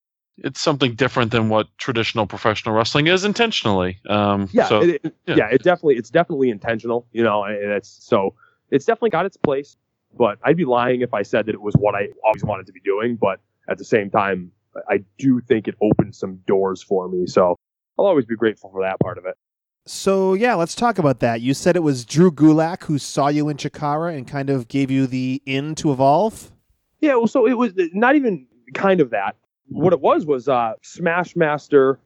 It's 0.43 0.59
something 0.59 0.95
different 0.95 1.31
than 1.31 1.49
what 1.49 1.67
traditional 1.77 2.25
professional 2.27 2.75
wrestling 2.75 3.07
is 3.07 3.23
intentionally. 3.23 3.99
Um, 4.09 4.49
Yeah, 4.51 4.67
So 4.67 4.81
it, 4.81 5.01
it- 5.03 5.15
yeah. 5.27 5.35
yeah, 5.35 5.47
it 5.51 5.63
definitely 5.63 5.95
it's 5.95 6.09
definitely 6.09 6.49
intentional, 6.49 7.07
you 7.11 7.23
know, 7.23 7.43
and 7.43 7.71
it's 7.71 7.89
so 8.03 8.33
it's 8.71 8.85
definitely 8.85 9.11
got 9.11 9.25
its 9.25 9.37
place. 9.37 9.77
But 10.17 10.39
I'd 10.43 10.57
be 10.57 10.65
lying 10.65 11.01
if 11.01 11.13
I 11.13 11.21
said 11.21 11.45
that 11.45 11.55
it 11.55 11.61
was 11.61 11.73
what 11.75 11.95
I 11.95 12.09
always 12.25 12.43
wanted 12.43 12.65
to 12.65 12.73
be 12.73 12.81
doing. 12.81 13.15
But 13.15 13.39
at 13.69 13.77
the 13.77 13.85
same 13.85 14.09
time, 14.09 14.51
I 14.89 15.03
do 15.17 15.39
think 15.41 15.67
it 15.67 15.75
opened 15.81 16.15
some 16.15 16.37
doors 16.47 16.81
for 16.83 17.07
me. 17.07 17.27
So 17.27 17.55
I'll 17.97 18.05
always 18.07 18.25
be 18.25 18.35
grateful 18.35 18.69
for 18.71 18.81
that 18.81 18.99
part 18.99 19.17
of 19.17 19.25
it. 19.25 19.35
So 19.85 20.33
yeah, 20.33 20.53
let's 20.55 20.75
talk 20.75 20.97
about 20.99 21.19
that. 21.21 21.41
You 21.41 21.53
said 21.53 21.75
it 21.75 21.83
was 21.83 22.05
Drew 22.05 22.31
Gulak 22.31 22.83
who 22.83 22.97
saw 22.97 23.27
you 23.29 23.47
in 23.49 23.57
Chikara 23.57 24.15
and 24.15 24.27
kind 24.27 24.49
of 24.49 24.67
gave 24.67 24.91
you 24.91 25.07
the 25.07 25.41
in 25.45 25.75
to 25.75 25.91
evolve. 25.91 26.51
Yeah, 26.99 27.15
well, 27.15 27.27
so 27.27 27.47
it 27.47 27.53
was 27.57 27.73
not 27.93 28.15
even 28.15 28.45
kind 28.73 29.01
of 29.01 29.09
that. 29.11 29.35
What 29.71 29.93
it 29.93 30.01
was 30.01 30.25
was 30.25 30.49
uh, 30.49 30.73
Smash 30.83 31.35
Master 31.35 31.99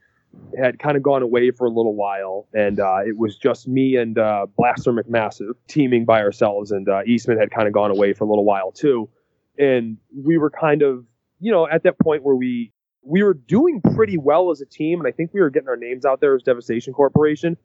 had 0.57 0.77
kind 0.79 0.97
of 0.97 1.03
gone 1.03 1.23
away 1.23 1.49
for 1.51 1.65
a 1.65 1.69
little 1.69 1.95
while, 1.95 2.47
and 2.53 2.79
uh, 2.79 2.99
it 3.05 3.17
was 3.17 3.37
just 3.37 3.67
me 3.67 3.95
and 3.95 4.17
uh, 4.17 4.45
Blaster 4.55 4.93
McMassive 4.93 5.53
teaming 5.67 6.05
by 6.05 6.21
ourselves, 6.21 6.71
and 6.71 6.87
uh, 6.87 7.01
Eastman 7.07 7.37
had 7.39 7.51
kind 7.51 7.67
of 7.67 7.73
gone 7.73 7.89
away 7.89 8.13
for 8.13 8.23
a 8.23 8.27
little 8.27 8.45
while 8.45 8.71
too, 8.71 9.09
and 9.57 9.97
we 10.23 10.37
were 10.37 10.51
kind 10.51 10.81
of, 10.83 11.05
you 11.39 11.51
know, 11.51 11.67
at 11.67 11.83
that 11.83 11.97
point 11.99 12.23
where 12.23 12.35
we 12.35 12.71
we 13.01 13.23
were 13.23 13.33
doing 13.33 13.81
pretty 13.95 14.17
well 14.17 14.51
as 14.51 14.61
a 14.61 14.65
team, 14.65 14.99
and 14.99 15.07
I 15.07 15.11
think 15.11 15.33
we 15.33 15.41
were 15.41 15.49
getting 15.49 15.69
our 15.69 15.77
names 15.77 16.05
out 16.05 16.21
there 16.21 16.35
as 16.35 16.43
Devastation 16.43 16.93
Corporation, 16.93 17.57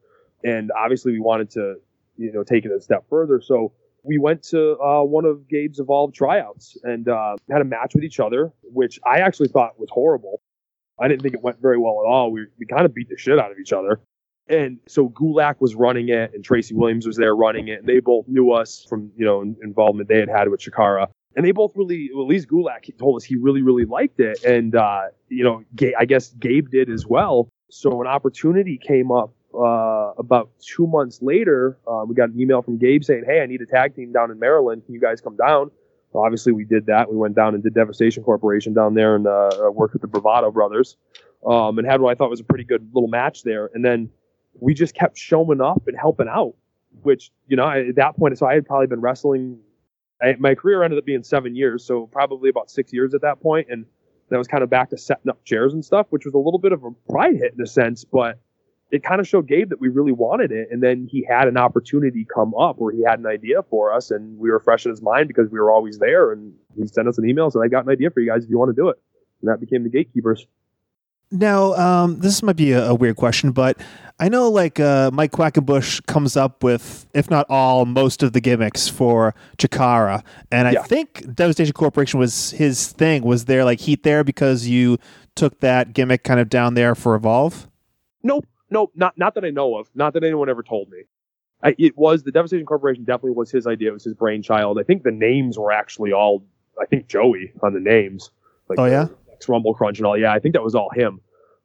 and 0.44 0.70
obviously 0.72 1.12
we 1.12 1.20
wanted 1.20 1.50
to, 1.50 1.76
you 2.16 2.32
know, 2.32 2.42
take 2.42 2.64
it 2.64 2.72
a 2.72 2.80
step 2.80 3.04
further, 3.10 3.40
so 3.40 3.72
we 4.02 4.18
went 4.18 4.42
to 4.44 4.78
uh, 4.80 5.02
one 5.02 5.24
of 5.24 5.48
Gabe's 5.48 5.78
Evolve 5.78 6.12
tryouts 6.12 6.76
and 6.82 7.08
uh, 7.08 7.36
had 7.50 7.60
a 7.60 7.64
match 7.64 7.94
with 7.94 8.04
each 8.04 8.20
other, 8.20 8.52
which 8.62 8.98
I 9.06 9.18
actually 9.18 9.48
thought 9.48 9.78
was 9.78 9.88
horrible. 9.90 10.40
I 10.98 11.08
didn't 11.08 11.22
think 11.22 11.34
it 11.34 11.42
went 11.42 11.60
very 11.60 11.78
well 11.78 12.02
at 12.04 12.08
all. 12.08 12.30
We, 12.30 12.46
we 12.58 12.66
kind 12.66 12.84
of 12.84 12.94
beat 12.94 13.08
the 13.08 13.16
shit 13.16 13.38
out 13.38 13.50
of 13.50 13.58
each 13.58 13.72
other. 13.72 14.00
And 14.48 14.78
so 14.88 15.08
Gulak 15.08 15.60
was 15.60 15.74
running 15.74 16.08
it, 16.08 16.32
and 16.34 16.44
Tracy 16.44 16.74
Williams 16.74 17.06
was 17.06 17.16
there 17.16 17.34
running 17.34 17.68
it. 17.68 17.80
And 17.80 17.88
they 17.88 18.00
both 18.00 18.26
knew 18.26 18.50
us 18.50 18.84
from 18.88 19.12
you 19.16 19.24
know 19.24 19.42
involvement 19.62 20.08
they 20.08 20.18
had 20.18 20.28
had 20.28 20.48
with 20.48 20.60
Chikara. 20.60 21.06
And 21.36 21.46
they 21.46 21.52
both 21.52 21.72
really, 21.76 22.10
well, 22.12 22.24
at 22.24 22.28
least 22.28 22.48
Gulak 22.48 22.96
told 22.98 23.16
us 23.16 23.22
he 23.22 23.36
really, 23.36 23.62
really 23.62 23.84
liked 23.84 24.18
it. 24.18 24.42
And 24.42 24.74
uh, 24.74 25.02
you 25.28 25.44
know, 25.44 25.62
Ga- 25.76 25.94
I 25.98 26.04
guess 26.04 26.32
Gabe 26.32 26.68
did 26.70 26.90
as 26.90 27.06
well. 27.06 27.48
So 27.70 28.00
an 28.00 28.08
opportunity 28.08 28.76
came 28.76 29.12
up 29.12 29.32
uh, 29.54 30.12
about 30.18 30.50
two 30.60 30.86
months 30.86 31.20
later, 31.22 31.78
uh, 31.86 32.04
we 32.06 32.14
got 32.14 32.30
an 32.30 32.40
email 32.40 32.62
from 32.62 32.78
Gabe 32.78 33.02
saying, 33.02 33.24
"Hey, 33.26 33.40
I 33.40 33.46
need 33.46 33.60
a 33.60 33.66
tag 33.66 33.94
team 33.94 34.12
down 34.12 34.30
in 34.30 34.38
Maryland. 34.38 34.84
Can 34.84 34.94
you 34.94 35.00
guys 35.00 35.20
come 35.20 35.36
down?" 35.36 35.70
Obviously, 36.14 36.52
we 36.52 36.64
did 36.64 36.86
that. 36.86 37.10
We 37.10 37.16
went 37.16 37.36
down 37.36 37.54
and 37.54 37.62
did 37.62 37.74
Devastation 37.74 38.22
Corporation 38.24 38.74
down 38.74 38.94
there 38.94 39.14
and 39.14 39.26
uh, 39.26 39.50
uh, 39.66 39.70
worked 39.70 39.92
with 39.92 40.02
the 40.02 40.08
Bravado 40.08 40.50
brothers, 40.50 40.96
um, 41.46 41.78
and 41.78 41.86
had 41.86 42.00
what 42.00 42.10
I 42.10 42.14
thought 42.14 42.30
was 42.30 42.40
a 42.40 42.44
pretty 42.44 42.64
good 42.64 42.88
little 42.92 43.08
match 43.08 43.44
there. 43.44 43.70
And 43.74 43.84
then 43.84 44.10
we 44.60 44.74
just 44.74 44.94
kept 44.94 45.16
showing 45.16 45.60
up 45.60 45.86
and 45.86 45.96
helping 45.96 46.28
out, 46.28 46.54
which 47.02 47.30
you 47.46 47.56
know 47.56 47.68
at 47.68 47.94
that 47.96 48.16
point, 48.16 48.36
so 48.38 48.46
I 48.46 48.54
had 48.54 48.66
probably 48.66 48.88
been 48.88 49.00
wrestling. 49.00 49.60
I, 50.22 50.36
my 50.38 50.54
career 50.54 50.82
ended 50.82 50.98
up 50.98 51.04
being 51.06 51.22
seven 51.22 51.54
years, 51.54 51.84
so 51.84 52.06
probably 52.06 52.50
about 52.50 52.70
six 52.70 52.92
years 52.92 53.14
at 53.14 53.22
that 53.22 53.40
point, 53.40 53.68
and 53.70 53.86
that 54.30 54.38
was 54.38 54.48
kind 54.48 54.62
of 54.62 54.70
back 54.70 54.90
to 54.90 54.98
setting 54.98 55.28
up 55.28 55.44
chairs 55.44 55.72
and 55.72 55.84
stuff, 55.84 56.06
which 56.10 56.24
was 56.24 56.34
a 56.34 56.38
little 56.38 56.58
bit 56.58 56.72
of 56.72 56.84
a 56.84 56.90
pride 57.10 57.36
hit 57.36 57.54
in 57.56 57.60
a 57.62 57.66
sense, 57.66 58.04
but 58.04 58.38
it 58.90 59.02
kind 59.04 59.20
of 59.20 59.28
showed 59.28 59.46
Gabe 59.46 59.70
that 59.70 59.80
we 59.80 59.88
really 59.88 60.12
wanted 60.12 60.50
it. 60.50 60.68
And 60.70 60.82
then 60.82 61.06
he 61.10 61.24
had 61.28 61.48
an 61.48 61.56
opportunity 61.56 62.24
come 62.24 62.54
up 62.54 62.78
where 62.78 62.92
he 62.92 63.02
had 63.02 63.18
an 63.18 63.26
idea 63.26 63.62
for 63.70 63.92
us, 63.92 64.10
and 64.10 64.38
we 64.38 64.50
were 64.50 64.60
fresh 64.60 64.84
in 64.84 64.90
his 64.90 65.02
mind 65.02 65.28
because 65.28 65.50
we 65.50 65.58
were 65.58 65.70
always 65.70 65.98
there. 65.98 66.32
And 66.32 66.52
he 66.76 66.86
sent 66.86 67.08
us 67.08 67.18
an 67.18 67.28
email 67.28 67.44
and 67.44 67.52
said, 67.52 67.62
"I 67.62 67.68
got 67.68 67.84
an 67.84 67.90
idea 67.90 68.10
for 68.10 68.20
you 68.20 68.28
guys 68.30 68.44
if 68.44 68.50
you 68.50 68.58
want 68.58 68.74
to 68.74 68.80
do 68.80 68.88
it." 68.88 68.98
And 69.40 69.50
that 69.50 69.60
became 69.60 69.84
the 69.84 69.90
Gatekeepers. 69.90 70.46
Now, 71.32 71.74
um, 71.74 72.18
this 72.18 72.42
might 72.42 72.56
be 72.56 72.72
a, 72.72 72.88
a, 72.88 72.94
weird 72.94 73.14
question, 73.14 73.52
but 73.52 73.80
I 74.18 74.28
know 74.28 74.50
like 74.50 74.80
uh, 74.80 75.12
Mike 75.12 75.30
Quackenbush 75.30 76.04
comes 76.06 76.36
up 76.36 76.64
with, 76.64 77.06
if 77.14 77.30
not 77.30 77.46
all, 77.48 77.86
most 77.86 78.24
of 78.24 78.32
the 78.32 78.40
gimmicks 78.40 78.88
for 78.88 79.32
Chikara, 79.56 80.24
and 80.50 80.66
I 80.66 80.72
Yeah. 80.72 80.82
think 80.82 81.32
Devastation 81.32 81.72
Corporation 81.72 82.18
was 82.18 82.50
his 82.50 82.88
thing. 82.88 83.22
Was 83.22 83.44
there 83.44 83.64
like 83.64 83.78
heat 83.78 84.02
there 84.02 84.24
because 84.24 84.66
you 84.66 84.98
took 85.36 85.60
that 85.60 85.92
gimmick 85.92 86.24
kind 86.24 86.40
of 86.40 86.48
down 86.48 86.74
there 86.74 86.96
for 86.96 87.14
Evolve? 87.14 87.68
Nope, 88.24 88.44
nope, 88.70 88.92
not 88.94 89.16
not 89.18 89.34
that 89.34 89.44
I 89.44 89.50
know 89.50 89.76
of. 89.76 89.88
Not 89.94 90.14
that 90.14 90.24
anyone 90.24 90.48
ever 90.48 90.62
told 90.62 90.90
me. 90.90 91.02
I, 91.62 91.74
it 91.78 91.96
was 91.96 92.22
the 92.22 92.32
Devastation 92.32 92.64
Corporation. 92.64 93.04
Definitely 93.04 93.32
was 93.32 93.50
his 93.50 93.66
idea. 93.66 93.90
It 93.90 93.92
was 93.92 94.04
his 94.04 94.14
brainchild. 94.14 94.78
I 94.78 94.82
think 94.82 95.02
the 95.02 95.10
names 95.10 95.58
were 95.58 95.72
actually 95.72 96.12
all. 96.12 96.44
I 96.80 96.86
think 96.86 97.06
Joey 97.08 97.52
on 97.62 97.74
the 97.74 97.80
names. 97.80 98.30
Like 98.68 98.78
Oh, 98.78 98.86
yeah? 98.86 99.08
X 99.32 99.48
Rumble 99.48 99.74
Crunch 99.74 99.98
and 99.98 100.06
all. 100.06 100.16
Yeah, 100.16 100.32
I 100.32 100.38
think 100.38 100.54
that 100.54 100.62
was 100.62 100.74
all 100.74 100.90
him. 100.94 101.20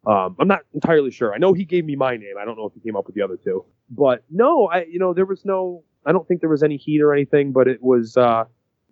Um, 0.06 0.36
I'm 0.40 0.48
not 0.48 0.62
entirely 0.74 1.12
sure. 1.12 1.34
I 1.34 1.38
know 1.38 1.54
he 1.54 1.66
gave 1.66 1.86
me 1.86 1.96
my 1.96 2.18
name. 2.18 2.36
I 2.40 2.46
don't 2.46 2.58
know 2.58 2.66
if 2.66 2.74
he 2.74 2.80
came 2.80 2.96
up 2.96 3.06
with 3.08 3.16
the 3.16 3.22
other 3.22 3.38
two. 3.38 3.66
But 3.90 4.24
no, 4.30 4.68
I 4.68 4.84
you 4.84 5.00
know 5.00 5.14
there 5.14 5.26
was 5.26 5.46
no. 5.46 5.84
I 6.06 6.12
don't 6.12 6.28
think 6.28 6.42
there 6.42 6.50
was 6.50 6.62
any 6.62 6.78
heat 6.78 7.02
or 7.02 7.14
anything. 7.14 7.54
But 7.54 7.68
it 7.68 7.82
was 7.82 8.16
uh, 8.18 8.44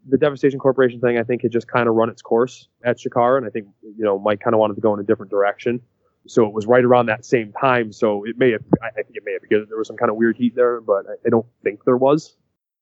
the 0.07 0.17
Devastation 0.17 0.59
Corporation 0.59 0.99
thing. 0.99 1.17
I 1.17 1.23
think 1.23 1.43
had 1.43 1.51
just 1.51 1.67
kind 1.67 1.87
of 1.87 1.95
run 1.95 2.09
its 2.09 2.21
course 2.21 2.67
at 2.83 2.97
Chikara, 2.97 3.37
and 3.37 3.45
I 3.45 3.49
think 3.49 3.67
you 3.81 4.03
know 4.03 4.17
Mike 4.17 4.39
kind 4.39 4.53
of 4.53 4.59
wanted 4.59 4.75
to 4.75 4.81
go 4.81 4.93
in 4.93 4.99
a 4.99 5.03
different 5.03 5.29
direction. 5.29 5.81
So 6.25 6.45
it 6.45 6.53
was 6.53 6.65
right 6.65 6.83
around 6.83 7.07
that 7.07 7.25
same 7.25 7.53
time. 7.59 7.91
So 7.91 8.23
it 8.25 8.37
may 8.37 8.51
have, 8.51 8.63
I 8.81 8.89
think 8.91 9.09
it 9.15 9.23
may 9.25 9.33
have 9.33 9.41
because 9.41 9.67
there 9.67 9.77
was 9.77 9.87
some 9.87 9.97
kind 9.97 10.09
of 10.09 10.15
weird 10.15 10.37
heat 10.37 10.55
there, 10.55 10.79
but 10.81 11.05
I, 11.07 11.13
I 11.25 11.29
don't 11.29 11.45
think 11.63 11.83
there 11.83 11.97
was. 11.97 12.35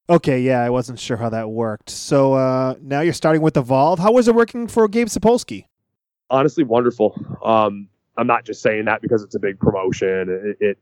Okay, 0.09 0.41
yeah, 0.41 0.61
I 0.61 0.69
wasn't 0.69 0.99
sure 0.99 1.17
how 1.17 1.29
that 1.29 1.49
worked. 1.49 1.89
So 1.89 2.33
uh, 2.33 2.75
now 2.81 3.01
you're 3.01 3.13
starting 3.13 3.41
with 3.41 3.55
Evolve. 3.57 3.99
How 3.99 4.11
was 4.11 4.27
it 4.27 4.35
working 4.35 4.67
for 4.67 4.87
Gabe 4.87 5.07
Sapolsky? 5.07 5.65
Honestly, 6.29 6.63
wonderful. 6.63 7.15
Um, 7.43 7.87
I'm 8.17 8.27
not 8.27 8.45
just 8.45 8.61
saying 8.61 8.85
that 8.85 9.01
because 9.01 9.23
it's 9.23 9.35
a 9.35 9.39
big 9.39 9.59
promotion. 9.59 10.55
It, 10.59 10.65
it 10.65 10.77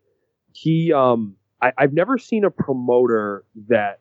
he, 0.54 0.92
um, 0.94 1.36
I, 1.62 1.72
I've 1.78 1.94
never 1.94 2.18
seen 2.18 2.44
a 2.44 2.52
promoter 2.52 3.46
that 3.68 4.00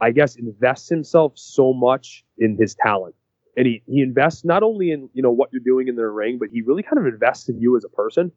I 0.00 0.12
guess 0.12 0.36
invests 0.36 0.88
himself 0.88 1.32
so 1.34 1.72
much 1.72 2.24
in 2.38 2.56
his 2.56 2.74
talent. 2.74 3.14
And 3.58 3.66
he, 3.66 3.82
he 3.88 4.02
invests 4.02 4.44
not 4.44 4.62
only 4.62 4.92
in, 4.92 5.10
you 5.14 5.22
know, 5.22 5.32
what 5.32 5.48
you're 5.52 5.60
doing 5.64 5.88
in 5.88 5.96
the 5.96 6.06
ring, 6.06 6.38
but 6.38 6.48
he 6.52 6.62
really 6.62 6.84
kind 6.84 6.96
of 6.96 7.06
invests 7.06 7.48
in 7.48 7.60
you 7.60 7.76
as 7.76 7.84
a 7.84 7.88
person. 7.88 8.30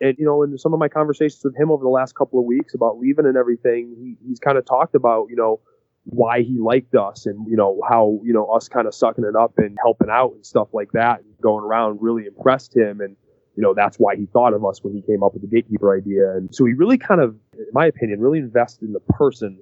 And, 0.00 0.16
you 0.18 0.24
know, 0.24 0.42
in 0.42 0.58
some 0.58 0.72
of 0.74 0.80
my 0.80 0.88
conversations 0.88 1.42
with 1.44 1.56
him 1.56 1.70
over 1.70 1.84
the 1.84 1.88
last 1.88 2.16
couple 2.16 2.40
of 2.40 2.44
weeks 2.44 2.74
about 2.74 2.98
leaving 2.98 3.24
and 3.24 3.36
everything, 3.36 3.94
he, 3.96 4.16
he's 4.26 4.40
kind 4.40 4.58
of 4.58 4.64
talked 4.64 4.96
about, 4.96 5.28
you 5.30 5.36
know, 5.36 5.60
why 6.06 6.42
he 6.42 6.58
liked 6.58 6.96
us 6.96 7.26
and, 7.26 7.46
you 7.48 7.56
know, 7.56 7.80
how, 7.88 8.18
you 8.24 8.32
know, 8.32 8.46
us 8.46 8.68
kind 8.68 8.88
of 8.88 8.94
sucking 8.96 9.24
it 9.24 9.36
up 9.36 9.52
and 9.58 9.78
helping 9.80 10.10
out 10.10 10.32
and 10.32 10.44
stuff 10.44 10.66
like 10.72 10.90
that 10.90 11.20
and 11.20 11.28
going 11.40 11.62
around 11.62 11.98
really 12.02 12.26
impressed 12.26 12.76
him. 12.76 13.00
And, 13.00 13.14
you 13.56 13.62
know, 13.62 13.74
that's 13.74 13.96
why 13.96 14.16
he 14.16 14.26
thought 14.26 14.54
of 14.54 14.64
us 14.64 14.82
when 14.82 14.92
he 14.92 15.02
came 15.02 15.22
up 15.22 15.34
with 15.34 15.42
the 15.42 15.48
gatekeeper 15.48 15.96
idea. 15.96 16.32
And 16.32 16.52
so 16.52 16.64
he 16.64 16.72
really 16.72 16.98
kind 16.98 17.20
of, 17.20 17.36
in 17.52 17.66
my 17.72 17.86
opinion, 17.86 18.20
really 18.20 18.40
invested 18.40 18.86
in 18.86 18.92
the 18.92 18.98
person 18.98 19.60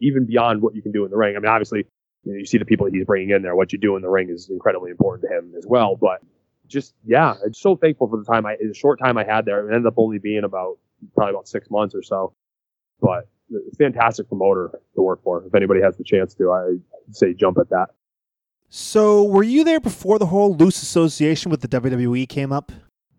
even 0.00 0.24
beyond 0.24 0.62
what 0.62 0.74
you 0.74 0.80
can 0.80 0.90
do 0.90 1.04
in 1.04 1.10
the 1.10 1.18
ring. 1.18 1.36
I 1.36 1.38
mean, 1.38 1.50
obviously, 1.50 1.84
you, 2.24 2.32
know, 2.32 2.38
you 2.38 2.46
see 2.46 2.58
the 2.58 2.64
people 2.64 2.86
he's 2.86 3.04
bringing 3.04 3.30
in 3.30 3.42
there. 3.42 3.54
What 3.54 3.72
you 3.72 3.78
do 3.78 3.96
in 3.96 4.02
the 4.02 4.08
ring 4.08 4.28
is 4.30 4.48
incredibly 4.50 4.90
important 4.90 5.28
to 5.28 5.36
him 5.36 5.54
as 5.56 5.64
well. 5.66 5.96
But 5.96 6.22
just, 6.66 6.94
yeah, 7.04 7.34
I'm 7.44 7.54
so 7.54 7.76
thankful 7.76 8.08
for 8.08 8.16
the 8.16 8.24
time 8.24 8.46
I, 8.46 8.56
the 8.60 8.74
short 8.74 8.98
time 8.98 9.18
I 9.18 9.24
had 9.24 9.44
there. 9.44 9.68
It 9.68 9.74
ended 9.74 9.86
up 9.86 9.94
only 9.96 10.18
being 10.18 10.44
about 10.44 10.78
probably 11.14 11.34
about 11.34 11.48
six 11.48 11.70
months 11.70 11.94
or 11.94 12.02
so. 12.02 12.34
But 13.00 13.28
fantastic 13.78 14.28
promoter 14.28 14.80
to 14.94 15.02
work 15.02 15.22
for. 15.22 15.44
If 15.44 15.54
anybody 15.54 15.80
has 15.82 15.96
the 15.96 16.04
chance 16.04 16.34
to, 16.34 16.50
I 16.50 16.76
say 17.10 17.34
jump 17.34 17.58
at 17.58 17.68
that. 17.70 17.88
So 18.70 19.24
were 19.24 19.42
you 19.42 19.62
there 19.62 19.80
before 19.80 20.18
the 20.18 20.26
whole 20.26 20.56
loose 20.56 20.82
association 20.82 21.50
with 21.50 21.60
the 21.60 21.68
WWE 21.68 22.28
came 22.28 22.52
up? 22.52 22.72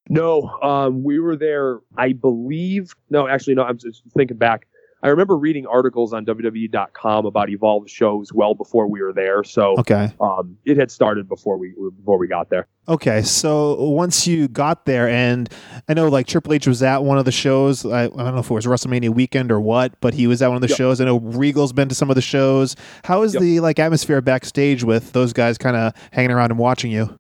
No, 0.10 0.42
um, 0.62 1.04
we 1.04 1.20
were 1.20 1.36
there. 1.36 1.80
I 1.98 2.14
believe. 2.14 2.94
No, 3.10 3.28
actually, 3.28 3.56
no. 3.56 3.64
I'm 3.64 3.78
just 3.78 4.04
thinking 4.16 4.38
back. 4.38 4.68
I 5.04 5.10
remember 5.10 5.38
reading 5.38 5.68
articles 5.68 6.14
on 6.14 6.26
WWE.com 6.26 7.26
about 7.26 7.50
Evolve 7.50 7.88
shows 7.90 8.34
well 8.34 8.56
before 8.56 8.88
we 8.90 9.02
were 9.02 9.14
there. 9.14 9.44
So 9.44 9.76
Okay. 9.80 10.12
um, 10.20 10.58
it 10.66 10.78
had 10.78 10.90
started 10.90 11.28
before 11.30 11.58
we 11.58 11.74
before 11.98 12.18
we 12.18 12.28
got 12.28 12.50
there. 12.50 12.68
Okay, 12.88 13.22
so 13.24 13.82
once 13.90 14.26
you 14.28 14.48
got 14.48 14.86
there, 14.86 15.08
and 15.10 15.50
I 15.90 15.94
know 15.94 16.08
like 16.08 16.28
Triple 16.28 16.54
H 16.54 16.68
was 16.68 16.82
at 16.82 17.04
one 17.04 17.18
of 17.18 17.26
the 17.26 17.32
shows. 17.32 17.86
I, 17.86 18.06
I 18.06 18.08
don't 18.08 18.34
know 18.34 18.40
if 18.40 18.50
it 18.50 18.54
was 18.54 18.66
WrestleMania 18.66 19.10
weekend 19.10 19.52
or 19.52 19.60
what, 19.60 20.00
but 20.02 20.14
he 20.14 20.28
was 20.28 20.42
at 20.42 20.48
one 20.48 20.56
of 20.56 20.62
the 20.62 20.68
Yep. 20.70 20.78
shows. 20.78 21.02
I 21.02 21.06
know 21.06 21.20
Regal's 21.20 21.74
been 21.74 21.90
to 21.90 21.96
some 21.96 22.10
of 22.10 22.16
the 22.16 22.22
shows. 22.22 22.76
How 23.04 23.22
is 23.24 23.34
Yep. 23.34 23.42
the 23.42 23.60
like 23.60 23.80
atmosphere 23.80 24.22
backstage 24.22 24.84
with 24.84 25.14
those 25.14 25.34
guys 25.34 25.58
kind 25.58 25.76
of 25.76 25.94
hanging 26.12 26.32
around 26.32 26.52
and 26.52 26.60
watching 26.60 26.92
you? 26.92 27.16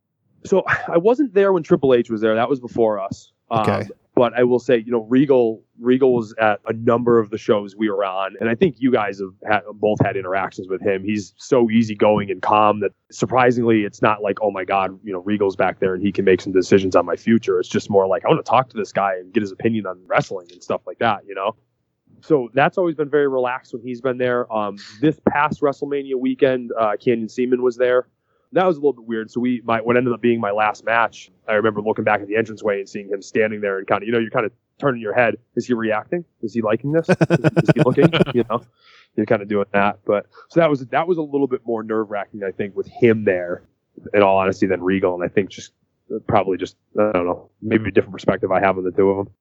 So 0.45 0.63
I 0.87 0.97
wasn't 0.97 1.33
there 1.33 1.51
when 1.53 1.61
Triple 1.63 1.93
H 1.93 2.09
was 2.09 2.21
there. 2.21 2.35
That 2.35 2.49
was 2.49 2.59
before 2.59 2.99
us. 2.99 3.31
Okay. 3.51 3.71
Um, 3.71 3.87
but 4.15 4.33
I 4.33 4.43
will 4.43 4.59
say, 4.59 4.77
you 4.77 4.91
know, 4.91 5.03
Regal 5.03 5.61
Regal 5.79 6.13
was 6.13 6.33
at 6.39 6.61
a 6.67 6.73
number 6.73 7.19
of 7.19 7.29
the 7.29 7.37
shows 7.37 7.75
we 7.75 7.89
were 7.89 8.03
on, 8.05 8.35
and 8.39 8.49
I 8.49 8.55
think 8.55 8.75
you 8.79 8.91
guys 8.91 9.19
have 9.19 9.33
had, 9.45 9.61
both 9.73 9.99
had 10.03 10.15
interactions 10.15 10.69
with 10.69 10.81
him. 10.81 11.03
He's 11.03 11.33
so 11.37 11.69
easygoing 11.69 12.31
and 12.31 12.41
calm 12.41 12.79
that 12.79 12.91
surprisingly, 13.11 13.83
it's 13.83 14.01
not 14.01 14.23
like, 14.23 14.37
oh 14.41 14.51
my 14.51 14.63
God, 14.63 14.97
you 15.03 15.11
know, 15.11 15.19
Regal's 15.19 15.57
back 15.57 15.79
there 15.79 15.93
and 15.93 16.01
he 16.01 16.11
can 16.11 16.23
make 16.23 16.39
some 16.39 16.53
decisions 16.53 16.95
on 16.95 17.05
my 17.05 17.17
future. 17.17 17.59
It's 17.59 17.69
just 17.69 17.89
more 17.89 18.07
like 18.07 18.23
I 18.25 18.29
want 18.29 18.43
to 18.43 18.49
talk 18.49 18.69
to 18.69 18.77
this 18.77 18.93
guy 18.93 19.15
and 19.15 19.33
get 19.33 19.41
his 19.41 19.51
opinion 19.51 19.85
on 19.85 19.99
wrestling 20.07 20.47
and 20.51 20.63
stuff 20.63 20.81
like 20.87 20.99
that, 20.99 21.25
you 21.27 21.35
know. 21.35 21.55
So 22.21 22.49
that's 22.53 22.77
always 22.77 22.95
been 22.95 23.09
very 23.09 23.27
relaxed 23.27 23.73
when 23.73 23.83
he's 23.83 24.01
been 24.01 24.17
there. 24.17 24.51
Um, 24.51 24.77
this 25.01 25.19
past 25.29 25.61
WrestleMania 25.61 26.15
weekend, 26.15 26.71
uh, 26.79 26.95
Canyon 26.97 27.27
Ceman 27.27 27.61
was 27.61 27.75
there 27.75 28.07
that 28.55 28.65
was 28.65 28.77
a 28.77 28.79
little 28.79 28.93
bit 28.93 29.05
weird. 29.05 29.29
So 29.29 29.41
we, 29.41 29.61
my, 29.65 29.81
what 29.81 29.97
ended 29.97 30.13
up 30.13 30.21
being 30.21 30.39
my 30.39 30.51
last 30.51 30.85
match, 30.85 31.29
I 31.47 31.53
remember 31.53 31.81
looking 31.81 32.05
back 32.05 32.21
at 32.21 32.27
the 32.27 32.35
entranceway 32.35 32.79
and 32.79 32.89
seeing 32.89 33.09
him 33.09 33.21
standing 33.21 33.59
there 33.59 33.77
and 33.77 33.85
kind 33.85 34.01
of, 34.01 34.07
you 34.07 34.13
know, 34.13 34.19
you're 34.19 34.31
kind 34.31 34.45
of 34.45 34.53
turning 34.79 35.01
your 35.01 35.13
head. 35.13 35.35
Is 35.55 35.67
he 35.67 35.73
reacting? 35.73 36.23
Is 36.41 36.53
he 36.53 36.61
liking 36.61 36.93
this? 36.93 37.09
Is, 37.09 37.17
is 37.19 37.69
he 37.75 37.81
looking? 37.83 38.09
You 38.33 38.43
know, 38.49 38.61
you're 39.15 39.25
kind 39.25 39.41
of 39.41 39.47
doing 39.47 39.65
that. 39.73 39.99
But 40.05 40.27
so 40.49 40.59
that 40.59 40.69
was 40.69 40.85
that 40.87 41.07
was 41.07 41.17
a 41.17 41.21
little 41.21 41.47
bit 41.47 41.61
more 41.65 41.83
nerve 41.83 42.09
wracking, 42.09 42.43
I 42.43 42.51
think, 42.51 42.75
with 42.75 42.87
him 42.87 43.23
there. 43.23 43.63
In 44.13 44.21
all 44.21 44.37
honesty, 44.37 44.67
than 44.67 44.83
Regal, 44.83 45.15
and 45.15 45.23
I 45.23 45.33
think 45.33 45.49
just 45.49 45.71
uh, 46.13 46.19
probably 46.27 46.57
just 46.57 46.75
I 46.99 47.13
don't 47.13 47.25
know, 47.25 47.49
maybe 47.61 47.87
a 47.87 47.91
different 47.91 48.13
perspective 48.13 48.51
I 48.51 48.59
have 48.59 48.77
on 48.77 48.83
the 48.83 48.91
two 48.91 49.09
of 49.09 49.17
them. 49.17 49.33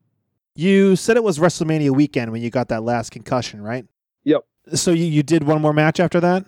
You 0.54 0.94
said 0.94 1.16
it 1.16 1.24
was 1.24 1.40
WrestleMania 1.40 1.90
weekend 1.90 2.30
when 2.30 2.40
you 2.40 2.50
got 2.50 2.68
that 2.68 2.84
last 2.84 3.10
concussion, 3.10 3.60
right? 3.60 3.84
Yep. 4.22 4.44
So 4.74 4.92
you, 4.92 5.06
you 5.06 5.24
did 5.24 5.42
one 5.42 5.60
more 5.60 5.72
match 5.72 5.98
after 5.98 6.20
that? 6.20 6.44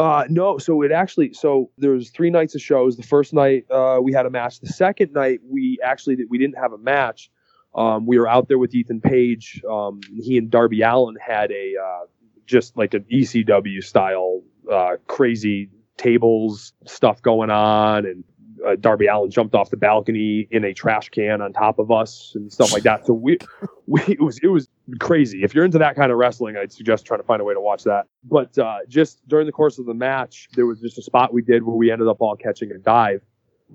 Uh, 0.00 0.24
no, 0.30 0.56
so 0.56 0.80
it 0.80 0.92
actually, 0.92 1.30
so 1.34 1.70
there 1.76 1.90
was 1.90 2.08
three 2.08 2.30
nights 2.30 2.54
of 2.54 2.62
shows. 2.62 2.96
The 2.96 3.02
first 3.02 3.34
night, 3.34 3.70
uh, 3.70 3.98
we 4.02 4.14
had 4.14 4.24
a 4.24 4.30
match. 4.30 4.58
The 4.58 4.68
second 4.68 5.12
night, 5.12 5.40
we 5.46 5.78
actually, 5.84 6.16
we 6.30 6.38
didn't 6.38 6.56
have 6.56 6.72
a 6.72 6.78
match. 6.78 7.30
Um, 7.74 8.06
we 8.06 8.18
were 8.18 8.26
out 8.26 8.48
there 8.48 8.56
with 8.56 8.74
Ethan 8.74 9.02
Page. 9.02 9.62
Um, 9.70 10.00
he 10.16 10.38
and 10.38 10.50
Darby 10.50 10.80
Allin 10.80 11.16
had 11.16 11.50
a, 11.50 11.74
uh, 11.76 12.06
just 12.46 12.78
like 12.78 12.94
an 12.94 13.04
ECW 13.12 13.84
style, 13.84 14.40
uh, 14.72 14.96
crazy 15.06 15.68
tables 15.98 16.72
stuff 16.86 17.20
going 17.20 17.50
on. 17.50 18.06
And, 18.06 18.24
uh, 18.66 18.76
Darby 18.78 19.06
Allin 19.06 19.30
jumped 19.30 19.54
off 19.54 19.70
the 19.70 19.76
balcony 19.76 20.46
in 20.50 20.64
a 20.64 20.72
trash 20.72 21.08
can 21.08 21.40
on 21.40 21.52
top 21.52 21.78
of 21.78 21.90
us 21.90 22.32
and 22.34 22.52
stuff 22.52 22.72
like 22.72 22.82
that. 22.82 23.06
So 23.06 23.12
we, 23.12 23.38
we, 23.86 24.00
it 24.02 24.20
was, 24.20 24.38
it 24.42 24.48
was 24.48 24.68
crazy. 24.98 25.42
If 25.42 25.54
you're 25.54 25.64
into 25.64 25.78
that 25.78 25.96
kind 25.96 26.12
of 26.12 26.18
wrestling, 26.18 26.56
I'd 26.56 26.72
suggest 26.72 27.06
trying 27.06 27.20
to 27.20 27.26
find 27.26 27.40
a 27.40 27.44
way 27.44 27.54
to 27.54 27.60
watch 27.60 27.84
that. 27.84 28.06
But 28.24 28.56
uh, 28.58 28.78
just 28.88 29.26
during 29.28 29.46
the 29.46 29.52
course 29.52 29.78
of 29.78 29.86
the 29.86 29.94
match, 29.94 30.48
there 30.54 30.66
was 30.66 30.80
just 30.80 30.98
a 30.98 31.02
spot 31.02 31.32
we 31.32 31.42
did 31.42 31.62
where 31.62 31.76
we 31.76 31.90
ended 31.90 32.08
up 32.08 32.18
all 32.20 32.36
catching 32.36 32.70
a 32.72 32.78
dive, 32.78 33.22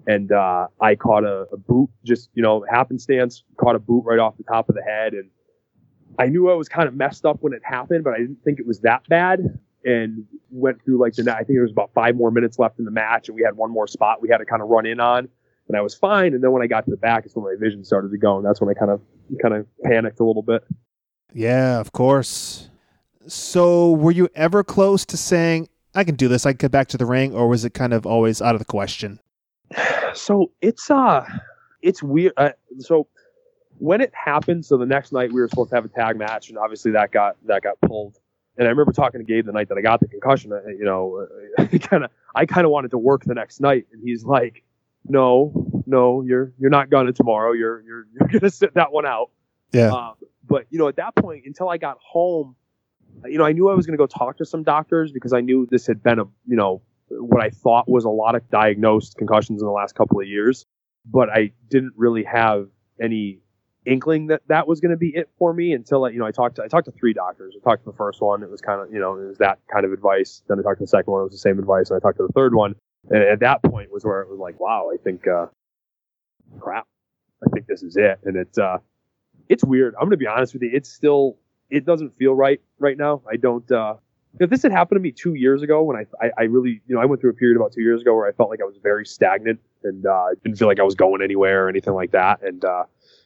and 0.07 0.31
uh, 0.31 0.67
I 0.81 0.95
caught 0.95 1.23
a, 1.23 1.47
a 1.51 1.57
boot, 1.57 1.89
just 2.03 2.29
you 2.33 2.43
know, 2.43 2.65
happenstance, 2.69 3.43
caught 3.57 3.75
a 3.75 3.79
boot 3.79 4.03
right 4.05 4.19
off 4.19 4.37
the 4.37 4.43
top 4.43 4.69
of 4.69 4.75
the 4.75 4.83
head, 4.83 5.13
and 5.13 5.29
I 6.19 6.27
knew 6.27 6.49
I 6.49 6.53
was 6.53 6.69
kind 6.69 6.87
of 6.87 6.95
messed 6.95 7.25
up 7.25 7.37
when 7.41 7.53
it 7.53 7.61
happened, 7.63 8.03
but 8.03 8.13
I 8.13 8.17
didn't 8.17 8.43
think 8.43 8.59
it 8.59 8.67
was 8.67 8.81
that 8.81 9.07
bad. 9.07 9.59
And 9.85 10.25
went 10.49 10.83
through 10.83 10.99
like 10.99 11.13
the 11.13 11.23
night. 11.23 11.35
I 11.35 11.43
think 11.43 11.57
there 11.57 11.61
was 11.61 11.71
about 11.71 11.91
five 11.93 12.15
more 12.15 12.31
minutes 12.31 12.57
left 12.57 12.79
in 12.79 12.85
the 12.85 12.91
match, 12.91 13.29
and 13.29 13.35
we 13.35 13.43
had 13.43 13.55
one 13.55 13.71
more 13.71 13.87
spot 13.87 14.21
we 14.21 14.29
had 14.29 14.39
to 14.39 14.45
kind 14.45 14.61
of 14.61 14.67
run 14.67 14.85
in 14.85 14.99
on 14.99 15.29
and 15.67 15.77
I 15.77 15.81
was 15.81 15.95
fine. 15.95 16.33
And 16.33 16.43
then 16.43 16.51
when 16.51 16.61
I 16.61 16.67
got 16.67 16.85
to 16.85 16.91
the 16.91 16.97
back, 16.97 17.25
it's 17.25 17.35
when 17.35 17.45
my 17.45 17.55
vision 17.59 17.83
started 17.83 18.11
to 18.11 18.17
go, 18.17 18.37
and 18.37 18.45
that's 18.45 18.61
when 18.61 18.69
I 18.69 18.73
kind 18.73 18.91
of 18.91 19.01
kind 19.41 19.55
of 19.55 19.65
panicked 19.83 20.19
a 20.19 20.23
little 20.23 20.43
bit. 20.43 20.63
Yeah, 21.33 21.79
of 21.79 21.91
course. 21.91 22.69
So 23.27 23.91
were 23.91 24.11
you 24.11 24.29
ever 24.35 24.63
close 24.63 25.05
to 25.07 25.17
saying, 25.17 25.69
I 25.95 26.03
can 26.03 26.15
do 26.15 26.27
this, 26.27 26.45
I 26.45 26.51
can 26.51 26.57
get 26.57 26.71
back 26.71 26.87
to 26.89 26.97
the 26.97 27.05
ring, 27.05 27.33
or 27.33 27.47
was 27.47 27.65
it 27.65 27.73
kind 27.73 27.93
of 27.93 28.05
always 28.05 28.41
out 28.41 28.55
of 28.55 28.59
the 28.59 28.65
question? 28.65 29.19
So 30.13 30.51
it's 30.61 30.89
uh, 30.89 31.25
it's 31.81 32.01
weird. 32.01 32.33
Uh, 32.37 32.51
so 32.79 33.07
when 33.79 34.01
it 34.01 34.13
happened, 34.13 34.65
so 34.65 34.77
the 34.77 34.85
next 34.85 35.11
night 35.11 35.33
we 35.33 35.41
were 35.41 35.49
supposed 35.49 35.71
to 35.71 35.75
have 35.75 35.85
a 35.85 35.89
tag 35.89 36.17
match, 36.17 36.49
and 36.49 36.57
obviously 36.57 36.91
that 36.91 37.11
got 37.11 37.35
that 37.47 37.63
got 37.63 37.79
pulled. 37.81 38.17
And 38.57 38.67
I 38.67 38.71
remember 38.71 38.93
talking 38.93 39.19
to 39.19 39.25
Gabe 39.25 39.45
the 39.45 39.51
night 39.51 39.69
that 39.69 39.77
I 39.77 39.81
got 39.81 39.99
the 39.99 40.07
concussion. 40.07 40.53
uh, 40.53 40.61
You 40.67 40.85
know, 40.85 41.27
kind 41.79 42.05
of 42.05 42.11
I 42.35 42.45
kind 42.45 42.65
of 42.65 42.71
wanted 42.71 42.91
to 42.91 42.97
work 42.97 43.23
the 43.23 43.33
next 43.33 43.59
night, 43.59 43.87
and 43.91 44.01
he's 44.03 44.23
like, 44.23 44.63
"No, 45.05 45.83
no, 45.85 46.21
you're 46.21 46.53
you're 46.59 46.69
not 46.69 46.89
gonna 46.89 47.11
tomorrow. 47.11 47.51
You're 47.51 47.81
you're 47.81 48.07
you're 48.19 48.29
gonna 48.29 48.49
sit 48.49 48.73
that 48.75 48.91
one 48.91 49.05
out." 49.05 49.31
Yeah. 49.71 49.91
Um, 49.91 50.13
but 50.47 50.65
you 50.69 50.79
know, 50.79 50.87
at 50.87 50.95
that 50.97 51.15
point, 51.15 51.43
until 51.45 51.69
I 51.69 51.77
got 51.77 51.97
home, 51.99 52.55
you 53.25 53.37
know, 53.37 53.45
I 53.45 53.51
knew 53.51 53.69
I 53.69 53.73
was 53.73 53.85
going 53.85 53.97
to 53.97 54.01
go 54.01 54.07
talk 54.07 54.37
to 54.37 54.45
some 54.45 54.63
doctors 54.63 55.11
because 55.11 55.33
I 55.33 55.41
knew 55.41 55.67
this 55.69 55.87
had 55.87 56.01
been 56.03 56.19
a 56.19 56.25
you 56.45 56.55
know 56.55 56.81
what 57.09 57.41
I 57.41 57.49
thought 57.49 57.89
was 57.89 58.05
a 58.05 58.09
lot 58.09 58.35
of 58.35 58.49
diagnosed 58.49 59.17
concussions 59.17 59.61
in 59.61 59.65
the 59.65 59.73
last 59.73 59.95
couple 59.95 60.19
of 60.19 60.27
years, 60.27 60.65
but 61.05 61.29
I 61.29 61.51
didn't 61.69 61.93
really 61.95 62.23
have 62.23 62.67
any 63.01 63.39
inkling 63.85 64.27
that 64.27 64.41
that 64.47 64.67
was 64.67 64.79
going 64.79 64.91
to 64.91 64.97
be 64.97 65.09
it 65.15 65.29
for 65.37 65.53
me 65.53 65.73
until 65.73 66.05
I, 66.05 66.09
you 66.09 66.19
know 66.19 66.25
I 66.25 66.31
talked 66.31 66.55
to 66.57 66.63
I 66.63 66.67
talked 66.67 66.85
to 66.85 66.91
three 66.91 67.13
doctors. 67.13 67.55
I 67.55 67.63
talked 67.63 67.83
to 67.83 67.91
the 67.91 67.95
first 67.95 68.21
one, 68.21 68.43
it 68.43 68.49
was 68.49 68.61
kind 68.61 68.81
of 68.81 68.91
you 68.93 68.99
know 68.99 69.15
it 69.15 69.27
was 69.27 69.37
that 69.37 69.59
kind 69.71 69.85
of 69.85 69.93
advice. 69.93 70.43
Then 70.47 70.59
I 70.59 70.63
talked 70.63 70.79
to 70.79 70.83
the 70.83 70.87
second 70.87 71.11
one, 71.11 71.21
it 71.21 71.25
was 71.25 71.33
the 71.33 71.37
same 71.37 71.59
advice, 71.59 71.89
and 71.89 71.97
I 71.97 71.99
talked 71.99 72.17
to 72.17 72.27
the 72.27 72.33
third 72.33 72.53
one, 72.55 72.75
and 73.09 73.21
at 73.23 73.39
that 73.41 73.63
point 73.63 73.91
was 73.91 74.03
where 74.03 74.21
it 74.21 74.29
was 74.29 74.39
like, 74.39 74.59
wow, 74.59 74.89
I 74.93 74.97
think 74.97 75.27
uh, 75.27 75.47
crap, 76.59 76.87
I 77.45 77.49
think 77.51 77.67
this 77.67 77.83
is 77.83 77.97
it, 77.97 78.19
and 78.23 78.35
it's 78.35 78.57
uh, 78.57 78.77
it's 79.49 79.63
weird. 79.63 79.95
I'm 79.95 80.01
going 80.01 80.11
to 80.11 80.17
be 80.17 80.27
honest 80.27 80.53
with 80.53 80.63
you, 80.63 80.71
it's 80.73 80.91
still 80.91 81.37
it 81.69 81.85
doesn't 81.85 82.17
feel 82.17 82.33
right 82.33 82.61
right 82.79 82.97
now. 82.97 83.21
I 83.29 83.37
don't. 83.37 83.69
Uh, 83.71 83.95
if 84.39 84.49
this 84.49 84.63
had 84.63 84.71
happened 84.71 84.97
to 84.97 85.01
me 85.01 85.11
two 85.11 85.35
years 85.35 85.61
ago, 85.61 85.81
when 85.83 85.95
I, 85.95 86.05
I, 86.21 86.31
I 86.39 86.43
really, 86.43 86.81
you 86.87 86.95
know, 86.95 87.01
I 87.01 87.05
went 87.05 87.21
through 87.21 87.29
a 87.29 87.33
period 87.33 87.55
about 87.55 87.71
two 87.71 87.81
years 87.81 88.01
ago 88.01 88.13
where 88.15 88.27
I 88.27 88.33
felt 88.33 88.49
like 88.49 88.59
I 88.61 88.65
was 88.65 88.75
very 88.83 89.05
stagnant 89.05 89.59
and 89.83 90.05
uh, 90.05 90.27
didn't 90.43 90.57
feel 90.57 90.67
like 90.67 90.79
I 90.79 90.83
was 90.83 90.95
going 90.95 91.21
anywhere 91.21 91.65
or 91.65 91.69
anything 91.69 91.93
like 91.93 92.11
that. 92.11 92.43
And 92.43 92.63
uh, 92.65 92.83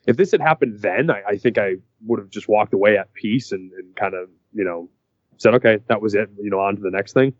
if 0.07 0.17
this 0.17 0.31
had 0.31 0.41
happened 0.41 0.79
then, 0.79 1.09
I, 1.09 1.21
I 1.29 1.37
think 1.37 1.57
I 1.57 1.75
would 2.05 2.19
have 2.19 2.29
just 2.29 2.47
walked 2.47 2.73
away 2.73 2.97
at 2.97 3.13
peace 3.13 3.51
and, 3.51 3.71
and 3.73 3.95
kind 3.95 4.13
of, 4.13 4.29
you 4.53 4.63
know, 4.63 4.89
said, 5.37 5.53
okay, 5.55 5.79
that 5.87 6.01
was 6.01 6.15
it, 6.15 6.29
you 6.41 6.49
know, 6.49 6.59
on 6.59 6.75
to 6.75 6.81
the 6.81 6.91
next 6.91 7.13
thing. 7.13 7.33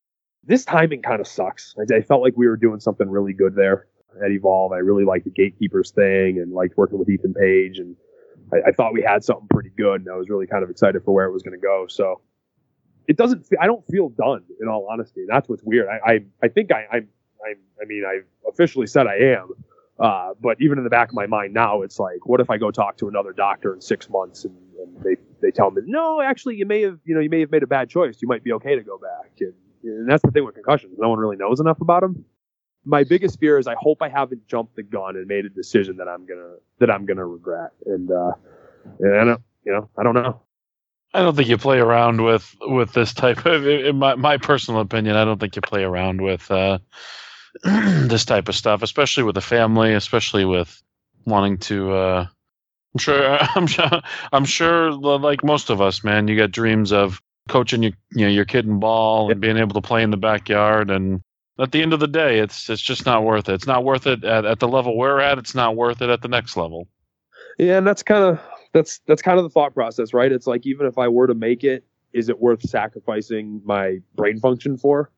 This 0.43 0.65
timing 0.65 1.01
kind 1.01 1.19
of 1.19 1.27
sucks. 1.27 1.75
I, 1.77 1.95
I 1.95 2.01
felt 2.01 2.21
like 2.21 2.33
we 2.37 2.47
were 2.47 2.57
doing 2.57 2.79
something 2.79 3.09
really 3.09 3.33
good 3.33 3.55
there 3.55 3.87
at 4.23 4.31
Evolve. 4.31 4.71
I 4.71 4.77
really 4.77 5.05
liked 5.05 5.25
the 5.25 5.31
gatekeepers 5.31 5.91
thing 5.91 6.39
and 6.39 6.53
liked 6.53 6.77
working 6.77 6.97
with 6.99 7.09
Ethan 7.09 7.33
Page 7.33 7.79
and 7.79 7.95
I, 8.51 8.69
I, 8.69 8.71
thought 8.71 8.93
we 8.93 9.01
had 9.01 9.23
something 9.23 9.47
pretty 9.49 9.71
good, 9.77 10.01
and 10.01 10.09
I 10.09 10.15
was 10.15 10.29
really 10.29 10.47
kind 10.47 10.63
of 10.63 10.69
excited 10.69 11.03
for 11.03 11.13
where 11.13 11.25
it 11.25 11.31
was 11.31 11.43
going 11.43 11.59
to 11.59 11.61
go. 11.61 11.85
So 11.87 12.21
it 13.07 13.17
doesn't. 13.17 13.47
I 13.59 13.65
don't 13.65 13.85
feel 13.87 14.09
done, 14.09 14.43
in 14.61 14.67
all 14.67 14.87
honesty. 14.91 15.25
That's 15.27 15.47
what's 15.49 15.63
weird. 15.63 15.87
I 15.87 16.13
I, 16.13 16.19
I 16.43 16.47
think 16.47 16.71
I, 16.71 16.85
I 16.91 16.97
I 16.97 17.53
I 17.81 17.85
mean 17.85 18.03
I've 18.05 18.25
officially 18.47 18.87
said 18.87 19.07
I 19.07 19.15
am, 19.17 19.51
uh, 19.99 20.33
but 20.41 20.57
even 20.59 20.77
in 20.77 20.83
the 20.83 20.89
back 20.89 21.09
of 21.09 21.15
my 21.15 21.27
mind 21.27 21.53
now, 21.53 21.81
it's 21.81 21.99
like, 21.99 22.25
what 22.25 22.39
if 22.39 22.49
I 22.49 22.57
go 22.57 22.71
talk 22.71 22.97
to 22.97 23.07
another 23.07 23.33
doctor 23.33 23.73
in 23.73 23.81
six 23.81 24.09
months 24.09 24.45
and, 24.45 24.55
and 24.79 25.03
they 25.03 25.15
they 25.41 25.51
tell 25.51 25.71
me, 25.71 25.81
no, 25.85 26.21
actually, 26.21 26.55
you 26.55 26.65
may 26.65 26.81
have 26.81 26.99
you 27.05 27.15
know 27.15 27.21
you 27.21 27.29
may 27.29 27.41
have 27.41 27.51
made 27.51 27.63
a 27.63 27.67
bad 27.67 27.89
choice. 27.89 28.21
You 28.21 28.27
might 28.27 28.43
be 28.43 28.53
okay 28.53 28.75
to 28.75 28.83
go 28.83 28.97
back, 28.97 29.31
and, 29.39 29.53
and 29.83 30.09
that's 30.09 30.23
the 30.23 30.31
thing 30.31 30.45
with 30.45 30.55
concussions. 30.55 30.97
No 30.97 31.09
one 31.09 31.19
really 31.19 31.37
knows 31.37 31.59
enough 31.59 31.81
about 31.81 32.01
them 32.01 32.25
my 32.85 33.03
biggest 33.03 33.39
fear 33.39 33.57
is 33.57 33.67
I 33.67 33.75
hope 33.75 34.01
I 34.01 34.09
haven't 34.09 34.47
jumped 34.47 34.75
the 34.75 34.83
gun 34.83 35.15
and 35.15 35.27
made 35.27 35.45
a 35.45 35.49
decision 35.49 35.97
that 35.97 36.07
I'm 36.07 36.25
gonna 36.25 36.55
that 36.79 36.89
I'm 36.89 37.05
gonna 37.05 37.25
regret. 37.25 37.71
And 37.85 38.11
uh, 38.11 38.31
and 38.99 39.15
I 39.15 39.23
don't, 39.25 39.41
you 39.65 39.71
know, 39.71 39.89
I 39.97 40.03
don't 40.03 40.15
know. 40.15 40.41
I 41.13 41.21
don't 41.21 41.35
think 41.35 41.49
you 41.49 41.57
play 41.57 41.79
around 41.79 42.23
with 42.23 42.55
with 42.61 42.93
this 42.93 43.13
type 43.13 43.45
of, 43.45 43.67
in 43.67 43.97
my 43.97 44.15
my 44.15 44.37
personal 44.37 44.81
opinion, 44.81 45.15
I 45.15 45.25
don't 45.25 45.39
think 45.39 45.55
you 45.55 45.61
play 45.61 45.83
around 45.83 46.21
with 46.21 46.49
uh, 46.51 46.79
this 47.63 48.25
type 48.25 48.49
of 48.49 48.55
stuff, 48.55 48.81
especially 48.81 49.23
with 49.23 49.35
the 49.35 49.41
family, 49.41 49.93
especially 49.93 50.45
with 50.45 50.81
wanting 51.25 51.57
to. 51.57 51.93
Uh, 51.93 52.27
I'm 52.93 52.99
sure. 52.99 53.37
I'm 53.55 53.67
sure. 53.67 54.01
I'm 54.31 54.45
sure. 54.45 54.91
Like 54.91 55.43
most 55.43 55.69
of 55.69 55.81
us, 55.81 56.03
man, 56.03 56.27
you 56.27 56.37
got 56.37 56.51
dreams 56.51 56.91
of 56.91 57.21
coaching 57.47 57.81
your 57.83 57.93
you 58.11 58.25
know 58.25 58.31
your 58.31 58.45
kid 58.45 58.65
in 58.65 58.79
ball 58.79 59.31
and 59.31 59.41
being 59.41 59.57
able 59.57 59.73
to 59.73 59.81
play 59.81 60.03
in 60.03 60.11
the 60.11 60.17
backyard 60.17 60.91
and 60.91 61.21
at 61.59 61.71
the 61.73 61.81
end 61.81 61.93
of 61.93 61.99
the 61.99 62.07
day, 62.07 62.39
it's 62.39 62.69
it's 62.69 62.81
just 62.81 63.05
not 63.05 63.23
worth 63.23 63.49
it. 63.49 63.53
It's 63.53 63.67
not 63.67 63.83
worth 63.83 64.07
it 64.07 64.23
at, 64.23 64.45
at 64.45 64.59
the 64.59 64.67
level 64.67 64.97
we're 64.97 65.19
at. 65.19 65.37
It's 65.37 65.53
not 65.53 65.75
worth 65.75 66.01
it 66.01 66.09
at 66.09 66.21
the 66.21 66.27
next 66.27 66.55
level. 66.55 66.87
Yeah, 67.57 67.77
and 67.77 67.85
that's 67.85 68.01
kind 68.01 68.23
of 68.23 68.39
that's 68.73 68.99
that's 69.07 69.21
kind 69.21 69.37
of 69.37 69.43
the 69.43 69.49
thought 69.49 69.73
process, 69.73 70.13
right? 70.13 70.31
It's 70.31 70.47
like 70.47 70.65
even 70.65 70.87
if 70.87 70.97
I 70.97 71.09
were 71.09 71.27
to 71.27 71.35
make 71.35 71.63
it, 71.63 71.85
is 72.13 72.29
it 72.29 72.39
worth 72.39 72.61
sacrificing 72.61 73.61
my 73.65 73.97
brain 74.15 74.39
function 74.39 74.77
for? 74.77 75.11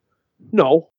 No. 0.51 0.89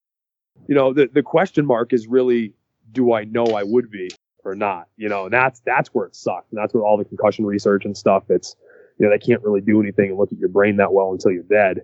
You 0.68 0.74
know, 0.74 0.92
the 0.92 1.08
the 1.12 1.22
question 1.22 1.66
mark 1.66 1.92
is 1.92 2.06
really, 2.06 2.52
do 2.92 3.12
I 3.12 3.24
know 3.24 3.44
I 3.44 3.62
would 3.62 3.90
be 3.90 4.10
or 4.44 4.54
not? 4.54 4.88
You 4.96 5.08
know, 5.08 5.24
and 5.24 5.32
that's 5.32 5.60
that's 5.60 5.88
where 5.90 6.06
it 6.06 6.14
sucks, 6.14 6.50
and 6.50 6.58
that's 6.58 6.74
with 6.74 6.82
all 6.82 6.96
the 6.96 7.04
concussion 7.04 7.44
research 7.44 7.84
and 7.84 7.96
stuff. 7.96 8.24
It's 8.28 8.56
you 8.98 9.06
know 9.06 9.12
they 9.12 9.18
can't 9.18 9.42
really 9.42 9.60
do 9.60 9.80
anything 9.80 10.10
and 10.10 10.18
look 10.18 10.32
at 10.32 10.38
your 10.38 10.48
brain 10.48 10.76
that 10.76 10.92
well 10.92 11.12
until 11.12 11.32
you're 11.32 11.42
dead, 11.42 11.82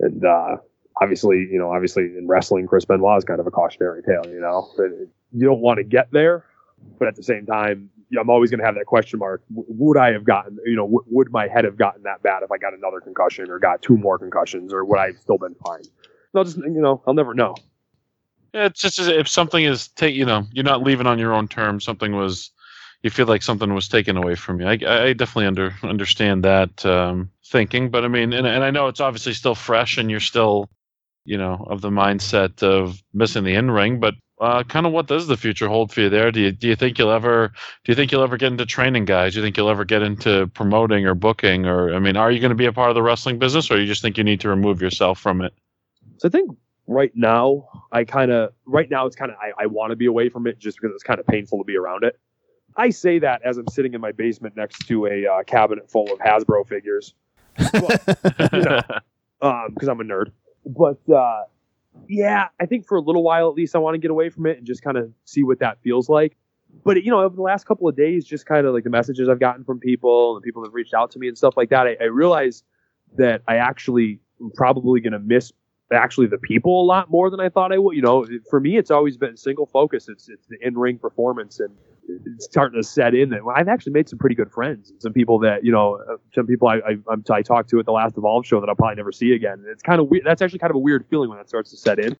and 0.00 0.24
uh, 0.24 0.56
obviously, 1.00 1.48
you 1.50 1.58
know, 1.58 1.70
obviously 1.72 2.04
in 2.04 2.26
wrestling, 2.26 2.66
Chris 2.66 2.84
Benoit 2.84 3.18
is 3.18 3.24
kind 3.24 3.40
of 3.40 3.46
a 3.46 3.50
cautionary 3.50 4.02
tale. 4.02 4.22
You 4.26 4.40
know, 4.40 4.68
you 5.32 5.46
don't 5.46 5.60
want 5.60 5.78
to 5.78 5.84
get 5.84 6.10
there, 6.12 6.44
but 6.98 7.08
at 7.08 7.16
the 7.16 7.22
same 7.22 7.46
time, 7.46 7.90
I'm 8.18 8.30
always 8.30 8.50
going 8.50 8.60
to 8.60 8.66
have 8.66 8.76
that 8.76 8.86
question 8.86 9.18
mark. 9.18 9.42
would 9.50 9.96
I 9.96 10.12
have 10.12 10.24
gotten, 10.24 10.58
you 10.64 10.76
know, 10.76 11.02
would 11.06 11.32
my 11.32 11.48
head 11.48 11.64
have 11.64 11.76
gotten 11.76 12.02
that 12.04 12.22
bad 12.22 12.42
if 12.42 12.52
I 12.52 12.58
got 12.58 12.74
another 12.74 13.00
concussion 13.00 13.50
or 13.50 13.58
got 13.58 13.82
two 13.82 13.96
more 13.96 14.18
concussions, 14.18 14.72
or 14.72 14.84
would 14.84 14.98
I 14.98 15.06
have 15.08 15.18
still 15.18 15.38
been 15.38 15.56
fine? 15.66 15.82
I'll 16.36 16.44
just, 16.44 16.56
you 16.56 16.80
know, 16.80 17.02
I'll 17.06 17.14
never 17.14 17.34
know. 17.34 17.54
Yeah, 18.54 18.66
it's 18.66 18.80
just 18.80 18.98
if 19.00 19.28
something 19.28 19.64
is 19.64 19.88
take, 19.88 20.14
you 20.14 20.24
know, 20.24 20.46
you're 20.52 20.64
not 20.64 20.82
leaving 20.82 21.06
on 21.06 21.18
your 21.18 21.34
own 21.34 21.48
terms. 21.48 21.84
Something 21.84 22.14
was, 22.14 22.50
you 23.02 23.10
feel 23.10 23.26
like 23.26 23.42
something 23.42 23.74
was 23.74 23.88
taken 23.88 24.16
away 24.16 24.36
from 24.36 24.60
you. 24.60 24.66
I, 24.66 24.78
I 25.08 25.12
definitely 25.12 25.46
under 25.46 25.74
understand 25.82 26.44
that 26.44 26.86
um, 26.86 27.30
thinking, 27.44 27.90
but 27.90 28.04
I 28.04 28.08
mean, 28.08 28.32
and, 28.32 28.46
and 28.46 28.64
I 28.64 28.70
know 28.70 28.86
it's 28.88 29.00
obviously 29.00 29.34
still 29.34 29.54
fresh, 29.56 29.98
and 29.98 30.10
you're 30.10 30.20
still 30.20 30.70
you 31.24 31.38
know, 31.38 31.66
of 31.68 31.80
the 31.80 31.90
mindset 31.90 32.62
of 32.62 33.02
missing 33.12 33.44
the 33.44 33.54
in 33.54 33.70
ring. 33.70 33.98
But 33.98 34.14
uh, 34.40 34.62
kind 34.64 34.86
of 34.86 34.92
what 34.92 35.06
does 35.06 35.26
the 35.26 35.36
future 35.36 35.68
hold 35.68 35.92
for 35.92 36.02
you 36.02 36.10
there? 36.10 36.30
Do 36.30 36.40
you 36.40 36.52
do 36.52 36.68
you 36.68 36.76
think 36.76 36.98
you'll 36.98 37.10
ever 37.10 37.52
do 37.84 37.92
you 37.92 37.96
think 37.96 38.12
you'll 38.12 38.22
ever 38.22 38.36
get 38.36 38.52
into 38.52 38.66
training 38.66 39.04
guys? 39.04 39.32
Do 39.32 39.38
you 39.38 39.44
think 39.44 39.56
you'll 39.56 39.70
ever 39.70 39.84
get 39.84 40.02
into 40.02 40.46
promoting 40.48 41.06
or 41.06 41.14
booking? 41.14 41.66
Or 41.66 41.94
I 41.94 41.98
mean, 41.98 42.16
are 42.16 42.30
you 42.30 42.40
going 42.40 42.50
to 42.50 42.56
be 42.56 42.66
a 42.66 42.72
part 42.72 42.90
of 42.90 42.94
the 42.94 43.02
wrestling 43.02 43.38
business, 43.38 43.70
or 43.70 43.80
you 43.80 43.86
just 43.86 44.02
think 44.02 44.18
you 44.18 44.24
need 44.24 44.40
to 44.40 44.48
remove 44.48 44.82
yourself 44.82 45.18
from 45.18 45.40
it? 45.40 45.54
So 46.18 46.28
I 46.28 46.30
think 46.30 46.56
right 46.86 47.12
now, 47.14 47.68
I 47.92 48.04
kind 48.04 48.30
of 48.30 48.52
right 48.66 48.90
now 48.90 49.06
it's 49.06 49.16
kind 49.16 49.30
of 49.30 49.36
I, 49.38 49.64
I 49.64 49.66
want 49.66 49.90
to 49.90 49.96
be 49.96 50.06
away 50.06 50.28
from 50.28 50.46
it 50.46 50.58
just 50.58 50.78
because 50.80 50.94
it's 50.94 51.04
kind 51.04 51.20
of 51.20 51.26
painful 51.26 51.58
to 51.58 51.64
be 51.64 51.76
around 51.76 52.04
it. 52.04 52.18
I 52.76 52.90
say 52.90 53.20
that 53.20 53.42
as 53.44 53.56
I'm 53.56 53.68
sitting 53.68 53.94
in 53.94 54.00
my 54.00 54.12
basement 54.12 54.56
next 54.56 54.88
to 54.88 55.06
a 55.06 55.26
uh, 55.26 55.42
cabinet 55.44 55.90
full 55.90 56.12
of 56.12 56.18
Hasbro 56.18 56.66
figures, 56.66 57.14
because 57.56 57.98
you 58.52 58.62
know, 58.62 58.80
um, 59.42 59.76
I'm 59.80 60.00
a 60.00 60.04
nerd 60.04 60.32
but 60.66 60.98
uh, 61.10 61.44
yeah, 62.08 62.48
I 62.60 62.66
think 62.66 62.86
for 62.86 62.96
a 62.96 63.00
little 63.00 63.22
while 63.22 63.48
at 63.48 63.54
least, 63.54 63.76
I 63.76 63.78
want 63.78 63.94
to 63.94 63.98
get 63.98 64.10
away 64.10 64.30
from 64.30 64.46
it 64.46 64.58
and 64.58 64.66
just 64.66 64.82
kind 64.82 64.96
of 64.96 65.10
see 65.24 65.42
what 65.42 65.58
that 65.60 65.80
feels 65.82 66.08
like. 66.08 66.36
But 66.84 67.02
you 67.04 67.10
know, 67.10 67.20
over 67.20 67.36
the 67.36 67.42
last 67.42 67.66
couple 67.66 67.88
of 67.88 67.96
days, 67.96 68.24
just 68.24 68.46
kind 68.46 68.66
of 68.66 68.74
like 68.74 68.84
the 68.84 68.90
messages 68.90 69.28
I've 69.28 69.40
gotten 69.40 69.64
from 69.64 69.78
people 69.78 70.36
and 70.36 70.42
people 70.42 70.62
that 70.62 70.68
have 70.68 70.74
reached 70.74 70.94
out 70.94 71.10
to 71.12 71.18
me 71.18 71.28
and 71.28 71.38
stuff 71.38 71.56
like 71.56 71.70
that, 71.70 71.86
I, 71.86 71.96
I 72.00 72.04
realize 72.04 72.64
that 73.16 73.42
I 73.46 73.56
actually 73.56 74.18
am 74.40 74.50
probably 74.54 75.00
going 75.00 75.12
to 75.12 75.20
miss 75.20 75.52
actually 75.94 76.26
the 76.26 76.38
people 76.38 76.82
a 76.82 76.86
lot 76.86 77.10
more 77.10 77.30
than 77.30 77.40
I 77.40 77.48
thought 77.48 77.72
I 77.72 77.78
would. 77.78 77.96
You 77.96 78.02
know, 78.02 78.26
for 78.50 78.60
me, 78.60 78.76
it's 78.76 78.90
always 78.90 79.16
been 79.16 79.36
single 79.36 79.66
focus. 79.66 80.08
It's 80.08 80.28
it's 80.28 80.46
the 80.46 80.56
in 80.60 80.76
ring 80.76 80.98
performance 80.98 81.60
and 81.60 81.74
it's 82.26 82.44
starting 82.44 82.80
to 82.80 82.86
set 82.86 83.14
in 83.14 83.30
that 83.30 83.40
I've 83.56 83.68
actually 83.68 83.92
made 83.92 84.08
some 84.08 84.18
pretty 84.18 84.34
good 84.34 84.50
friends. 84.50 84.92
Some 84.98 85.12
people 85.12 85.38
that 85.40 85.64
you 85.64 85.72
know, 85.72 86.00
uh, 86.10 86.16
some 86.34 86.46
people 86.46 86.68
I 86.68 86.80
I, 87.08 87.34
I 87.34 87.42
talked 87.42 87.70
to 87.70 87.78
at 87.78 87.86
the 87.86 87.92
last 87.92 88.16
Evolve 88.16 88.46
show 88.46 88.60
that 88.60 88.68
I'll 88.68 88.74
probably 88.74 88.96
never 88.96 89.12
see 89.12 89.32
again. 89.32 89.54
And 89.54 89.66
it's 89.68 89.82
kind 89.82 90.00
of 90.00 90.08
weird. 90.08 90.24
That's 90.24 90.42
actually 90.42 90.58
kind 90.58 90.70
of 90.70 90.76
a 90.76 90.80
weird 90.80 91.06
feeling 91.08 91.28
when 91.28 91.38
that 91.38 91.48
starts 91.48 91.70
to 91.70 91.76
set 91.76 91.98
in. 91.98 92.16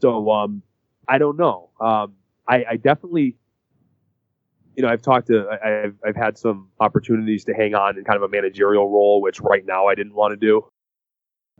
So 0.00 0.30
um, 0.30 0.62
I 1.08 1.18
don't 1.18 1.36
know. 1.36 1.70
Um, 1.80 2.14
I, 2.46 2.64
I 2.70 2.76
definitely, 2.76 3.36
you 4.76 4.82
know, 4.82 4.88
I've 4.88 5.02
talked 5.02 5.28
to, 5.28 5.46
I've 5.64 5.94
I've 6.06 6.16
had 6.16 6.36
some 6.36 6.68
opportunities 6.80 7.44
to 7.44 7.54
hang 7.54 7.74
on 7.74 7.96
in 7.96 8.04
kind 8.04 8.16
of 8.16 8.22
a 8.22 8.28
managerial 8.28 8.90
role, 8.90 9.22
which 9.22 9.40
right 9.40 9.64
now 9.64 9.86
I 9.86 9.94
didn't 9.94 10.14
want 10.14 10.32
to 10.32 10.36
do. 10.36 10.66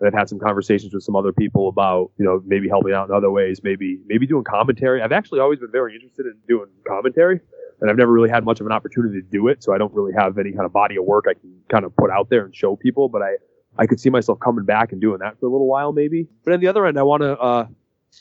And 0.00 0.08
I've 0.08 0.14
had 0.14 0.28
some 0.28 0.40
conversations 0.40 0.92
with 0.92 1.04
some 1.04 1.14
other 1.14 1.32
people 1.32 1.68
about, 1.68 2.10
you 2.18 2.24
know, 2.24 2.42
maybe 2.44 2.68
helping 2.68 2.92
out 2.92 3.08
in 3.08 3.14
other 3.14 3.30
ways, 3.30 3.60
maybe 3.62 4.00
maybe 4.06 4.26
doing 4.26 4.44
commentary. 4.44 5.00
I've 5.00 5.12
actually 5.12 5.40
always 5.40 5.60
been 5.60 5.70
very 5.70 5.94
interested 5.94 6.26
in 6.26 6.34
doing 6.48 6.66
commentary 6.86 7.40
and 7.80 7.90
I've 7.90 7.96
never 7.96 8.12
really 8.12 8.30
had 8.30 8.44
much 8.44 8.60
of 8.60 8.66
an 8.66 8.72
opportunity 8.72 9.20
to 9.20 9.26
do 9.26 9.48
it. 9.48 9.62
So 9.62 9.74
I 9.74 9.78
don't 9.78 9.92
really 9.92 10.12
have 10.14 10.38
any 10.38 10.52
kind 10.52 10.64
of 10.64 10.72
body 10.72 10.96
of 10.96 11.04
work 11.04 11.26
I 11.28 11.34
can 11.34 11.54
kind 11.68 11.84
of 11.84 11.94
put 11.96 12.10
out 12.10 12.30
there 12.30 12.44
and 12.44 12.54
show 12.54 12.76
people. 12.76 13.08
But 13.08 13.22
I, 13.22 13.34
I 13.76 13.86
could 13.86 14.00
see 14.00 14.10
myself 14.10 14.40
coming 14.40 14.64
back 14.64 14.92
and 14.92 15.00
doing 15.00 15.18
that 15.18 15.38
for 15.38 15.46
a 15.46 15.50
little 15.50 15.66
while, 15.66 15.92
maybe. 15.92 16.26
But 16.44 16.54
on 16.54 16.60
the 16.60 16.68
other 16.68 16.86
end, 16.86 16.98
I 16.98 17.02
want 17.02 17.22
to, 17.22 17.38
uh, 17.38 17.66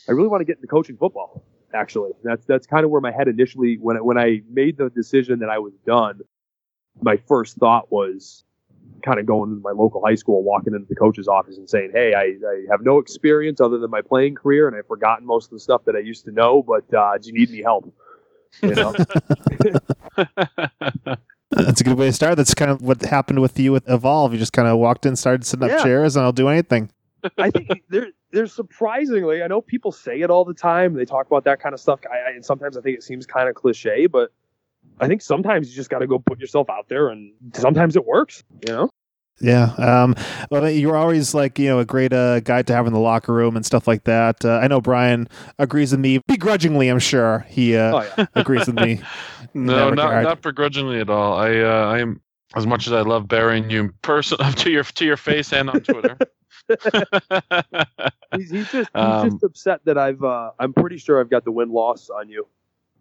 I 0.08 0.12
really 0.12 0.28
want 0.28 0.40
to 0.40 0.44
get 0.44 0.56
into 0.56 0.66
coaching 0.66 0.96
football. 0.96 1.44
Actually, 1.72 2.12
that's 2.22 2.44
that's 2.46 2.66
kind 2.66 2.84
of 2.84 2.90
where 2.90 3.00
my 3.00 3.10
head 3.10 3.26
initially 3.26 3.78
when 3.80 3.96
I, 3.96 4.00
when 4.00 4.18
I 4.18 4.42
made 4.48 4.76
the 4.76 4.90
decision 4.90 5.40
that 5.40 5.48
I 5.48 5.58
was 5.58 5.72
done. 5.86 6.20
My 7.02 7.16
first 7.16 7.56
thought 7.56 7.90
was 7.90 8.44
kind 9.04 9.20
of 9.20 9.26
going 9.26 9.50
to 9.50 9.60
my 9.62 9.72
local 9.72 10.02
high 10.04 10.14
school, 10.14 10.42
walking 10.42 10.72
into 10.74 10.86
the 10.88 10.94
coach's 10.94 11.28
office 11.28 11.58
and 11.58 11.68
saying, 11.68 11.90
"Hey, 11.92 12.14
I, 12.14 12.22
I 12.22 12.64
have 12.70 12.80
no 12.82 12.98
experience 12.98 13.60
other 13.60 13.78
than 13.78 13.90
my 13.90 14.00
playing 14.00 14.34
career, 14.36 14.66
and 14.66 14.76
I've 14.76 14.86
forgotten 14.86 15.26
most 15.26 15.46
of 15.46 15.50
the 15.50 15.60
stuff 15.60 15.84
that 15.84 15.94
I 15.94 15.98
used 16.00 16.24
to 16.24 16.32
know. 16.32 16.62
But 16.62 16.92
uh, 16.94 17.18
do 17.18 17.28
you 17.28 17.34
need 17.34 17.50
any 17.50 17.62
help?" 17.62 17.92
You 18.62 18.74
know? 18.74 18.94
That's 21.50 21.80
a 21.80 21.84
good 21.84 21.98
way 21.98 22.06
to 22.06 22.12
start. 22.12 22.36
That's 22.36 22.54
kind 22.54 22.70
of 22.70 22.82
what 22.82 23.02
happened 23.02 23.40
with 23.40 23.58
you 23.58 23.72
with 23.72 23.88
Evolve. 23.88 24.32
You 24.32 24.38
just 24.38 24.52
kind 24.52 24.66
of 24.66 24.78
walked 24.78 25.06
in, 25.06 25.14
started 25.16 25.44
setting 25.44 25.64
up 25.64 25.70
Yeah. 25.70 25.82
chairs, 25.82 26.16
and 26.16 26.24
I'll 26.24 26.32
do 26.32 26.48
anything. 26.48 26.90
I 27.38 27.50
think 27.50 27.70
there, 27.88 28.08
there's 28.32 28.52
surprisingly, 28.52 29.42
I 29.42 29.46
know 29.46 29.60
people 29.60 29.92
say 29.92 30.20
it 30.20 30.30
all 30.30 30.44
the 30.44 30.54
time. 30.54 30.94
They 30.94 31.04
talk 31.04 31.26
about 31.26 31.44
that 31.44 31.60
kind 31.60 31.72
of 31.72 31.80
stuff. 31.80 32.00
I, 32.10 32.16
I, 32.16 32.30
and 32.30 32.44
sometimes 32.44 32.76
I 32.76 32.80
think 32.80 32.96
it 32.96 33.02
seems 33.02 33.26
kind 33.26 33.48
of 33.48 33.54
cliche, 33.54 34.06
but 34.06 34.30
I 35.00 35.08
think 35.08 35.22
sometimes 35.22 35.68
you 35.70 35.74
just 35.76 35.90
got 35.90 35.98
to 36.00 36.06
go 36.06 36.18
put 36.18 36.40
yourself 36.40 36.70
out 36.70 36.88
there, 36.88 37.08
and 37.08 37.32
sometimes 37.54 37.96
it 37.96 38.04
works. 38.06 38.44
You 38.66 38.72
know. 38.72 38.90
Yeah. 39.40 39.72
Um, 39.78 40.14
well, 40.52 40.70
you're 40.70 40.96
always 40.96 41.34
like, 41.34 41.58
you 41.58 41.68
know, 41.68 41.80
a 41.80 41.84
great 41.84 42.12
uh, 42.12 42.38
guy 42.38 42.62
to 42.62 42.72
have 42.72 42.86
in 42.86 42.92
the 42.92 43.00
locker 43.00 43.32
room 43.32 43.56
and 43.56 43.66
stuff 43.66 43.88
like 43.88 44.04
that. 44.04 44.44
Uh, 44.44 44.60
I 44.62 44.68
know 44.68 44.80
Brian 44.80 45.28
agrees 45.58 45.90
with 45.90 45.98
me 45.98 46.20
begrudgingly. 46.28 46.88
I'm 46.88 47.00
sure 47.00 47.44
he 47.48 47.76
uh, 47.76 47.96
Oh 47.96 48.12
yeah. 48.16 48.26
agrees 48.36 48.66
with 48.66 48.76
me. 48.76 49.00
No, 49.56 49.90
not 49.90 50.08
regard. 50.08 50.24
not 50.24 50.42
begrudgingly 50.42 50.98
at 50.98 51.08
all. 51.08 51.38
I 51.38 51.56
uh, 51.58 51.86
I 51.92 52.00
am 52.00 52.20
as 52.56 52.66
much 52.66 52.88
as 52.88 52.92
I 52.92 53.02
love 53.02 53.28
burying 53.28 53.70
you 53.70 53.92
person 54.02 54.36
to 54.56 54.68
your 54.70 54.82
to 54.82 55.04
your 55.04 55.16
face 55.16 55.52
and 55.52 55.70
on 55.70 55.80
Twitter. 55.80 56.18
He's, 58.36 58.50
he's 58.50 58.70
just 58.72 58.72
he's 58.72 58.88
Um, 58.94 59.30
just 59.30 59.44
upset 59.44 59.80
that 59.84 59.96
I've. 59.96 60.22
Uh, 60.24 60.50
I'm 60.58 60.72
pretty 60.72 60.98
sure 60.98 61.20
I've 61.20 61.30
got 61.30 61.44
the 61.44 61.52
win 61.52 61.70
loss 61.70 62.10
on 62.10 62.28
you. 62.28 62.48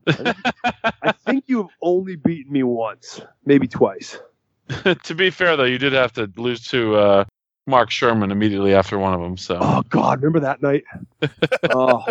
I 0.08 1.14
think 1.26 1.46
you've 1.48 1.70
only 1.82 2.16
beaten 2.16 2.52
me 2.52 2.64
once, 2.64 3.22
maybe 3.46 3.68
twice. 3.68 4.20
to 5.04 5.16
be 5.16 5.30
fair 5.30 5.56
though, 5.58 5.64
you 5.64 5.78
did 5.78 5.94
have 5.94 6.14
to 6.14 6.32
lose 6.36 6.68
to 6.70 6.96
uh, 6.96 7.26
Mark 7.68 7.92
Sherman 7.92 8.32
immediately 8.32 8.74
after 8.74 8.98
one 8.98 9.14
of 9.14 9.22
them. 9.22 9.38
So 9.38 9.58
Oh 9.62 9.84
God, 9.90 10.22
remember 10.22 10.40
that 10.42 10.62
night? 10.62 10.84
oh 11.72 12.04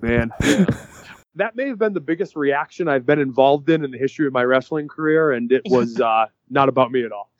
man, 0.00 0.30
that 1.34 1.56
may 1.56 1.68
have 1.68 1.78
been 1.78 1.94
the 1.94 2.00
biggest 2.00 2.36
reaction 2.36 2.88
I've 2.88 3.06
been 3.06 3.18
involved 3.18 3.68
in 3.70 3.84
in 3.84 3.90
the 3.90 3.98
history 3.98 4.26
of 4.26 4.32
my 4.32 4.44
wrestling 4.44 4.88
career, 4.88 5.32
and 5.32 5.50
it 5.52 5.62
was 5.66 6.00
uh, 6.00 6.26
not 6.50 6.68
about 6.68 6.90
me 6.92 7.04
at 7.04 7.12
all. 7.12 7.30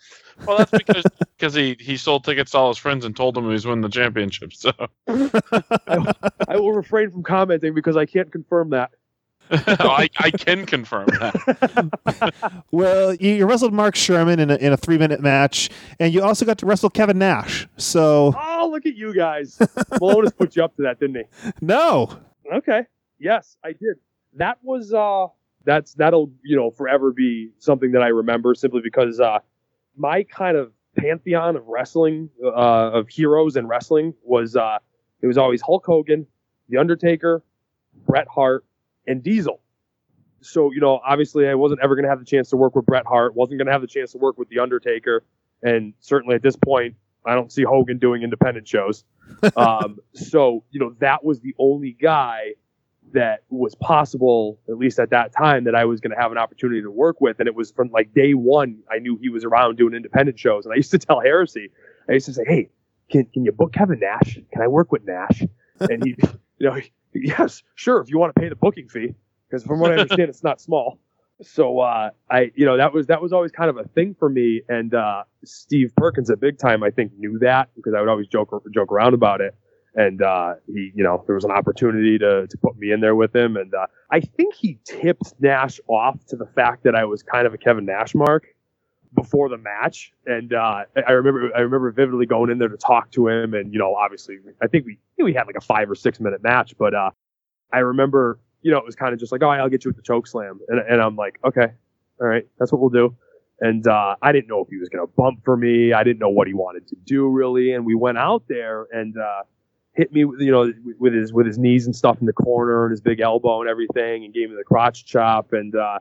well, 0.47 0.59
that's 0.59 0.71
because 0.71 1.05
because 1.39 1.55
he 1.55 1.77
he 1.81 1.97
sold 1.97 2.25
tickets 2.25 2.53
to 2.53 2.59
all 2.59 2.69
his 2.69 2.79
friends 2.79 3.05
and 3.05 3.17
told 3.17 3.35
them 3.35 3.45
he 3.45 3.51
was 3.51 3.67
winning 3.67 3.83
the 3.83 3.89
championship. 3.89 4.53
So 4.53 4.73
I 5.09 6.57
will 6.57 6.73
refrain 6.73 7.11
from 7.11 7.23
commenting 7.23 7.75
because 7.75 7.97
I 7.97 8.07
can't 8.07 8.31
confirm 8.31 8.71
that. 8.71 8.91
I 9.51 10.11
I 10.19 10.31
can 10.31 10.67
confirm 10.67 11.07
that. 11.07 12.35
Well, 12.71 13.15
you, 13.15 13.33
you 13.33 13.47
wrestled 13.47 13.73
Mark 13.73 13.97
Sherman 13.97 14.39
in 14.41 14.51
a, 14.51 14.57
in 14.57 14.73
a 14.75 14.77
three 14.77 14.99
minute 14.99 15.21
match, 15.21 15.71
and 15.99 16.13
you 16.13 16.23
also 16.23 16.45
got 16.45 16.59
to 16.59 16.67
wrestle 16.67 16.91
Kevin 16.91 17.19
Nash. 17.19 17.67
So, 17.79 18.35
Oh, 18.39 18.69
look 18.71 18.85
at 18.85 18.95
you 18.95 19.15
guys! 19.15 19.59
Malone 20.01 20.27
Milonas 20.27 20.37
put 20.37 20.55
you 20.55 20.63
up 20.63 20.77
to 20.77 20.83
that, 20.83 21.01
didn't 21.01 21.17
he? 21.17 21.51
no. 21.63 22.11
Okay. 22.53 22.83
Yes, 23.19 23.57
I 23.65 23.69
did. 23.73 23.97
That 24.35 24.59
was 24.63 24.93
uh 24.93 25.29
that's 25.69 25.93
that'll, 25.95 26.33
you 26.43 26.57
know, 26.57 26.71
forever 26.71 27.13
be 27.13 27.51
something 27.59 27.93
that 27.93 28.01
I 28.01 28.09
remember 28.09 28.55
simply 28.55 28.81
because 28.83 29.21
uh 29.21 29.41
my 29.97 30.23
kind 30.23 30.57
of 30.57 30.73
pantheon 30.97 31.57
of 31.57 31.67
wrestling 31.67 32.31
uh 32.43 32.91
of 32.99 33.09
heroes 33.11 33.55
in 33.57 33.67
wrestling 33.67 34.15
was 34.23 34.57
uh 34.57 34.79
it 35.21 35.27
was 35.27 35.37
always 35.37 35.61
Hulk 35.61 35.85
Hogan, 35.85 36.27
The 36.71 36.79
Undertaker, 36.79 37.45
Bret 38.07 38.29
Hart, 38.29 38.65
and 39.07 39.23
Diesel. 39.23 39.61
So, 40.41 40.73
you 40.73 40.81
know, 40.81 41.01
obviously 41.07 41.47
I 41.47 41.55
wasn't 41.55 41.81
ever 41.83 41.97
going 41.97 42.05
to 42.05 42.09
have 42.09 42.21
the 42.21 42.25
chance 42.25 42.49
to 42.51 42.57
work 42.57 42.75
with 42.75 42.87
Bret 42.87 43.05
Hart, 43.05 43.35
wasn't 43.35 43.59
going 43.59 43.67
to 43.67 43.73
have 43.73 43.83
the 43.83 43.89
chance 43.89 44.13
to 44.13 44.19
work 44.19 44.39
with 44.39 44.49
The 44.49 44.61
Undertaker, 44.61 45.25
and 45.63 45.93
certainly 46.01 46.37
at 46.37 46.43
this 46.43 46.57
point 46.57 46.95
I 47.27 47.35
don't 47.35 47.53
see 47.53 47.65
Hogan 47.65 47.99
doing 47.99 48.23
independent 48.23 48.67
shows. 48.67 49.05
um, 49.57 49.99
so, 50.15 50.65
you 50.71 50.81
know, 50.81 50.95
that 51.01 51.25
was 51.25 51.41
the 51.41 51.55
only 51.59 51.91
guy 51.93 52.55
that 53.13 53.45
was 53.51 53.75
possible, 53.75 54.59
at 54.69 54.77
least 54.77 54.99
at 54.99 55.11
that 55.11 55.33
time, 55.33 55.65
that 55.65 55.75
I 55.75 55.85
was 55.85 56.01
going 56.01 56.11
to 56.15 56.21
have 56.21 56.33
an 56.33 56.39
opportunity 56.39 56.83
to 56.83 56.91
work 56.91 57.21
with. 57.21 57.39
And 57.39 57.49
it 57.49 57.55
was 57.55 57.71
from 57.71 57.91
like 57.91 58.13
day 58.15 58.35
one, 58.35 58.79
I 58.91 58.99
knew 58.99 59.19
he 59.21 59.29
was 59.29 59.45
around 59.45 59.77
doing 59.77 59.95
independent 59.95 60.39
shows. 60.39 60.65
And 60.65 60.73
I 60.73 60.77
used 60.77 60.91
to 60.93 60.99
tell 60.99 61.21
Heresy, 61.21 61.71
I 62.09 62.13
used 62.13 62.27
to 62.27 62.35
say, 62.35 62.45
hey, 62.47 62.71
can, 63.11 63.25
can 63.27 63.45
you 63.45 63.53
book 63.53 63.73
Kevin 63.73 64.01
Nash? 64.01 64.39
Can 64.53 64.63
I 64.63 64.69
work 64.69 64.93
with 64.93 65.05
Nash? 65.05 65.43
And 65.81 66.05
he, 66.05 66.17
you 66.59 66.69
know, 66.69 66.75
he, 66.75 66.91
yes, 67.15 67.63
sure, 67.75 68.01
if 68.01 68.11
you 68.11 68.19
want 68.19 68.35
to 68.35 68.41
pay 68.41 68.49
the 68.49 68.57
booking 68.57 68.89
fee, 68.89 69.15
because 69.49 69.65
from 69.65 69.81
what 69.81 69.91
I 69.91 69.97
understand, 69.97 70.29
it's 70.29 70.45
not 70.45 70.61
small. 70.61 70.99
So 71.41 71.79
uh, 71.79 72.11
I, 72.31 72.51
you 72.57 72.67
know, 72.67 72.77
that 72.77 72.93
was 72.93 73.07
that 73.07 73.23
was 73.23 73.33
always 73.33 73.53
kind 73.53 73.71
of 73.71 73.77
a 73.77 73.85
thing 73.85 74.17
for 74.19 74.29
me. 74.29 74.63
And 74.69 74.93
uh, 74.93 75.23
Steve 75.45 75.93
Perkins 75.97 76.31
at 76.31 76.41
Big 76.41 76.59
Time, 76.59 76.83
I 76.83 76.91
think, 76.91 77.13
knew 77.17 77.39
that 77.39 77.71
because 77.77 77.95
I 77.95 78.01
would 78.01 78.09
always 78.09 78.27
joke 78.27 78.51
joke 78.75 78.91
around 78.91 79.15
about 79.15 79.41
it 79.41 79.55
and 79.99 80.23
uh, 80.23 80.55
he, 80.69 80.93
you 80.95 81.03
know, 81.03 81.25
there 81.27 81.35
was 81.35 81.45
an 81.45 81.51
opportunity 81.51 82.19
to 82.19 82.47
to 82.47 82.59
put 82.59 82.79
me 82.79 82.93
in 82.93 83.01
there 83.01 83.17
with 83.17 83.35
him, 83.35 83.57
and 83.57 83.75
uh, 83.75 83.87
I 84.11 84.21
think 84.21 84.55
he 84.55 84.79
tipped 84.85 85.35
Nash 85.41 85.81
off 85.89 86.25
to 86.27 86.37
the 86.37 86.47
fact 86.47 86.85
that 86.85 86.95
I 86.95 87.05
was 87.05 87.23
kind 87.23 87.47
of 87.47 87.53
a 87.53 87.59
Kevin 87.59 87.85
Nash 87.85 88.15
mark 88.15 88.47
before 89.15 89.49
the 89.49 89.59
match, 89.59 90.13
and 90.25 90.55
uh, 90.55 90.85
I- 91.07 91.13
remember 91.13 91.51
I 91.57 91.61
remember 91.61 91.91
vividly 91.91 92.27
going 92.27 92.51
in 92.51 92.59
there 92.59 92.69
to 92.69 92.77
talk 92.77 93.11
to 93.13 93.27
him, 93.29 93.55
and 93.55 93.73
you 93.73 93.81
know, 93.81 93.95
obviously, 93.97 94.37
I 94.63 94.69
think 94.69 94.87
we 94.87 94.99
we 95.23 95.35
had 95.35 95.49
like 95.49 95.57
a 95.57 95.61
five 95.61 95.91
or 95.91 95.97
six 95.97 96.21
minute 96.21 96.43
match, 96.45 96.75
but 96.79 96.95
uh, 96.95 97.11
I 97.73 97.79
remember, 97.81 98.39
you 98.63 98.71
know, 98.71 98.79
it 98.79 98.87
was 98.87 98.95
kind 98.95 99.13
of 99.13 99.19
just 99.19 99.33
like, 99.33 99.43
oh, 99.43 99.51
I'll 99.51 99.69
get 99.69 99.85
you 99.85 99.89
with 99.89 99.97
the 99.97 100.03
choke 100.03 100.29
slam, 100.29 100.61
and 100.69 100.79
and 100.79 101.03
I'm 101.03 101.17
like, 101.17 101.41
okay, 101.45 101.73
all 102.21 102.27
right, 102.29 102.47
that's 102.59 102.71
what 102.73 102.81
we'll 102.81 102.91
do. 102.91 103.17
And 103.61 103.85
uh, 103.89 104.15
I 104.23 104.31
didn't 104.31 104.47
know 104.49 104.61
if 104.63 104.69
he 104.69 104.77
was 104.77 104.89
going 104.89 105.05
to 105.05 105.13
bump 105.17 105.41
for 105.45 105.57
me. 105.57 105.93
I 105.93 106.05
didn't 106.05 106.21
know 106.21 106.29
what 106.29 106.47
he 106.47 106.55
wanted 106.55 106.87
to 106.89 106.97
do 107.05 107.29
really. 107.29 107.73
And 107.73 107.85
we 107.85 107.97
went 107.97 108.17
out 108.17 108.45
there 108.49 108.87
and 108.93 109.17
uh, 109.19 109.43
hit 109.99 110.13
me, 110.13 110.25
with, 110.25 110.41
you 110.41 110.53
know, 110.53 110.73
with 110.99 111.13
his 111.13 111.33
with 111.33 111.45
his 111.45 111.59
knees 111.59 111.85
and 111.85 111.95
stuff 111.95 112.19
in 112.21 112.27
the 112.27 112.33
corner 112.33 112.85
and 112.85 112.93
his 112.93 113.01
big 113.01 113.21
elbow 113.21 113.61
and 113.61 113.69
everything, 113.69 114.25
and 114.25 114.33
gave 114.33 114.49
me 114.49 114.57
the 114.57 114.65
crotch 114.65 115.05
chop 115.05 115.53
and 115.53 115.75
uh, 115.75 115.99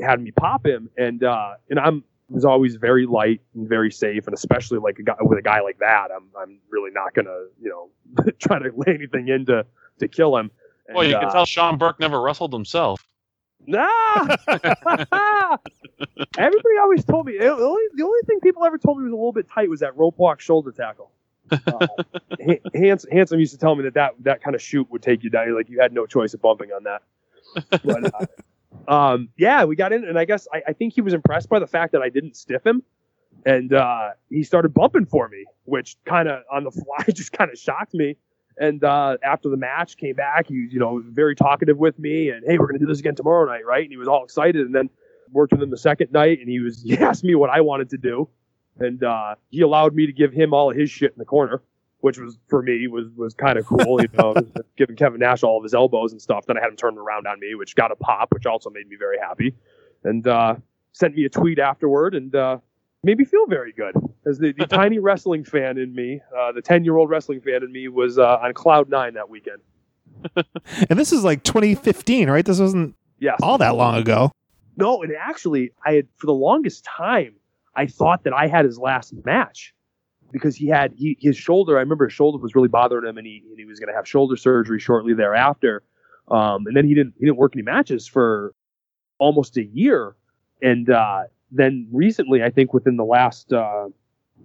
had 0.00 0.20
me 0.20 0.32
pop 0.32 0.66
him. 0.66 0.90
And 0.98 1.22
uh, 1.22 1.54
and 1.70 1.78
I'm 1.78 2.04
was 2.28 2.44
always 2.44 2.74
very 2.74 3.06
light 3.06 3.40
and 3.54 3.66
very 3.66 3.90
safe, 3.90 4.26
and 4.26 4.34
especially 4.34 4.78
like 4.78 4.98
a 4.98 5.04
guy 5.04 5.14
with 5.20 5.38
a 5.38 5.42
guy 5.42 5.60
like 5.60 5.78
that, 5.78 6.08
I'm 6.14 6.26
I'm 6.38 6.58
really 6.68 6.90
not 6.90 7.14
gonna 7.14 7.46
you 7.62 7.70
know 7.70 8.32
try 8.38 8.58
to 8.58 8.70
lay 8.76 8.94
anything 8.94 9.28
in 9.28 9.46
to 9.46 9.64
to 10.00 10.08
kill 10.08 10.36
him. 10.36 10.50
Well, 10.92 11.04
you 11.04 11.14
And, 11.14 11.20
can 11.20 11.28
uh, 11.28 11.32
tell 11.32 11.46
Sean 11.46 11.78
Burke 11.78 12.00
never 12.00 12.20
wrestled 12.20 12.52
himself. 12.52 13.06
Nah. 13.66 13.86
Everybody 16.38 16.74
always 16.80 17.04
told 17.04 17.26
me 17.26 17.36
the 17.38 17.50
only, 17.50 17.82
the 17.94 18.04
only 18.04 18.20
thing 18.26 18.40
people 18.40 18.64
ever 18.64 18.78
told 18.78 18.96
me 18.98 19.04
was 19.04 19.12
a 19.12 19.16
little 19.16 19.32
bit 19.32 19.46
tight 19.48 19.68
was 19.68 19.80
that 19.80 19.96
rope 19.96 20.16
walk 20.16 20.40
shoulder 20.40 20.72
tackle. 20.72 21.10
Uh, 21.50 21.86
Hans, 22.74 23.06
Handsome 23.10 23.40
used 23.40 23.52
to 23.52 23.58
tell 23.58 23.74
me 23.74 23.84
that, 23.84 23.94
that 23.94 24.14
that 24.20 24.42
kind 24.42 24.54
of 24.54 24.62
shoot 24.62 24.90
would 24.90 25.02
take 25.02 25.22
you 25.22 25.30
down. 25.30 25.54
Like 25.54 25.68
you 25.68 25.80
had 25.80 25.92
no 25.92 26.06
choice 26.06 26.34
of 26.34 26.42
bumping 26.42 26.70
on 26.72 26.84
that. 26.84 27.02
But, 27.84 28.14
uh, 28.14 28.26
um, 28.92 29.28
yeah, 29.36 29.64
we 29.64 29.76
got 29.76 29.92
in, 29.92 30.04
and 30.04 30.18
I 30.18 30.24
guess 30.24 30.46
I, 30.52 30.62
I 30.68 30.72
think 30.72 30.94
he 30.94 31.00
was 31.00 31.14
impressed 31.14 31.48
by 31.48 31.58
the 31.58 31.66
fact 31.66 31.92
that 31.92 32.02
I 32.02 32.08
didn't 32.08 32.36
stiff 32.36 32.64
him, 32.64 32.82
and 33.44 33.72
uh, 33.72 34.10
he 34.30 34.42
started 34.42 34.74
bumping 34.74 35.06
for 35.06 35.28
me, 35.28 35.44
which 35.64 35.96
kind 36.04 36.28
of 36.28 36.42
on 36.50 36.64
the 36.64 36.70
fly 36.70 37.04
just 37.12 37.32
kind 37.32 37.50
of 37.50 37.58
shocked 37.58 37.94
me. 37.94 38.16
And 38.60 38.82
uh, 38.82 39.18
after 39.22 39.48
the 39.48 39.56
match, 39.56 39.96
came 39.96 40.16
back. 40.16 40.48
He, 40.48 40.54
you 40.54 40.80
know, 40.80 41.00
very 41.06 41.36
talkative 41.36 41.78
with 41.78 41.96
me, 41.98 42.30
and 42.30 42.44
hey, 42.44 42.58
we're 42.58 42.66
gonna 42.66 42.80
do 42.80 42.86
this 42.86 42.98
again 42.98 43.14
tomorrow 43.14 43.46
night, 43.46 43.64
right? 43.64 43.82
And 43.82 43.90
he 43.90 43.96
was 43.96 44.08
all 44.08 44.24
excited. 44.24 44.66
And 44.66 44.74
then 44.74 44.90
worked 45.32 45.52
with 45.52 45.62
him 45.62 45.70
the 45.70 45.78
second 45.78 46.12
night, 46.12 46.40
and 46.40 46.48
he 46.48 46.60
was 46.60 46.82
he 46.82 46.96
asked 46.98 47.24
me 47.24 47.34
what 47.34 47.50
I 47.50 47.60
wanted 47.60 47.90
to 47.90 47.98
do, 47.98 48.28
and 48.78 49.02
uh, 49.02 49.34
he 49.50 49.60
allowed 49.62 49.94
me 49.94 50.06
to 50.06 50.12
give 50.12 50.32
him 50.32 50.52
all 50.54 50.70
of 50.70 50.76
his 50.76 50.90
shit 50.90 51.12
in 51.12 51.18
the 51.18 51.24
corner, 51.24 51.62
which 52.00 52.18
was 52.18 52.38
for 52.48 52.62
me 52.62 52.86
was 52.88 53.06
was 53.16 53.34
kind 53.34 53.58
of 53.58 53.66
cool, 53.66 54.00
you 54.00 54.08
know, 54.14 54.34
giving 54.76 54.96
Kevin 54.96 55.20
Nash 55.20 55.42
all 55.42 55.56
of 55.58 55.62
his 55.62 55.74
elbows 55.74 56.12
and 56.12 56.20
stuff. 56.22 56.46
Then 56.46 56.56
I 56.56 56.60
had 56.60 56.70
him 56.70 56.76
turn 56.76 56.96
around 56.98 57.26
on 57.26 57.40
me, 57.40 57.54
which 57.54 57.74
got 57.76 57.90
a 57.92 57.96
pop, 57.96 58.28
which 58.32 58.46
also 58.46 58.70
made 58.70 58.88
me 58.88 58.96
very 58.96 59.18
happy, 59.18 59.54
and 60.04 60.26
uh, 60.26 60.56
sent 60.92 61.14
me 61.14 61.24
a 61.24 61.28
tweet 61.28 61.58
afterward, 61.58 62.14
and 62.14 62.34
uh, 62.34 62.58
made 63.02 63.18
me 63.18 63.24
feel 63.24 63.46
very 63.46 63.72
good. 63.72 63.94
As 64.26 64.38
the, 64.38 64.52
the 64.52 64.66
tiny 64.80 64.98
wrestling 64.98 65.44
fan 65.44 65.78
in 65.78 65.94
me, 65.94 66.20
uh, 66.36 66.52
the 66.52 66.62
ten 66.62 66.84
year 66.84 66.96
old 66.96 67.10
wrestling 67.10 67.40
fan 67.40 67.62
in 67.62 67.72
me 67.72 67.88
was 67.88 68.18
uh, 68.18 68.38
on 68.42 68.52
cloud 68.54 68.88
nine 68.88 69.14
that 69.14 69.28
weekend. 69.30 69.58
And 70.90 70.98
this 70.98 71.12
is 71.12 71.22
like 71.24 71.44
2015, 71.44 72.28
right? 72.28 72.44
This 72.44 72.58
wasn't 72.60 72.94
Yes. 73.20 73.38
all 73.42 73.58
that 73.58 73.74
long 73.76 73.96
ago. 73.96 74.30
No, 74.76 75.02
and 75.02 75.12
actually, 75.18 75.72
I 75.84 75.92
had 75.94 76.06
for 76.16 76.26
the 76.26 76.32
longest 76.34 76.84
time, 76.84 77.34
I 77.78 77.86
thought 77.86 78.24
that 78.24 78.32
I 78.32 78.48
had 78.48 78.64
his 78.64 78.76
last 78.76 79.14
match 79.24 79.72
because 80.32 80.56
he 80.56 80.66
had 80.66 80.92
he, 80.96 81.16
his 81.20 81.36
shoulder. 81.36 81.76
I 81.76 81.80
remember 81.80 82.06
his 82.06 82.12
shoulder 82.12 82.38
was 82.38 82.56
really 82.56 82.66
bothering 82.66 83.08
him, 83.08 83.18
and 83.18 83.26
he 83.26 83.44
and 83.48 83.56
he 83.56 83.64
was 83.64 83.78
going 83.78 83.88
to 83.88 83.94
have 83.94 84.06
shoulder 84.06 84.36
surgery 84.36 84.80
shortly 84.80 85.14
thereafter. 85.14 85.84
Um, 86.26 86.66
and 86.66 86.76
then 86.76 86.84
he 86.84 86.94
didn't 86.94 87.14
he 87.18 87.24
didn't 87.24 87.38
work 87.38 87.52
any 87.54 87.62
matches 87.62 88.08
for 88.08 88.52
almost 89.18 89.56
a 89.56 89.64
year, 89.64 90.16
and 90.60 90.90
uh, 90.90 91.22
then 91.52 91.86
recently, 91.92 92.42
I 92.42 92.50
think 92.50 92.74
within 92.74 92.96
the 92.96 93.04
last 93.04 93.52
uh, 93.52 93.88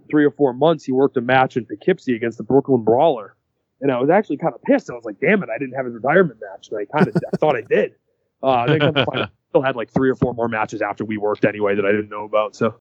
three 0.08 0.24
or 0.24 0.30
four 0.30 0.52
months, 0.52 0.84
he 0.84 0.92
worked 0.92 1.16
a 1.16 1.20
match 1.20 1.56
in 1.56 1.66
Poughkeepsie 1.66 2.14
against 2.14 2.38
the 2.38 2.44
Brooklyn 2.44 2.84
Brawler. 2.84 3.34
And 3.80 3.90
I 3.90 4.00
was 4.00 4.10
actually 4.10 4.36
kind 4.36 4.54
of 4.54 4.62
pissed. 4.62 4.88
I 4.90 4.94
was 4.94 5.04
like, 5.04 5.18
"Damn 5.18 5.42
it! 5.42 5.48
I 5.52 5.58
didn't 5.58 5.74
have 5.74 5.86
his 5.86 5.94
retirement 5.94 6.38
match." 6.40 6.68
And 6.70 6.78
I 6.78 6.84
kind 6.84 7.08
of 7.08 7.16
I 7.32 7.36
thought 7.36 7.56
I 7.56 7.62
did. 7.62 7.96
Uh, 8.44 8.66
out, 9.16 9.30
still 9.48 9.62
had 9.62 9.74
like 9.74 9.90
three 9.90 10.08
or 10.08 10.14
four 10.14 10.34
more 10.34 10.48
matches 10.48 10.82
after 10.82 11.04
we 11.04 11.16
worked 11.16 11.44
anyway 11.44 11.74
that 11.74 11.84
I 11.84 11.90
didn't 11.90 12.10
know 12.10 12.24
about. 12.24 12.54
So 12.54 12.74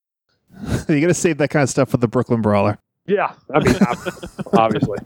you 0.89 1.01
got 1.01 1.07
to 1.07 1.13
save 1.13 1.37
that 1.39 1.49
kind 1.49 1.63
of 1.63 1.69
stuff 1.69 1.89
for 1.89 1.97
the 1.97 2.07
Brooklyn 2.07 2.41
Brawler. 2.41 2.77
yeah, 3.05 3.33
I 3.53 3.59
mean, 3.59 3.75
obviously, 4.53 4.97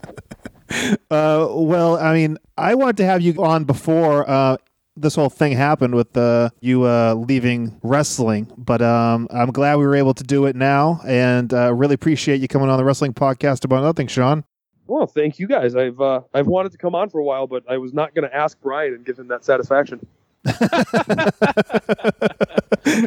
Uh, 1.10 1.48
well, 1.52 1.98
I 1.98 2.14
mean, 2.14 2.38
I 2.58 2.76
wanted 2.76 2.98
to 2.98 3.06
have 3.06 3.22
you 3.22 3.42
on 3.44 3.64
before 3.64 4.30
uh, 4.30 4.58
this 4.98 5.16
whole 5.16 5.30
thing 5.30 5.54
happened 5.54 5.96
with 5.96 6.16
uh, 6.18 6.50
you 6.60 6.84
uh, 6.84 7.14
leaving 7.14 7.80
wrestling, 7.84 8.52
but 8.58 8.82
um, 8.82 9.28
I'm 9.32 9.52
glad 9.52 9.78
we 9.78 9.86
were 9.86 9.96
able 9.96 10.14
to 10.16 10.24
do 10.24 10.46
it 10.46 10.56
now, 10.56 11.00
and 11.08 11.54
uh, 11.54 11.74
really 11.74 11.94
appreciate 11.94 12.42
you 12.42 12.48
coming 12.50 12.70
on 12.70 12.78
the 12.78 12.84
wrestling 12.84 13.14
podcast 13.14 13.64
about 13.64 13.84
nothing, 13.84 14.08
Sean. 14.08 14.44
well, 14.88 15.08
thank 15.08 15.40
you 15.40 15.48
guys. 15.48 15.76
I've 15.76 16.02
uh, 16.02 16.22
I've 16.34 16.48
wanted 16.48 16.74
to 16.74 16.78
come 16.78 16.96
on 16.96 17.10
for 17.10 17.20
a 17.20 17.24
while, 17.24 17.48
but 17.48 17.64
I 17.70 17.78
was 17.78 17.94
not 17.94 18.14
going 18.14 18.30
to 18.30 18.36
ask 18.36 18.60
Brian 18.62 18.94
and 18.94 19.06
give 19.06 19.18
him 19.18 19.28
that 19.30 19.46
satisfaction. 19.46 20.06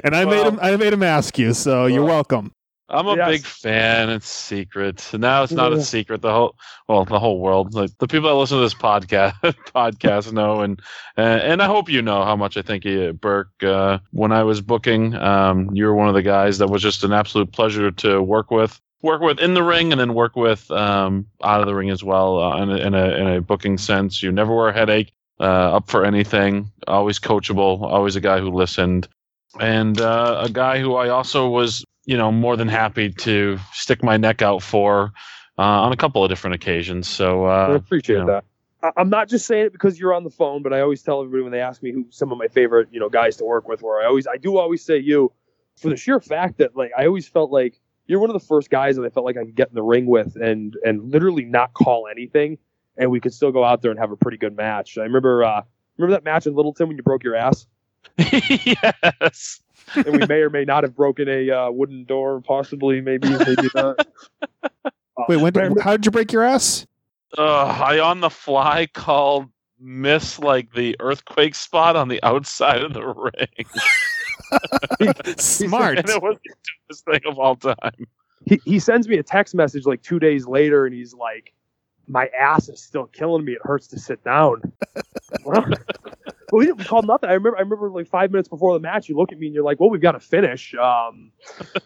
and 0.05 0.14
I 0.14 0.25
made 0.25 0.47
him. 0.47 0.59
I 0.62 0.77
made 0.77 0.93
him 0.93 1.03
ask 1.03 1.39
you, 1.39 1.53
so 1.55 1.87
you're 1.87 2.05
welcome. 2.05 2.53
I'm 2.91 3.07
a 3.07 3.16
Yes. 3.16 3.28
big 3.28 3.45
fan. 3.47 4.11
It's 4.11 4.28
secret. 4.28 5.09
And 5.12 5.20
now 5.22 5.43
it's 5.45 5.55
not 5.57 5.72
Yeah. 5.72 5.78
a 5.78 5.80
secret. 5.80 6.22
The 6.22 6.32
whole 6.32 6.57
well, 6.88 7.05
the 7.05 7.18
whole 7.20 7.38
world, 7.41 7.74
like 7.74 7.91
the 7.99 8.09
people 8.09 8.28
that 8.28 8.34
listen 8.34 8.59
to 8.59 8.62
this 8.62 8.74
podcast, 8.74 9.34
podcast 9.74 10.32
know, 10.32 10.61
and 10.61 10.80
uh, 11.16 11.20
and 11.20 11.62
I 11.62 11.66
hope 11.66 11.88
you 11.88 12.03
know 12.03 12.24
how 12.24 12.36
much 12.36 12.57
I 12.57 12.62
think 12.62 12.84
of 12.84 12.91
you, 12.93 13.12
Burke. 13.12 13.62
Uh, 13.62 13.99
when 14.12 14.32
I 14.32 14.43
was 14.43 14.61
booking, 14.61 15.14
um, 15.14 15.70
you 15.74 15.86
were 15.86 15.95
one 15.95 16.09
of 16.09 16.14
the 16.14 16.22
guys 16.22 16.59
that 16.59 16.68
was 16.68 16.82
just 16.82 17.05
an 17.05 17.12
absolute 17.12 17.53
pleasure 17.53 17.91
to 17.93 18.20
work 18.22 18.51
with, 18.51 18.80
work 19.03 19.20
with 19.22 19.38
in 19.38 19.55
the 19.55 19.62
ring, 19.62 19.93
and 19.93 20.01
then 20.01 20.14
work 20.14 20.36
with 20.36 20.70
um, 20.70 21.26
out 21.45 21.61
of 21.61 21.66
the 21.66 21.74
ring 21.74 21.91
as 21.91 22.03
well. 22.03 22.41
Uh, 22.43 22.62
in, 22.62 22.70
a, 22.70 22.76
in 22.76 22.95
a 22.95 23.07
in 23.14 23.26
a 23.28 23.41
booking 23.41 23.78
sense, 23.78 24.22
you 24.22 24.32
never 24.32 24.55
were 24.55 24.68
a 24.68 24.72
headache. 24.74 25.12
Uh, 25.38 25.76
up 25.76 25.88
for 25.91 26.05
anything, 26.05 26.70
always 26.86 27.18
coachable, 27.18 27.80
always 27.82 28.14
a 28.14 28.20
guy 28.20 28.38
who 28.41 28.51
listened, 28.51 29.09
and 29.59 29.99
uh, 30.01 30.43
a 30.45 30.51
guy 30.51 30.78
who 30.80 30.95
I 30.97 31.09
also 31.09 31.49
was 31.49 31.82
you 32.11 32.17
know, 32.17 32.33
more 32.33 32.57
than 32.57 32.67
happy 32.67 33.09
to 33.09 33.57
stick 33.73 34.03
my 34.03 34.17
neck 34.17 34.43
out 34.43 34.65
for 34.65 35.13
uh, 35.57 35.63
on 35.63 35.93
a 35.93 35.97
couple 35.97 36.25
of 36.25 36.29
different 36.29 36.55
occasions. 36.57 37.07
So, 37.07 37.45
I 37.45 37.67
uh, 37.67 37.75
appreciate 37.77 38.17
you 38.17 38.25
know. 38.25 38.27
that. 38.27 38.45
I- 38.83 39.01
I'm 39.01 39.11
not 39.11 39.29
just 39.29 39.47
saying 39.47 39.67
it 39.67 39.73
because 39.73 39.97
you're 40.01 40.13
on 40.13 40.25
the 40.25 40.31
phone, 40.31 40.65
but 40.65 40.73
I 40.73 40.81
always 40.81 41.05
tell 41.05 41.21
everybody 41.21 41.45
when 41.45 41.53
they 41.53 41.61
ask 41.61 41.85
me 41.85 41.93
who 41.93 42.07
some 42.11 42.33
of 42.33 42.39
my 42.39 42.49
favorite, 42.49 42.89
you 42.91 42.99
know, 42.99 43.09
guys 43.09 43.37
to 43.37 43.45
work 43.45 43.69
with, 43.69 43.81
where 43.83 44.03
I 44.03 44.07
always, 44.07 44.27
I 44.27 44.39
do 44.39 44.59
always 44.59 44.85
say 44.85 44.99
you, 44.99 45.33
for 45.77 45.89
the 45.89 45.97
sheer 45.97 46.19
fact 46.19 46.59
that 46.59 46.77
like 46.77 46.91
I 46.99 47.07
always 47.07 47.29
felt 47.29 47.53
like 47.53 47.79
you're 48.09 48.19
one 48.19 48.29
of 48.29 48.35
the 48.35 48.45
first 48.45 48.71
guys 48.71 48.97
that 48.97 49.05
I 49.05 49.11
felt 49.11 49.25
like 49.25 49.37
I 49.37 49.45
could 49.45 49.55
get 49.55 49.69
in 49.69 49.77
the 49.77 49.83
ring 49.85 50.07
with 50.07 50.35
and 50.35 50.77
and 50.85 51.13
literally 51.13 51.45
not 51.45 51.75
call 51.75 52.09
anything, 52.11 52.59
and 52.97 53.09
we 53.13 53.21
could 53.21 53.33
still 53.33 53.53
go 53.53 53.63
out 53.63 53.83
there 53.83 53.93
and 53.93 54.01
have 54.01 54.11
a 54.11 54.17
pretty 54.17 54.37
good 54.37 54.57
match. 54.57 54.99
I 54.99 55.03
remember, 55.03 55.45
uh, 55.45 55.63
remember 55.97 56.17
that 56.17 56.25
match 56.25 56.49
in 56.49 56.57
Littleton 56.57 56.89
when 56.89 56.97
you 56.97 57.05
broke 57.05 57.23
your 57.23 57.37
ass, 57.37 57.69
yes. 58.19 59.61
and 60.07 60.12
we 60.20 60.26
may 60.26 60.41
or 60.41 60.51
may 60.51 60.64
not 60.64 60.84
have 60.84 60.95
broken 60.95 61.28
a 61.28 61.51
uh, 61.51 61.70
wooden 61.70 62.05
door, 62.05 62.41
possibly, 62.41 63.01
maybe, 63.01 63.28
maybe 63.28 63.68
not. 63.74 64.07
Uh, 64.62 64.70
Wait, 65.28 65.36
when? 65.36 65.53
but 65.53 65.61
I 65.61 65.62
remember- 65.64 65.80
How 65.82 65.93
did 65.93 66.07
you 66.07 66.12
break 66.12 66.32
your 66.32 66.43
ass? 66.43 66.86
Uh, 67.38 67.64
I 67.64 68.01
on 68.01 68.20
the 68.20 68.30
fly 68.30 68.86
called 68.93 69.49
miss 69.78 70.38
like 70.38 70.72
the 70.74 70.97
earthquake 71.01 71.55
spot 71.55 71.97
on 71.97 72.09
the 72.09 72.22
outside 72.22 72.82
of 72.82 72.93
the 72.93 73.07
ring. 73.07 73.66
Smart. 75.38 75.99
and 75.99 76.09
it 76.09 76.22
was 76.22 76.36
the 76.45 76.55
dumbest 76.88 77.05
thing 77.05 77.20
of 77.30 77.38
all 77.38 77.57
time. 77.57 78.07
he, 78.47 78.61
he 78.64 78.78
sends 78.78 79.09
me 79.09 79.16
a 79.16 79.22
text 79.22 79.55
message 79.55 79.86
like 79.86 80.03
two 80.03 80.18
days 80.18 80.47
later 80.47 80.86
and 80.86 80.95
he's 80.95 81.14
like 81.14 81.53
my 82.09 82.28
ass 82.38 82.68
is 82.68 82.82
still 82.82 83.07
killing 83.07 83.45
me 83.45 83.53
it 83.53 83.61
hurts 83.62 83.86
to 83.86 83.99
sit 83.99 84.22
down 84.24 84.61
well, 86.51 86.61
we 86.61 86.67
didn't 86.67 86.85
call 86.85 87.03
nothing 87.03 87.29
i 87.29 87.35
remember 87.35 87.57
i 87.57 87.61
remember 87.61 87.91
like 87.91 88.07
five 88.07 88.31
minutes 88.31 88.49
before 88.49 88.75
the 88.75 88.81
match 88.81 89.09
you 89.09 89.17
look 89.17 89.33
at 89.33 89.39
me 89.39 89.47
and 89.47 89.55
you're 89.55 89.65
like 89.65 89.81
well 89.81 89.91
we've 89.91 90.01
got 90.01 90.13
to 90.13 90.21
finish 90.21 90.75
um, 90.75 91.33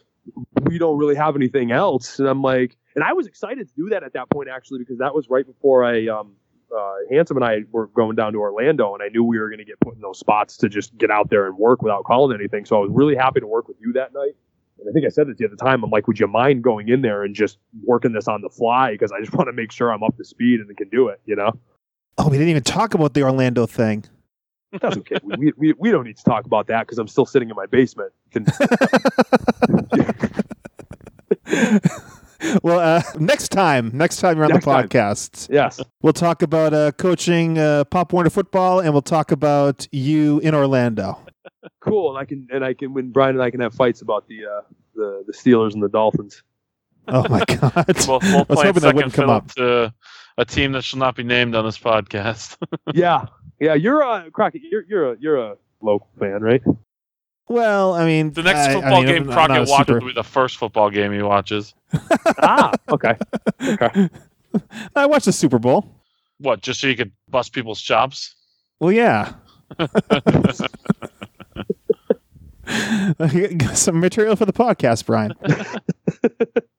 we 0.63 0.77
don't 0.77 0.97
really 0.97 1.15
have 1.15 1.35
anything 1.35 1.71
else 1.71 2.19
and 2.19 2.27
i'm 2.27 2.41
like 2.41 2.77
and 2.95 3.03
i 3.03 3.13
was 3.13 3.27
excited 3.27 3.67
to 3.67 3.73
do 3.75 3.89
that 3.89 4.03
at 4.03 4.13
that 4.13 4.29
point 4.29 4.49
actually 4.49 4.79
because 4.79 4.97
that 4.97 5.13
was 5.13 5.29
right 5.29 5.45
before 5.45 5.83
i 5.83 6.07
um, 6.07 6.35
uh, 6.75 6.95
Handsome 7.09 7.37
and 7.37 7.45
I 7.45 7.59
were 7.71 7.87
going 7.87 8.15
down 8.15 8.33
to 8.33 8.39
Orlando, 8.39 8.93
and 8.93 9.03
I 9.03 9.07
knew 9.07 9.23
we 9.23 9.39
were 9.39 9.49
going 9.49 9.59
to 9.59 9.65
get 9.65 9.79
put 9.79 9.95
in 9.95 10.01
those 10.01 10.19
spots 10.19 10.57
to 10.57 10.69
just 10.69 10.97
get 10.97 11.11
out 11.11 11.29
there 11.29 11.47
and 11.47 11.57
work 11.57 11.81
without 11.81 12.03
calling 12.03 12.37
anything. 12.37 12.65
So 12.65 12.77
I 12.77 12.79
was 12.79 12.91
really 12.91 13.15
happy 13.15 13.39
to 13.39 13.47
work 13.47 13.67
with 13.67 13.77
you 13.79 13.93
that 13.93 14.13
night. 14.13 14.35
And 14.79 14.89
I 14.89 14.91
think 14.91 15.05
I 15.05 15.09
said 15.09 15.27
it 15.29 15.37
to 15.37 15.43
you 15.43 15.45
at 15.45 15.57
the 15.57 15.63
time. 15.63 15.83
I'm 15.83 15.89
like, 15.89 16.07
would 16.07 16.19
you 16.19 16.27
mind 16.27 16.63
going 16.63 16.89
in 16.89 17.01
there 17.01 17.23
and 17.23 17.33
just 17.33 17.59
working 17.83 18.11
this 18.11 18.27
on 18.27 18.41
the 18.41 18.49
fly? 18.49 18.91
Because 18.91 19.11
I 19.11 19.19
just 19.19 19.33
want 19.33 19.47
to 19.47 19.53
make 19.53 19.71
sure 19.71 19.91
I'm 19.91 20.03
up 20.03 20.17
to 20.17 20.25
speed 20.25 20.59
and 20.59 20.75
can 20.75 20.89
do 20.89 21.07
it, 21.07 21.21
you 21.25 21.35
know? 21.35 21.51
Oh, 22.17 22.27
we 22.27 22.37
didn't 22.37 22.49
even 22.49 22.63
talk 22.63 22.93
about 22.93 23.13
the 23.13 23.23
Orlando 23.23 23.65
thing. 23.65 24.05
That's 24.81 24.97
okay. 24.97 25.17
we, 25.23 25.53
we, 25.57 25.73
we 25.73 25.91
don't 25.91 26.05
need 26.05 26.17
to 26.17 26.23
talk 26.23 26.45
about 26.45 26.67
that 26.67 26.85
because 26.85 26.97
I'm 26.97 27.07
still 27.07 27.25
sitting 27.25 27.49
in 27.49 27.55
my 27.55 27.65
basement. 27.65 28.11
Well, 32.61 32.79
uh, 32.79 33.01
next 33.19 33.49
time, 33.49 33.91
next 33.93 34.17
time 34.17 34.37
you're 34.37 34.45
on 34.45 34.51
Next 34.51 34.65
the 34.65 34.71
time. 34.71 34.87
podcast, 34.87 35.49
yes. 35.51 35.79
we'll 36.01 36.13
talk 36.13 36.41
about 36.41 36.73
uh, 36.73 36.91
coaching 36.91 37.57
uh, 37.57 37.85
Pop 37.85 38.13
Warner 38.13 38.29
football, 38.29 38.81
and 38.81 38.93
we'll 38.93 39.01
talk 39.01 39.31
about 39.31 39.87
you 39.91 40.39
in 40.39 40.53
Orlando. 40.53 41.17
Cool. 41.79 42.09
And 42.11 42.19
I 42.19 42.25
can, 42.25 42.47
and 42.51 42.63
I 42.63 42.73
can, 42.73 42.93
when 42.93 43.11
Brian 43.11 43.35
and 43.35 43.43
I 43.43 43.49
can 43.49 43.61
have 43.61 43.73
fights 43.73 44.01
about 44.01 44.27
the, 44.27 44.45
uh, 44.45 44.61
the, 44.95 45.23
the 45.25 45.33
Steelers 45.33 45.73
and 45.73 45.81
the 45.81 45.89
Dolphins. 45.89 46.43
Oh 47.07 47.27
my 47.29 47.43
God! 47.47 47.85
We'll, 48.07 48.19
we'll 48.19 48.39
I 48.41 48.45
was 48.49 48.61
hoping 48.61 48.73
that 48.73 48.81
second 48.81 48.95
wouldn't 48.95 49.13
come 49.13 49.29
up. 49.29 49.51
to 49.55 49.93
a 50.37 50.45
team 50.45 50.71
that 50.73 50.83
shall 50.83 50.99
not 50.99 51.15
be 51.15 51.23
named 51.23 51.55
on 51.55 51.65
this 51.65 51.77
podcast. 51.77 52.57
yeah. 52.93 53.25
Yeah. 53.59 53.73
You're 53.75 54.01
a, 54.01 54.29
Crockett, 54.31 54.61
you're, 54.69 54.83
you're 54.87 55.11
a, 55.13 55.17
you're 55.19 55.37
a 55.37 55.55
local 55.81 56.07
fan, 56.19 56.41
right? 56.41 56.61
Well, 57.47 57.93
I 57.93 58.05
mean, 58.05 58.33
the 58.33 58.41
next 58.43 58.59
I- 58.59 58.71
I 58.71 58.73
football 58.73 59.03
mean, 59.03 59.05
game 59.07 59.25
Crockett 59.31 59.57
a 59.57 59.59
watches 59.69 59.77
super- 59.87 59.99
will 59.99 60.07
be 60.07 60.13
the 60.13 60.23
first 60.23 60.57
football 60.57 60.89
game 60.89 61.11
he 61.13 61.21
watches. 61.21 61.73
ah, 62.41 62.73
okay. 62.89 63.15
Okay. 63.61 64.09
I 64.95 65.05
watched 65.05 65.25
the 65.25 65.31
Super 65.31 65.59
Bowl. 65.59 65.85
What, 66.39 66.61
just 66.61 66.79
so 66.81 66.87
you 66.87 66.95
could 66.95 67.11
bust 67.29 67.53
people's 67.53 67.81
chops? 67.81 68.35
Well, 68.79 68.91
yeah. 68.91 69.33
Some 73.75 73.99
material 73.99 74.35
for 74.35 74.45
the 74.45 74.53
podcast, 74.53 75.05
Brian. 75.05 75.33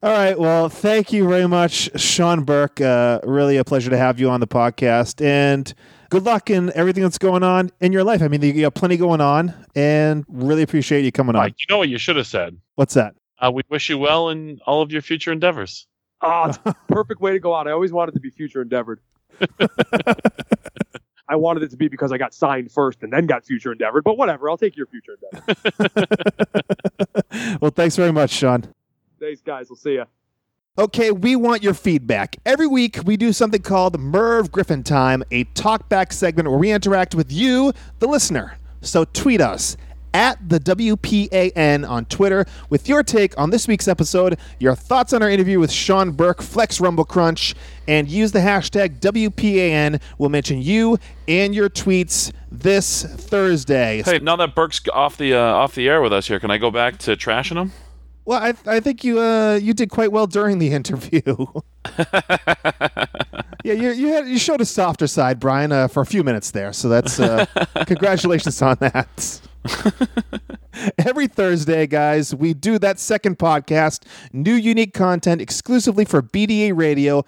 All 0.02 0.12
right. 0.12 0.38
Well, 0.38 0.68
thank 0.68 1.12
you 1.12 1.28
very 1.28 1.46
much, 1.46 1.98
Sean 2.00 2.42
Burke. 2.44 2.80
Uh, 2.80 3.20
really 3.24 3.56
a 3.56 3.64
pleasure 3.64 3.90
to 3.90 3.96
have 3.96 4.18
you 4.18 4.28
on 4.30 4.40
the 4.40 4.46
podcast. 4.48 5.24
And 5.24 5.72
good 6.10 6.24
luck 6.24 6.50
in 6.50 6.72
everything 6.74 7.02
that's 7.02 7.18
going 7.18 7.42
on 7.42 7.70
in 7.80 7.92
your 7.92 8.04
life. 8.04 8.22
I 8.22 8.28
mean, 8.28 8.42
you 8.42 8.62
got 8.62 8.74
plenty 8.74 8.96
going 8.96 9.20
on, 9.20 9.54
and 9.74 10.24
really 10.28 10.62
appreciate 10.62 11.04
you 11.04 11.12
coming 11.12 11.36
on. 11.36 11.48
You 11.48 11.66
know 11.68 11.78
what 11.78 11.88
you 11.88 11.98
should 11.98 12.16
have 12.16 12.26
said. 12.26 12.58
What's 12.74 12.94
that? 12.94 13.14
Uh, 13.38 13.50
we 13.52 13.62
wish 13.68 13.88
you 13.88 13.98
well 13.98 14.30
in 14.30 14.60
all 14.66 14.82
of 14.82 14.90
your 14.90 15.02
future 15.02 15.32
endeavors. 15.32 15.86
Oh, 16.22 16.52
perfect 16.88 17.20
way 17.20 17.32
to 17.32 17.38
go 17.38 17.54
out. 17.54 17.68
I 17.68 17.72
always 17.72 17.92
wanted 17.92 18.14
to 18.14 18.20
be 18.20 18.30
future 18.30 18.62
endeavored. 18.62 19.00
I 21.28 21.36
wanted 21.36 21.64
it 21.64 21.70
to 21.70 21.76
be 21.76 21.88
because 21.88 22.12
I 22.12 22.18
got 22.18 22.34
signed 22.34 22.70
first 22.70 23.02
and 23.02 23.12
then 23.12 23.26
got 23.26 23.44
future 23.44 23.72
endeavored, 23.72 24.04
but 24.04 24.16
whatever. 24.16 24.48
I'll 24.48 24.56
take 24.56 24.76
your 24.76 24.86
future 24.86 25.18
endeavor. 25.32 26.06
well, 27.60 27.72
thanks 27.72 27.96
very 27.96 28.12
much, 28.12 28.30
Sean. 28.30 28.64
Thanks, 29.18 29.40
guys. 29.40 29.68
We'll 29.68 29.76
see 29.76 29.94
you. 29.94 30.04
Okay, 30.78 31.10
we 31.10 31.36
want 31.36 31.62
your 31.62 31.72
feedback. 31.72 32.36
Every 32.44 32.66
week, 32.66 32.98
we 33.06 33.16
do 33.16 33.32
something 33.32 33.62
called 33.62 33.98
Merv 33.98 34.52
Griffin 34.52 34.82
Time, 34.82 35.22
a 35.30 35.44
talkback 35.46 36.12
segment 36.12 36.50
where 36.50 36.58
we 36.58 36.70
interact 36.70 37.14
with 37.14 37.32
you, 37.32 37.72
the 37.98 38.06
listener. 38.06 38.58
So 38.82 39.06
tweet 39.06 39.40
us 39.40 39.78
at 40.12 40.36
the 40.46 40.60
WPAN 40.60 41.88
on 41.88 42.04
Twitter 42.04 42.44
with 42.68 42.90
your 42.90 43.02
take 43.02 43.38
on 43.40 43.48
this 43.48 43.66
week's 43.66 43.88
episode, 43.88 44.38
your 44.60 44.74
thoughts 44.74 45.14
on 45.14 45.22
our 45.22 45.30
interview 45.30 45.58
with 45.58 45.72
Sean 45.72 46.12
Burke, 46.12 46.42
Flex 46.42 46.78
Rumble 46.78 47.06
Crunch, 47.06 47.54
and 47.88 48.06
use 48.06 48.32
the 48.32 48.40
hashtag 48.40 49.00
WPAN. 49.00 49.98
We'll 50.18 50.28
mention 50.28 50.60
you 50.60 50.98
and 51.26 51.54
your 51.54 51.70
tweets 51.70 52.32
this 52.52 53.02
Thursday. 53.02 54.02
Hey, 54.02 54.18
now 54.18 54.36
that 54.36 54.54
Burke's 54.54 54.82
off 54.92 55.16
the 55.16 55.32
uh, 55.32 55.40
off 55.40 55.74
the 55.74 55.88
air 55.88 56.02
with 56.02 56.12
us 56.12 56.28
here, 56.28 56.38
can 56.38 56.50
I 56.50 56.58
go 56.58 56.70
back 56.70 56.98
to 56.98 57.16
trashing 57.16 57.56
him? 57.56 57.72
Well, 58.26 58.42
I, 58.42 58.54
I 58.66 58.80
think 58.80 59.04
you 59.04 59.20
uh, 59.20 59.54
you 59.54 59.72
did 59.72 59.88
quite 59.88 60.10
well 60.10 60.26
during 60.26 60.58
the 60.58 60.72
interview. 60.72 61.22
yeah, 63.64 63.72
you 63.72 63.90
you, 63.92 64.08
had, 64.08 64.28
you 64.28 64.38
showed 64.38 64.60
a 64.60 64.66
softer 64.66 65.06
side, 65.06 65.38
Brian, 65.40 65.72
uh, 65.72 65.88
for 65.88 66.02
a 66.02 66.06
few 66.06 66.22
minutes 66.24 66.50
there. 66.50 66.72
So 66.72 66.88
that's 66.88 67.18
uh, 67.20 67.46
congratulations 67.86 68.60
on 68.60 68.76
that. 68.80 69.40
Every 70.98 71.28
Thursday, 71.28 71.86
guys, 71.86 72.34
we 72.34 72.52
do 72.52 72.78
that 72.80 72.98
second 72.98 73.38
podcast, 73.38 74.02
new 74.32 74.54
unique 74.54 74.92
content 74.92 75.40
exclusively 75.40 76.04
for 76.04 76.20
BDA 76.20 76.76
Radio. 76.76 77.24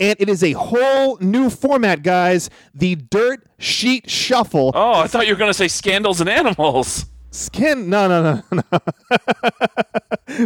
And 0.00 0.16
it 0.18 0.28
is 0.28 0.42
a 0.42 0.52
whole 0.52 1.18
new 1.18 1.50
format, 1.50 2.02
guys. 2.02 2.48
The 2.74 2.96
Dirt 2.96 3.46
Sheet 3.58 4.10
Shuffle. 4.10 4.72
Oh, 4.74 5.00
I 5.00 5.06
thought 5.06 5.26
you 5.26 5.34
were 5.34 5.38
going 5.38 5.50
to 5.50 5.54
say 5.54 5.68
scandals 5.68 6.20
and 6.20 6.30
animals. 6.30 7.06
Skin? 7.32 7.88
No, 7.90 8.06
no, 8.08 8.22
no, 8.52 8.62
no. 8.70 8.78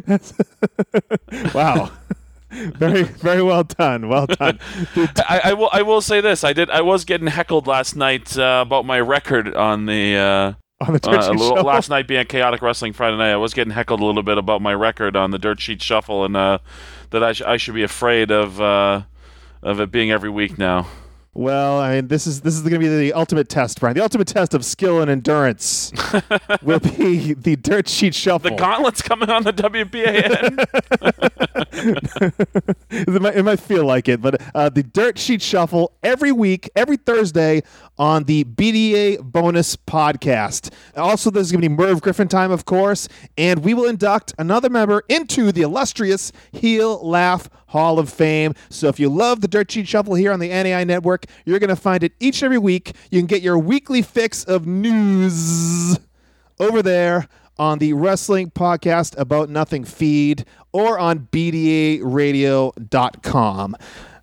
That's 0.07 0.33
wow. 1.55 1.91
Very, 2.51 3.03
very 3.03 3.43
well 3.43 3.65
done. 3.65 4.09
Well 4.09 4.27
done. 4.27 4.59
I, 5.29 5.41
I 5.45 5.53
will. 5.53 5.69
I 5.73 5.83
will 5.83 6.01
say 6.01 6.21
this. 6.23 6.43
I 6.45 6.53
did. 6.55 6.71
I 6.71 6.81
was 6.81 7.05
getting 7.05 7.27
heckled 7.27 7.67
last 7.67 7.97
night 7.97 8.39
uh, 8.39 8.63
about 8.67 8.87
my 8.87 8.99
record 9.01 9.55
on 9.55 9.87
the. 9.87 10.17
Uh, 10.17 10.53
On 10.87 10.93
the 10.95 11.01
uh, 11.09 11.11
Dirt 11.11 11.19
a 11.21 11.23
Sheet 11.25 11.31
little- 11.33 11.49
Shuffle. 11.57 11.65
last 11.67 11.91
night 11.91 12.07
being 12.09 12.25
chaotic 12.27 12.63
wrestling 12.63 12.93
Friday 12.93 13.17
night, 13.19 13.33
I 13.33 13.37
was 13.37 13.53
getting 13.53 13.73
heckled 13.73 14.01
a 14.01 14.05
little 14.05 14.23
bit 14.23 14.39
about 14.39 14.63
my 14.63 14.73
record 14.75 15.17
on 15.17 15.33
the 15.33 15.39
dirt 15.39 15.61
sheet 15.61 15.83
shuffle, 15.83 16.25
and 16.25 16.37
uh, 16.37 16.59
that 17.11 17.23
I, 17.25 17.33
sh- 17.33 17.43
I 17.43 17.57
should 17.59 17.75
be 17.75 17.83
afraid 17.83 18.31
of 18.31 18.61
uh, 18.61 19.03
of 19.63 19.81
it 19.81 19.91
being 19.91 20.11
every 20.11 20.31
week 20.31 20.57
now. 20.57 20.87
Well, 21.37 21.79
I 21.81 21.97
mean, 21.97 22.09
this 22.09 22.27
is 22.27 22.41
this 22.41 22.55
is 22.55 22.63
going 22.63 22.73
to 22.73 22.79
be 22.79 22.89
the 22.89 23.13
ultimate 23.13 23.51
test, 23.51 23.79
Brian. 23.79 23.95
The 23.95 24.03
ultimate 24.03 24.27
test 24.27 24.55
of 24.55 24.65
skill 24.65 25.03
and 25.03 25.11
endurance 25.11 25.93
will 26.63 26.81
be 26.81 27.35
the 27.35 27.57
Dirt 27.57 27.91
Sheet 27.91 28.15
Shuffle. 28.15 28.53
The 28.53 28.57
gauntlet's 28.57 29.03
coming 29.03 29.29
on 29.29 29.43
the 29.43 29.53
WPAN. 29.53 30.65
it, 32.91 33.21
might, 33.21 33.37
it 33.37 33.43
might 33.43 33.61
feel 33.61 33.85
like 33.85 34.09
it, 34.09 34.23
but 34.23 34.41
uh, 34.55 34.71
the 34.71 34.83
Dirt 34.83 35.19
Sheet 35.19 35.43
Shuffle 35.43 35.93
every 36.03 36.33
week, 36.33 36.71
every 36.75 36.97
Thursday 36.97 37.63
on 37.99 38.25
the 38.25 38.45
BDA 38.45 39.23
bonus 39.23 39.77
podcast. 39.77 40.73
Also, 40.97 41.31
there's 41.31 41.51
going 41.51 41.63
to 41.63 41.69
be 41.69 41.75
Merv 41.75 42.01
Griffin 42.01 42.29
time, 42.29 42.51
of 42.51 42.65
course, 42.65 43.09
and 43.37 43.65
we 43.65 43.75
will 43.75 43.89
induct 43.89 44.35
another 44.39 44.69
member 44.69 45.03
into 45.09 45.53
the 45.53 45.63
illustrious 45.63 46.33
Heel 46.53 47.07
Laugh 47.07 47.49
Hall 47.69 47.99
of 47.99 48.11
Fame. 48.11 48.55
So 48.69 48.89
if 48.89 49.01
you 49.01 49.09
love 49.09 49.41
the 49.41 49.49
Dirt 49.49 49.71
Sheet 49.71 49.89
Shuffle 49.89 50.15
here 50.15 50.33
on 50.33 50.41
the 50.41 50.49
NAI 50.49 50.85
Network, 50.85 51.27
you're 51.45 51.59
going 51.59 51.69
to 51.69 51.77
find 51.77 52.03
it 52.03 52.13
each 52.21 52.43
and 52.43 52.47
every 52.47 52.59
week. 52.59 52.93
You 53.11 53.21
can 53.21 53.27
get 53.27 53.43
your 53.43 53.59
weekly 53.59 54.03
fix 54.03 54.45
of 54.45 54.67
news 54.67 55.99
over 56.59 56.83
there 56.83 57.29
on 57.59 57.79
the 57.79 57.95
Wrestling 57.95 58.51
Podcast 58.51 59.19
About 59.19 59.49
Nothing 59.49 59.85
feed 59.85 60.45
or 60.73 60.99
on 60.99 61.29
BDARadio.com. 61.33 63.77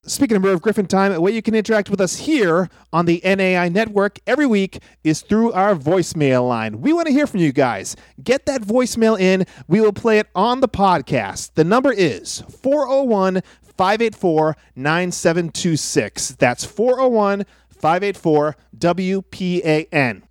Speaking 0.06 0.36
of 0.36 0.43
Merv 0.43 0.62
Griffin 0.62 0.86
time, 0.86 1.14
a 1.14 1.22
way 1.22 1.32
you 1.32 1.41
can 1.41 1.56
interact 1.56 1.89
with 1.89 2.01
us 2.01 2.18
here 2.18 2.70
on 2.91 3.06
the 3.06 3.22
NAI 3.24 3.70
network 3.70 4.20
every 4.28 4.45
week 4.45 4.80
is 5.06 5.22
through 5.22 5.54
our 5.54 5.76
voicemail 5.76 6.45
line. 6.45 6.82
We 6.82 6.91
want 6.91 7.08
to 7.08 7.14
hear 7.14 7.26
from 7.26 7.39
you 7.39 7.54
guys. 7.54 7.95
Get 8.22 8.45
that 8.45 8.64
voicemail 8.64 9.18
in. 9.18 9.45
We 9.70 9.80
will 9.80 9.93
play 9.93 10.20
it 10.20 10.28
on 10.36 10.60
the 10.60 10.68
podcast. 10.68 11.51
The 11.56 11.64
number 11.64 11.93
is 11.93 12.41
401 12.41 13.43
584 13.62 14.58
9726. 14.76 16.32
That's 16.32 16.66
401 16.66 17.45
584 17.70 18.58
WPAN. 18.78 20.24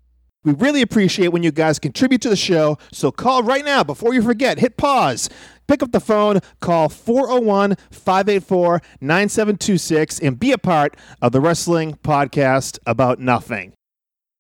We 0.45 0.53
really 0.55 0.83
appreciate 0.83 1.29
when 1.29 1.45
you 1.45 1.53
guys 1.53 1.79
contribute 1.79 2.21
to 2.23 2.29
the 2.29 2.37
show, 2.37 2.77
so 2.93 3.13
call 3.13 3.45
right 3.45 3.65
now 3.65 3.85
before 3.85 4.13
you 4.13 4.23
forget. 4.23 4.59
Hit 4.59 4.77
pause. 4.77 5.31
Pick 5.69 5.83
up 5.83 5.93
the 5.93 6.01
phone, 6.01 6.41
call 6.61 6.89
401 6.89 7.77
584 7.93 8.83
9726, 9.01 10.19
and 10.19 10.39
be 10.39 10.51
a 10.51 10.59
part 10.59 10.97
of 11.21 11.31
the 11.31 11.41
wrestling 11.41 11.95
podcast 12.03 12.79
about 12.85 13.21
nothing. 13.21 13.73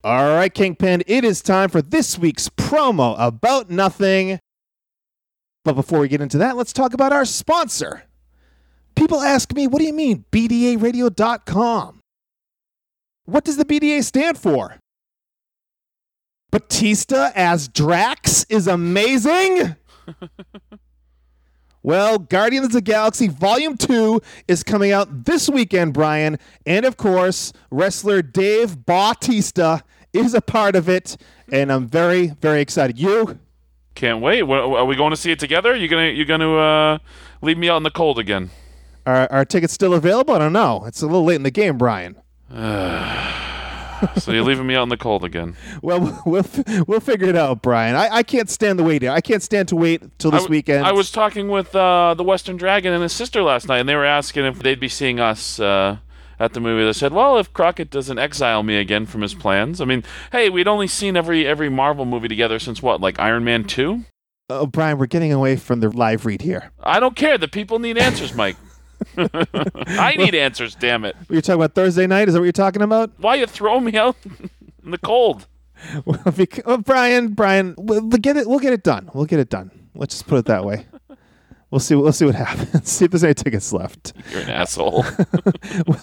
All 0.02 0.34
right, 0.34 0.52
Kingpin, 0.52 1.04
it 1.06 1.24
is 1.24 1.40
time 1.40 1.68
for 1.68 1.80
this 1.80 2.18
week's 2.18 2.48
promo 2.48 3.14
about 3.16 3.70
nothing. 3.70 4.40
But 5.64 5.74
before 5.74 6.00
we 6.00 6.08
get 6.08 6.20
into 6.20 6.38
that, 6.38 6.56
let's 6.56 6.72
talk 6.72 6.92
about 6.92 7.12
our 7.12 7.24
sponsor. 7.24 8.02
People 8.96 9.20
ask 9.20 9.54
me, 9.54 9.68
what 9.68 9.78
do 9.78 9.86
you 9.86 9.92
mean, 9.92 10.24
BDARadio.com? 10.32 12.00
What 13.26 13.44
does 13.44 13.56
the 13.56 13.64
BDA 13.64 14.02
stand 14.02 14.36
for? 14.36 14.78
Batista 16.52 17.32
as 17.34 17.66
Drax 17.66 18.44
is 18.50 18.68
amazing. 18.68 19.74
well, 21.82 22.18
Guardians 22.18 22.66
of 22.66 22.72
the 22.72 22.82
Galaxy 22.82 23.26
Volume 23.26 23.76
2 23.76 24.20
is 24.46 24.62
coming 24.62 24.92
out 24.92 25.24
this 25.24 25.48
weekend, 25.48 25.94
Brian. 25.94 26.38
And 26.66 26.84
of 26.84 26.98
course, 26.98 27.54
wrestler 27.70 28.20
Dave 28.20 28.84
Bautista 28.84 29.82
is 30.12 30.34
a 30.34 30.42
part 30.42 30.76
of 30.76 30.90
it. 30.90 31.16
And 31.50 31.72
I'm 31.72 31.88
very, 31.88 32.28
very 32.28 32.60
excited. 32.60 32.98
You? 32.98 33.38
Can't 33.94 34.20
wait. 34.20 34.42
Are 34.42 34.84
we 34.84 34.94
going 34.94 35.10
to 35.10 35.16
see 35.16 35.32
it 35.32 35.38
together? 35.38 35.74
You 35.74 35.88
gonna 35.88 36.08
you 36.08 36.24
gonna 36.24 36.54
uh, 36.54 36.98
leave 37.40 37.58
me 37.58 37.68
out 37.68 37.78
in 37.78 37.82
the 37.82 37.90
cold 37.90 38.18
again? 38.18 38.50
Are, 39.04 39.30
are 39.30 39.44
tickets 39.44 39.72
still 39.72 39.94
available? 39.94 40.34
I 40.34 40.38
don't 40.38 40.52
know. 40.52 40.84
It's 40.86 41.02
a 41.02 41.06
little 41.06 41.24
late 41.24 41.36
in 41.36 41.42
the 41.42 41.50
game, 41.50 41.76
Brian. 41.76 42.16
So 44.18 44.32
you're 44.32 44.42
leaving 44.44 44.66
me 44.66 44.74
out 44.74 44.84
in 44.84 44.88
the 44.88 44.96
cold 44.96 45.24
again. 45.24 45.56
Well, 45.82 46.22
we'll 46.26 46.44
we'll 46.86 47.00
figure 47.00 47.28
it 47.28 47.36
out, 47.36 47.62
Brian. 47.62 47.94
I, 47.96 48.08
I 48.16 48.22
can't 48.22 48.50
stand 48.50 48.78
the 48.78 48.84
wait. 48.84 49.04
I 49.04 49.20
can't 49.20 49.42
stand 49.42 49.68
to 49.68 49.76
wait 49.76 50.02
till 50.18 50.30
this 50.30 50.40
I 50.40 50.44
w- 50.44 50.58
weekend. 50.58 50.84
I 50.86 50.92
was 50.92 51.10
talking 51.10 51.48
with 51.48 51.74
uh, 51.74 52.14
the 52.14 52.24
Western 52.24 52.56
Dragon 52.56 52.92
and 52.92 53.02
his 53.02 53.12
sister 53.12 53.42
last 53.42 53.68
night, 53.68 53.78
and 53.78 53.88
they 53.88 53.94
were 53.94 54.04
asking 54.04 54.44
if 54.44 54.58
they'd 54.60 54.80
be 54.80 54.88
seeing 54.88 55.20
us 55.20 55.60
uh, 55.60 55.98
at 56.38 56.52
the 56.52 56.60
movie. 56.60 56.84
They 56.84 56.92
said, 56.92 57.12
"Well, 57.12 57.38
if 57.38 57.52
Crockett 57.52 57.90
doesn't 57.90 58.18
exile 58.18 58.62
me 58.62 58.76
again 58.76 59.06
from 59.06 59.22
his 59.22 59.34
plans, 59.34 59.80
I 59.80 59.84
mean, 59.84 60.04
hey, 60.32 60.50
we'd 60.50 60.68
only 60.68 60.86
seen 60.86 61.16
every 61.16 61.46
every 61.46 61.68
Marvel 61.68 62.04
movie 62.04 62.28
together 62.28 62.58
since 62.58 62.82
what, 62.82 63.00
like 63.00 63.18
Iron 63.18 63.44
Man 63.44 63.64
two? 63.64 64.04
Oh, 64.50 64.66
Brian, 64.66 64.98
we're 64.98 65.06
getting 65.06 65.32
away 65.32 65.56
from 65.56 65.80
the 65.80 65.88
live 65.88 66.26
read 66.26 66.42
here. 66.42 66.72
I 66.82 67.00
don't 67.00 67.16
care. 67.16 67.38
The 67.38 67.48
people 67.48 67.78
need 67.78 67.96
answers, 67.96 68.34
Mike. 68.34 68.56
I 69.16 70.14
need 70.16 70.34
answers. 70.34 70.74
Damn 70.74 71.04
it! 71.04 71.16
You're 71.28 71.40
talking 71.42 71.60
about 71.60 71.74
Thursday 71.74 72.06
night. 72.06 72.28
Is 72.28 72.34
that 72.34 72.40
what 72.40 72.44
you're 72.44 72.52
talking 72.52 72.82
about? 72.82 73.12
Why 73.18 73.36
you 73.36 73.46
throw 73.46 73.80
me 73.80 73.96
out 73.96 74.16
in 74.84 74.90
the 74.90 74.98
cold? 74.98 75.46
Well, 76.04 76.22
because, 76.36 76.64
well 76.64 76.78
Brian, 76.78 77.30
Brian, 77.34 77.74
we'll 77.76 78.02
get 78.02 78.36
it. 78.36 78.46
We'll 78.48 78.60
get 78.60 78.72
it 78.72 78.84
done. 78.84 79.10
We'll 79.14 79.24
get 79.24 79.40
it 79.40 79.50
done. 79.50 79.72
Let's 79.96 80.14
just 80.14 80.28
put 80.28 80.38
it 80.38 80.44
that 80.44 80.64
way. 80.64 80.86
We'll 81.72 81.80
see. 81.80 81.94
We'll 81.94 82.12
see 82.12 82.26
what 82.26 82.34
happens. 82.46 82.88
See 82.88 83.06
if 83.06 83.10
there's 83.10 83.24
any 83.24 83.32
tickets 83.32 83.72
left. 83.72 84.12
You're 84.30 84.42
an 84.42 84.50
asshole. 84.50 85.04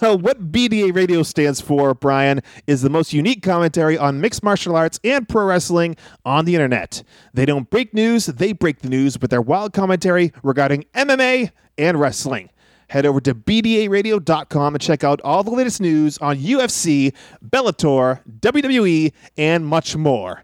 well, 0.02 0.18
what 0.18 0.50
BDA 0.50 0.94
Radio 0.94 1.22
stands 1.22 1.60
for, 1.60 1.94
Brian, 1.94 2.42
is 2.66 2.82
the 2.82 2.90
most 2.90 3.12
unique 3.12 3.42
commentary 3.42 3.96
on 3.96 4.20
mixed 4.20 4.42
martial 4.42 4.74
arts 4.74 4.98
and 5.04 5.28
pro 5.28 5.44
wrestling 5.44 5.96
on 6.24 6.44
the 6.44 6.54
internet. 6.56 7.04
They 7.32 7.46
don't 7.46 7.70
break 7.70 7.94
news; 7.94 8.26
they 8.26 8.52
break 8.52 8.80
the 8.80 8.88
news 8.88 9.18
with 9.20 9.30
their 9.30 9.40
wild 9.40 9.72
commentary 9.72 10.32
regarding 10.42 10.84
MMA 10.92 11.52
and 11.78 12.00
wrestling. 12.00 12.50
Head 12.90 13.06
over 13.06 13.20
to 13.20 13.34
BDARadio.com 13.36 14.74
and 14.74 14.82
check 14.82 15.04
out 15.04 15.20
all 15.22 15.44
the 15.44 15.52
latest 15.52 15.80
news 15.80 16.18
on 16.18 16.38
UFC, 16.38 17.14
Bellator, 17.40 18.20
WWE, 18.40 19.12
and 19.36 19.64
much 19.64 19.96
more. 19.96 20.42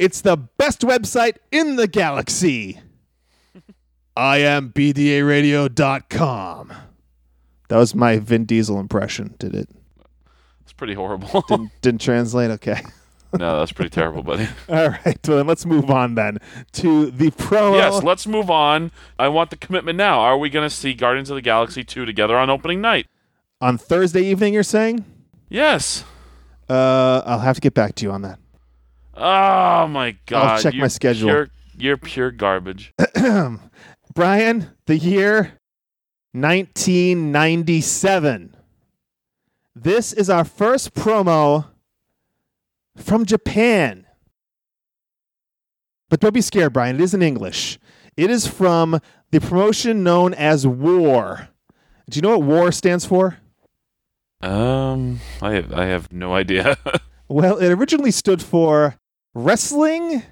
It's 0.00 0.20
the 0.20 0.36
best 0.36 0.80
website 0.80 1.36
in 1.52 1.76
the 1.76 1.86
galaxy. 1.86 2.80
I 4.16 4.38
am 4.38 4.72
BDARadio.com. 4.72 6.72
That 7.68 7.76
was 7.76 7.94
my 7.94 8.18
Vin 8.18 8.46
Diesel 8.46 8.80
impression. 8.80 9.36
Did 9.38 9.54
it? 9.54 9.68
It's 10.62 10.72
pretty 10.72 10.94
horrible. 10.94 11.44
Didn't, 11.48 11.70
didn't 11.82 12.00
translate? 12.00 12.50
Okay. 12.50 12.82
no, 13.38 13.58
that's 13.58 13.72
pretty 13.72 13.90
terrible, 13.90 14.22
buddy. 14.22 14.48
All 14.68 14.88
right. 14.88 15.18
Well, 15.26 15.38
then 15.38 15.46
let's 15.46 15.66
move 15.66 15.90
on 15.90 16.14
then 16.14 16.38
to 16.72 17.10
the 17.10 17.30
promo. 17.30 17.76
Yes, 17.76 18.02
let's 18.02 18.26
move 18.26 18.50
on. 18.50 18.90
I 19.18 19.28
want 19.28 19.50
the 19.50 19.56
commitment 19.56 19.96
now. 19.96 20.20
Are 20.20 20.38
we 20.38 20.50
going 20.50 20.68
to 20.68 20.74
see 20.74 20.94
Guardians 20.94 21.30
of 21.30 21.36
the 21.36 21.42
Galaxy 21.42 21.84
2 21.84 22.04
together 22.04 22.36
on 22.36 22.50
opening 22.50 22.80
night? 22.80 23.06
on 23.64 23.78
Thursday 23.78 24.22
evening, 24.22 24.52
you're 24.52 24.62
saying? 24.62 25.06
Yes. 25.48 26.04
Uh, 26.68 27.22
I'll 27.24 27.38
have 27.38 27.54
to 27.56 27.62
get 27.62 27.72
back 27.72 27.94
to 27.96 28.04
you 28.04 28.12
on 28.12 28.20
that. 28.22 28.38
Oh 29.14 29.86
my 29.86 30.16
god. 30.26 30.44
I'll 30.44 30.60
check 30.60 30.74
You're 30.74 30.82
my 30.82 30.88
schedule. 30.88 31.28
Pure, 31.28 31.48
you're 31.78 31.96
pure 31.96 32.30
garbage. 32.30 32.92
Brian, 34.14 34.70
the 34.86 34.98
year 34.98 35.54
1997. 36.32 38.54
This 39.74 40.12
is 40.12 40.28
our 40.28 40.44
first 40.44 40.92
promo 40.94 41.68
from 42.96 43.24
Japan. 43.24 44.06
But 46.10 46.20
don't 46.20 46.34
be 46.34 46.40
scared, 46.40 46.72
Brian. 46.72 46.96
It 46.96 47.02
is 47.02 47.14
in 47.14 47.22
English. 47.22 47.78
It 48.16 48.30
is 48.30 48.46
from 48.46 49.00
the 49.30 49.40
promotion 49.40 50.04
known 50.04 50.34
as 50.34 50.66
War. 50.66 51.48
Do 52.08 52.16
you 52.16 52.22
know 52.22 52.38
what 52.38 52.46
War 52.46 52.72
stands 52.72 53.04
for? 53.04 53.38
Um, 54.40 55.20
I 55.40 55.52
have, 55.52 55.72
I 55.72 55.86
have 55.86 56.12
no 56.12 56.34
idea. 56.34 56.76
Well, 57.26 57.56
it 57.56 57.72
originally 57.72 58.10
stood 58.10 58.42
for 58.42 58.96
Wrestling 59.34 60.22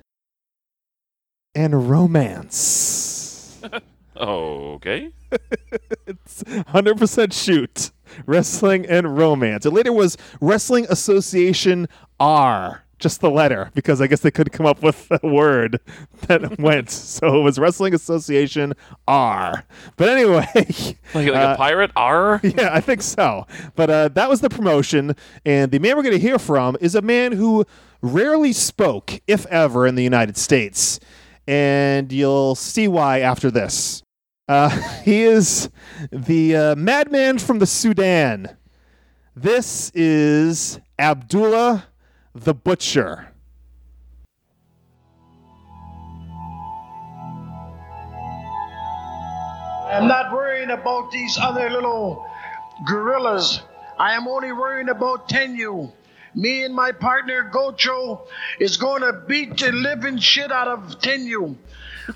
and 1.55 1.89
Romance. 1.89 3.61
oh, 4.17 4.75
okay. 4.75 5.11
it's 6.07 6.43
100% 6.45 7.33
shoot. 7.33 7.93
Wrestling 8.27 8.87
and 8.87 9.17
Romance. 9.17 9.67
It 9.67 9.73
later 9.73 9.93
was 9.93 10.17
Wrestling 10.41 10.87
Association 10.89 11.89
R, 12.21 12.85
just 12.99 13.21
the 13.21 13.31
letter, 13.31 13.71
because 13.75 14.01
I 14.01 14.07
guess 14.07 14.21
they 14.21 14.31
couldn't 14.31 14.53
come 14.53 14.67
up 14.67 14.83
with 14.83 15.11
a 15.11 15.27
word 15.27 15.81
that 16.29 16.59
went. 16.59 16.91
So 16.91 17.41
it 17.41 17.43
was 17.43 17.59
Wrestling 17.59 17.95
Association 17.95 18.75
R. 19.07 19.65
But 19.97 20.09
anyway. 20.09 20.47
Like, 21.15 21.27
like 21.27 21.37
uh, 21.37 21.53
a 21.53 21.57
pirate? 21.59 21.91
R? 21.95 22.41
Yeah, 22.43 22.71
I 22.73 22.81
think 22.81 23.03
so. 23.03 23.47
But 23.77 23.91
uh, 23.91 24.09
that 24.09 24.31
was 24.31 24.41
the 24.41 24.49
promotion. 24.49 25.15
And 25.45 25.71
the 25.71 25.79
man 25.79 25.95
we're 25.95 26.03
going 26.03 26.15
to 26.15 26.19
hear 26.19 26.39
from 26.39 26.75
is 26.81 26.95
a 26.95 27.03
man 27.03 27.33
who 27.33 27.67
rarely 28.01 28.55
spoke, 28.55 29.21
if 29.27 29.45
ever, 29.47 29.87
in 29.87 29.95
the 29.95 30.03
United 30.03 30.39
States. 30.39 31.01
And 31.47 32.11
you'll 32.11 32.55
see 32.55 32.89
why 32.89 33.21
after 33.21 33.51
this. 33.51 34.03
Uh, 34.53 34.69
he 35.03 35.23
is 35.23 35.71
the 36.11 36.55
uh, 36.55 36.75
madman 36.77 37.39
from 37.39 37.59
the 37.59 37.65
Sudan. 37.65 38.55
This 39.35 39.91
is 39.95 40.79
Abdullah 40.99 41.87
the 42.35 42.53
Butcher. 42.53 43.29
I'm 49.89 50.07
not 50.07 50.33
worrying 50.35 50.71
about 50.71 51.11
these 51.11 51.39
other 51.41 51.71
little 51.71 52.27
gorillas. 52.87 53.63
I 53.99 54.13
am 54.13 54.29
only 54.29 54.53
worrying 54.53 54.91
about 54.91 55.31
Tenyu. 55.31 55.91
Me 56.35 56.64
and 56.64 56.74
my 56.74 56.93
partner 56.93 57.51
Gocho 57.53 58.26
is 58.59 58.76
going 58.76 59.03
to 59.03 59.12
beat 59.26 59.59
the 59.59 59.72
living 59.72 60.18
shit 60.18 60.51
out 60.51 60.68
of 60.68 61.01
Tenyu. 61.01 61.57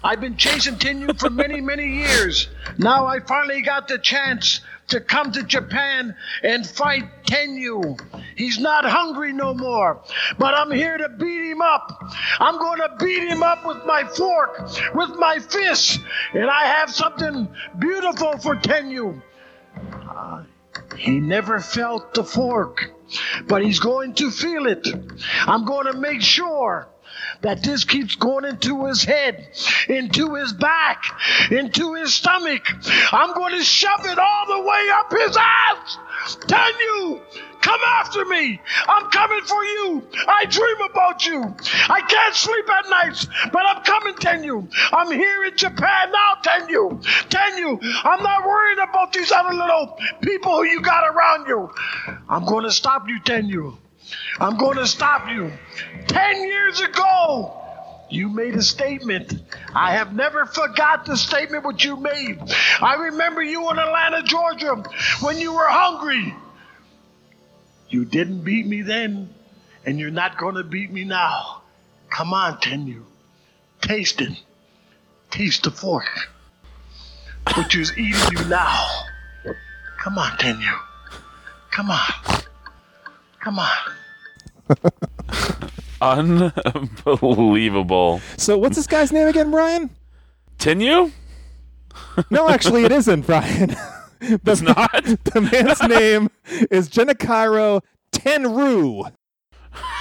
I've 0.02 0.20
been 0.20 0.36
chasing 0.36 0.74
Tenyu 0.76 1.18
for 1.18 1.30
many, 1.30 1.60
many 1.60 1.98
years. 1.98 2.48
Now 2.78 3.06
I 3.06 3.20
finally 3.20 3.62
got 3.62 3.88
the 3.88 3.98
chance 3.98 4.60
to 4.88 5.00
come 5.00 5.32
to 5.32 5.42
Japan 5.42 6.14
and 6.42 6.66
fight 6.66 7.24
Tenyu. 7.24 7.98
He's 8.36 8.58
not 8.58 8.84
hungry 8.84 9.32
no 9.32 9.54
more, 9.54 10.02
but 10.38 10.54
I'm 10.54 10.70
here 10.70 10.96
to 10.96 11.08
beat 11.08 11.50
him 11.50 11.60
up. 11.60 12.02
I'm 12.38 12.58
going 12.58 12.78
to 12.78 12.96
beat 12.98 13.28
him 13.28 13.42
up 13.42 13.66
with 13.66 13.84
my 13.84 14.04
fork, 14.04 14.68
with 14.94 15.10
my 15.18 15.38
fist, 15.38 16.00
and 16.34 16.48
I 16.48 16.64
have 16.66 16.90
something 16.90 17.48
beautiful 17.78 18.38
for 18.38 18.56
Tenyu. 18.56 19.20
Uh, 20.08 20.42
he 20.96 21.18
never 21.18 21.60
felt 21.60 22.14
the 22.14 22.24
fork, 22.24 22.92
but 23.46 23.62
he's 23.62 23.80
going 23.80 24.14
to 24.14 24.30
feel 24.30 24.66
it. 24.66 24.86
I'm 25.46 25.64
going 25.64 25.86
to 25.86 25.98
make 25.98 26.22
sure 26.22 26.88
that 27.42 27.62
this 27.62 27.84
keeps 27.84 28.14
going 28.16 28.44
into 28.44 28.86
his 28.86 29.04
head, 29.04 29.48
into 29.88 30.34
his 30.34 30.52
back, 30.52 31.04
into 31.50 31.94
his 31.94 32.14
stomach. 32.14 32.66
I'm 33.12 33.34
going 33.34 33.54
to 33.58 33.64
shove 33.64 34.04
it 34.06 34.18
all 34.18 34.46
the 34.46 34.66
way 34.66 34.88
up 34.92 35.12
his 35.12 35.36
ass. 35.36 35.98
Tell 36.46 36.80
you, 36.80 37.20
come 37.66 37.80
after 37.98 38.24
me. 38.26 38.60
I'm 38.86 39.10
coming 39.10 39.40
for 39.42 39.64
you. 39.64 40.06
I 40.28 40.44
dream 40.44 40.80
about 40.88 41.26
you. 41.26 41.42
I 41.88 42.00
can't 42.00 42.34
sleep 42.34 42.70
at 42.70 42.88
nights, 42.88 43.26
but 43.52 43.62
I'm 43.66 43.82
coming, 43.82 44.14
Tenyu. 44.14 44.68
I'm 44.92 45.10
here 45.10 45.44
in 45.44 45.56
Japan 45.56 46.12
now, 46.12 46.34
Tenyu. 46.44 47.02
Tenyu, 47.28 47.78
I'm 48.04 48.22
not 48.22 48.46
worried 48.46 48.78
about 48.78 49.12
these 49.12 49.32
other 49.32 49.52
little 49.52 49.98
people 50.20 50.52
who 50.52 50.64
you 50.64 50.80
got 50.80 51.12
around 51.12 51.48
you. 51.48 51.68
I'm 52.28 52.44
going 52.44 52.64
to 52.64 52.70
stop 52.70 53.08
you, 53.08 53.18
Tenyu. 53.20 53.76
I'm 54.38 54.56
going 54.56 54.76
to 54.76 54.86
stop 54.86 55.28
you. 55.28 55.50
Ten 56.06 56.44
years 56.44 56.80
ago, 56.80 57.52
you 58.08 58.28
made 58.28 58.54
a 58.54 58.62
statement. 58.62 59.34
I 59.74 59.94
have 59.94 60.14
never 60.14 60.46
forgot 60.46 61.04
the 61.04 61.16
statement 61.16 61.64
what 61.64 61.84
you 61.84 61.96
made. 61.96 62.38
I 62.80 62.94
remember 63.10 63.42
you 63.42 63.68
in 63.70 63.78
Atlanta, 63.80 64.22
Georgia, 64.22 64.84
when 65.20 65.38
you 65.40 65.52
were 65.52 65.66
hungry. 65.66 66.32
You 67.88 68.04
didn't 68.04 68.42
beat 68.42 68.66
me 68.66 68.82
then, 68.82 69.32
and 69.84 69.98
you're 69.98 70.10
not 70.10 70.36
going 70.36 70.56
to 70.56 70.64
beat 70.64 70.90
me 70.92 71.04
now. 71.04 71.62
Come 72.10 72.32
on, 72.32 72.58
Tenyu. 72.58 73.02
Taste 73.80 74.20
it. 74.20 74.32
Taste 75.30 75.64
the 75.64 75.70
fork. 75.70 76.08
Which 77.56 77.76
is 77.76 77.92
eating 77.96 78.38
you 78.38 78.44
now. 78.48 78.86
Come 79.98 80.18
on, 80.18 80.30
Tenyu. 80.38 80.78
Come 81.70 81.90
on. 81.90 82.12
Come 83.40 83.58
on. 83.58 83.68
Unbelievable. 87.06 88.20
So 88.36 88.58
what's 88.58 88.76
this 88.76 88.86
guy's 88.86 89.12
name 89.12 89.28
again, 89.28 89.50
Brian? 89.50 89.90
Tenyu? 90.58 91.12
No, 92.30 92.48
actually, 92.48 92.84
it 92.84 92.92
isn't, 92.92 93.26
Brian. 93.26 93.76
the, 94.20 94.40
It's 94.52 94.62
not? 94.62 95.04
The 95.24 95.40
man's 95.40 95.82
name 95.82 96.30
is 96.70 96.88
Genichiro 96.88 97.82
Tenryu. 98.12 99.12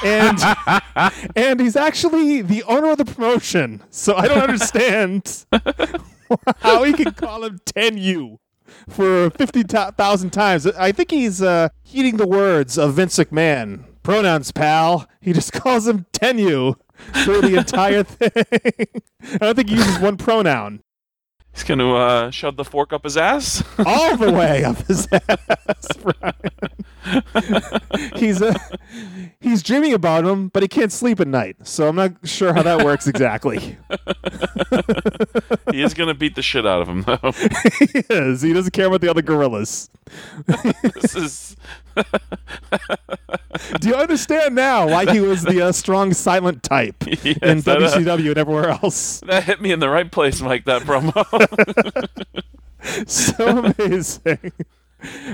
And 0.03 0.39
and 1.36 1.59
he's 1.59 1.76
actually 1.76 2.41
the 2.41 2.63
owner 2.63 2.91
of 2.91 2.97
the 2.97 3.05
promotion. 3.05 3.82
So 3.89 4.16
I 4.16 4.28
don't 4.28 4.41
understand 4.41 5.45
how 6.59 6.84
he 6.84 6.93
can 6.93 7.13
call 7.13 7.43
him 7.43 7.59
Tenyu 7.66 8.38
for 8.89 9.30
50,000 9.32 10.30
times. 10.32 10.68
I 10.68 10.91
think 10.91 11.11
he's 11.11 11.41
uh, 11.41 11.70
heeding 11.84 12.18
the 12.18 12.28
words 12.28 12.78
of 12.78 12.93
Vince 12.93 13.18
McMahon. 13.18 13.84
Pronouns, 14.03 14.51
pal. 14.51 15.07
He 15.20 15.34
just 15.34 15.51
calls 15.51 15.88
him 15.88 16.05
Tenyu 16.13 16.76
through 17.24 17.41
the 17.41 17.55
entire 17.57 18.03
thing. 18.03 18.86
I 19.34 19.38
don't 19.38 19.55
think 19.55 19.70
he 19.70 19.76
uses 19.76 19.99
one 19.99 20.18
pronoun. 20.18 20.82
He's 21.56 21.64
going 21.64 21.80
to 21.80 21.95
uh, 21.95 22.32
shove 22.32 22.58
the 22.58 22.66
fork 22.66 22.93
up 22.93 23.06
his 23.06 23.16
ass? 23.18 23.64
all 23.80 24.18
the 24.18 24.32
way 24.32 24.64
up 24.66 24.78
his 24.86 25.08
ass. 25.12 25.88
Brian. 26.03 26.34
he's 28.16 28.41
uh, 28.41 28.58
he's 29.39 29.62
dreaming 29.62 29.93
about 29.93 30.26
him, 30.26 30.49
but 30.49 30.64
he 30.64 30.68
can't 30.68 30.91
sleep 30.91 31.20
at 31.20 31.28
night. 31.28 31.56
So 31.64 31.88
I'm 31.88 31.95
not 31.95 32.14
sure 32.24 32.53
how 32.53 32.64
that 32.64 32.84
works 32.84 33.08
exactly. 33.08 33.78
he 35.72 35.82
is 35.82 35.93
going 35.93 36.08
to 36.08 36.14
beat 36.14 36.36
the 36.36 36.41
shit 36.41 36.66
out 36.66 36.82
of 36.82 36.89
him, 36.89 37.03
though. 37.03 37.32
he 37.80 38.03
is. 38.10 38.41
He 38.41 38.53
doesn't 38.53 38.72
care 38.72 38.88
about 38.88 39.01
the 39.01 39.10
other 39.10 39.22
gorillas. 39.22 39.89
this 40.84 41.16
is. 41.16 41.58
Do 43.80 43.89
you 43.89 43.95
understand 43.95 44.56
now 44.56 44.88
why 44.88 45.12
he 45.12 45.20
was 45.20 45.43
the 45.43 45.62
uh, 45.62 45.72
strong 45.72 46.14
silent 46.14 46.64
type 46.64 47.03
Yes, 47.24 47.38
in 47.41 47.62
that, 47.62 47.82
uh, 47.82 47.91
WCW 47.91 48.30
and 48.30 48.38
everywhere 48.38 48.70
else? 48.70 49.22
that 49.22 49.43
hit 49.43 49.62
me 49.62 49.72
in 49.72 49.80
the 49.80 49.89
right 49.89 50.12
place, 50.12 50.41
Mike, 50.41 50.66
that 50.66 50.82
promo. 50.82 51.24
so 53.08 53.74
amazing. 53.78 54.51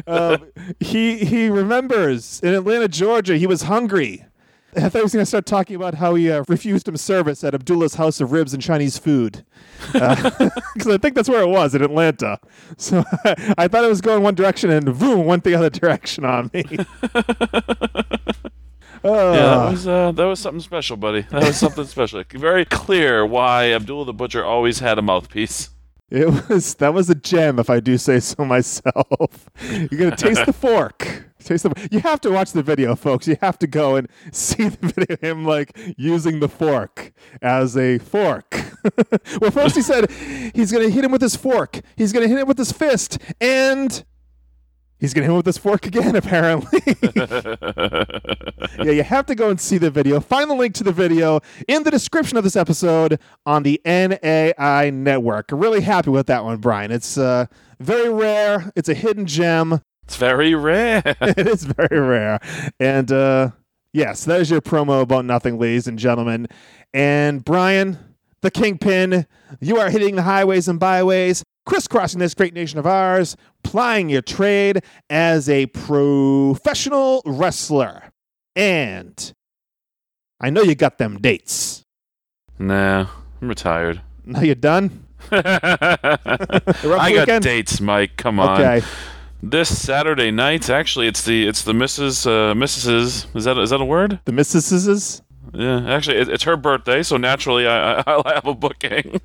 Um, 0.08 0.52
he 0.80 1.24
he 1.24 1.50
remembers 1.50 2.40
in 2.42 2.54
Atlanta, 2.54 2.88
Georgia, 2.88 3.38
he 3.38 3.48
was 3.48 3.64
hungry. 3.64 4.26
I 4.76 4.88
thought 4.88 5.00
he 5.00 5.04
was 5.04 5.14
going 5.14 5.24
to 5.24 5.26
start 5.28 5.46
talking 5.46 5.76
about 5.76 5.96
how 5.96 6.16
he 6.16 6.32
uh, 6.32 6.44
refused 6.48 6.88
him 6.88 6.96
service 6.96 7.44
at 7.44 7.54
Abdullah's 7.54 7.96
House 7.96 8.22
of 8.22 8.32
Ribs 8.32 8.54
and 8.54 8.64
Chinese 8.64 8.98
food, 8.98 9.44
because 9.92 10.88
I 10.88 10.98
think 10.98 11.14
that's 11.16 11.28
where 11.28 11.42
it 11.42 11.50
was 11.50 11.76
in 11.76 11.82
Atlanta. 11.82 12.40
So 12.78 13.04
I 13.58 13.68
thought 13.68 13.84
it 13.84 13.90
was 13.90 14.00
going 14.00 14.24
one 14.24 14.36
direction, 14.36 14.70
and 14.70 14.98
boom, 14.98 15.26
went 15.26 15.44
the 15.44 15.56
other 15.56 15.70
direction 15.70 16.24
on 16.24 16.50
me. 16.54 16.64
Oh, 19.04 19.34
Yeah, 19.34 19.56
that 19.58 19.72
was 19.72 19.88
uh, 19.88 20.12
that 20.14 20.26
was 20.26 20.40
something 20.40 20.62
special, 20.62 20.96
buddy. 20.96 21.22
That 21.32 21.44
was 21.44 21.58
something 21.58 21.86
special. 21.86 22.24
Very 22.32 22.66
clear 22.66 23.26
why 23.26 23.74
Abdullah 23.74 24.06
the 24.06 24.14
Butcher 24.14 24.44
always 24.46 24.80
had 24.80 24.98
a 25.00 25.02
mouthpiece. 25.02 25.70
It 26.12 26.50
was 26.50 26.76
that 26.76 26.94
was 26.94 27.10
a 27.10 27.16
gem, 27.16 27.58
if 27.58 27.70
I 27.70 27.80
do 27.80 27.98
say 27.98 28.20
so 28.20 28.44
myself. 28.46 29.50
You're 29.70 29.88
gonna 29.88 30.16
taste 30.18 30.46
the 30.46 30.52
fork. 30.54 31.26
Taste 31.42 31.64
the. 31.64 31.88
You 31.90 32.02
have 32.02 32.20
to 32.22 32.32
watch 32.32 32.52
the 32.52 32.62
video, 32.62 32.96
folks. 32.96 33.28
You 33.28 33.38
have 33.42 33.58
to 33.60 33.68
go 33.68 33.96
and 33.96 34.10
see 34.34 34.68
the 34.68 34.88
video. 34.88 35.14
of 35.14 35.22
Him 35.22 35.46
like 35.46 35.78
using 35.98 36.42
the 36.42 36.50
fork 36.50 37.14
as 37.42 37.78
a 37.78 37.98
fork. 37.98 38.56
well, 39.40 39.52
first 39.52 39.76
he 39.76 39.82
said 39.82 40.12
he's 40.54 40.72
gonna 40.72 40.90
hit 40.90 41.06
him 41.06 41.14
with 41.14 41.22
his 41.22 41.38
fork. 41.38 41.80
He's 41.96 42.12
gonna 42.12 42.28
hit 42.28 42.38
him 42.40 42.48
with 42.48 42.58
his 42.58 42.74
fist, 42.74 43.18
and 43.40 44.04
he's 45.02 45.14
gonna 45.14 45.26
hit 45.26 45.32
him 45.32 45.38
with 45.38 45.46
his 45.46 45.58
fork 45.58 45.86
again. 45.86 46.16
Apparently. 46.16 46.80
yeah, 48.78 48.92
you 48.92 49.04
have 49.04 49.26
to 49.26 49.36
go 49.36 49.50
and 49.50 49.60
see 49.60 49.78
the 49.78 49.92
video. 49.92 50.22
Find 50.22 50.50
the 50.50 50.56
link 50.56 50.74
to 50.76 50.86
the 50.86 50.94
video 50.94 51.42
in 51.68 51.84
the 51.84 51.92
description 51.92 52.38
of 52.38 52.46
this 52.46 52.56
episode 52.56 53.20
on 53.46 53.64
the 53.64 53.82
NAI 53.84 54.92
network. 54.92 55.50
Really 55.52 55.82
happy 55.82 56.12
with 56.12 56.28
that 56.28 56.46
one, 56.46 56.58
Brian. 56.58 56.92
It's 56.92 57.18
uh, 57.18 57.48
very 57.82 58.10
rare. 58.10 58.72
It's 58.76 58.88
a 58.88 58.94
hidden 58.94 59.26
gem. 59.26 59.82
It's 60.04 60.16
very 60.16 60.56
rare. 60.56 61.02
it 61.06 61.48
is 61.48 61.64
very 61.64 62.00
rare. 62.00 62.40
And 62.80 63.12
uh, 63.12 63.52
yes, 63.94 64.26
that 64.26 64.40
is 64.40 64.52
your 64.52 64.62
promo 64.62 65.02
about 65.02 65.26
nothing, 65.26 65.60
ladies 65.60 65.88
and 65.88 65.98
gentlemen. 65.98 66.48
And 66.94 67.44
Brian, 67.44 67.98
the 68.42 68.52
kingpin, 68.52 69.26
you 69.60 69.78
are 69.78 69.90
hitting 69.90 70.16
the 70.16 70.24
highways 70.24 70.68
and 70.68 70.80
byways, 70.80 71.44
crisscrossing 71.66 72.20
this 72.20 72.34
great 72.34 72.54
nation 72.54 72.80
of 72.80 72.86
ours, 72.88 73.36
plying 73.64 74.10
your 74.10 74.22
trade 74.22 74.84
as 75.10 75.50
a 75.50 75.68
professional 75.68 77.22
wrestler. 77.26 78.12
And 78.56 79.34
I 80.40 80.50
know 80.50 80.62
you 80.62 80.76
got 80.76 80.98
them 80.98 81.20
dates. 81.20 81.86
nah, 82.60 83.08
I'm 83.42 83.48
retired. 83.48 84.02
Now 84.26 84.42
you're 84.42 84.56
done? 84.56 85.08
I 85.32 86.18
got 87.26 87.42
dates, 87.42 87.80
Mike. 87.82 88.18
Come 88.18 88.40
on. 88.40 88.62
Okay. 88.62 88.86
This 89.44 89.76
Saturday 89.76 90.30
night, 90.30 90.70
actually, 90.70 91.08
it's 91.08 91.24
the 91.26 91.48
it's 91.48 91.64
the 91.64 91.74
Mrs. 91.74 92.28
Uh, 92.28 92.54
Mrs. 92.54 93.36
Is 93.36 93.44
that 93.46 93.58
is 93.58 93.72
that 93.72 93.82
a 93.82 93.86
word? 93.86 94.20
The 94.26 94.32
Mississes? 94.32 95.22
Yeah, 95.54 95.86
actually, 95.94 96.18
it, 96.18 96.30
it's 96.30 96.44
her 96.44 96.56
birthday, 96.56 97.04
so 97.04 97.18
naturally, 97.18 97.68
I, 97.68 97.96
I, 98.00 98.04
I'll 98.08 98.24
have 98.24 98.46
a 98.48 98.54
booking. 98.54 99.20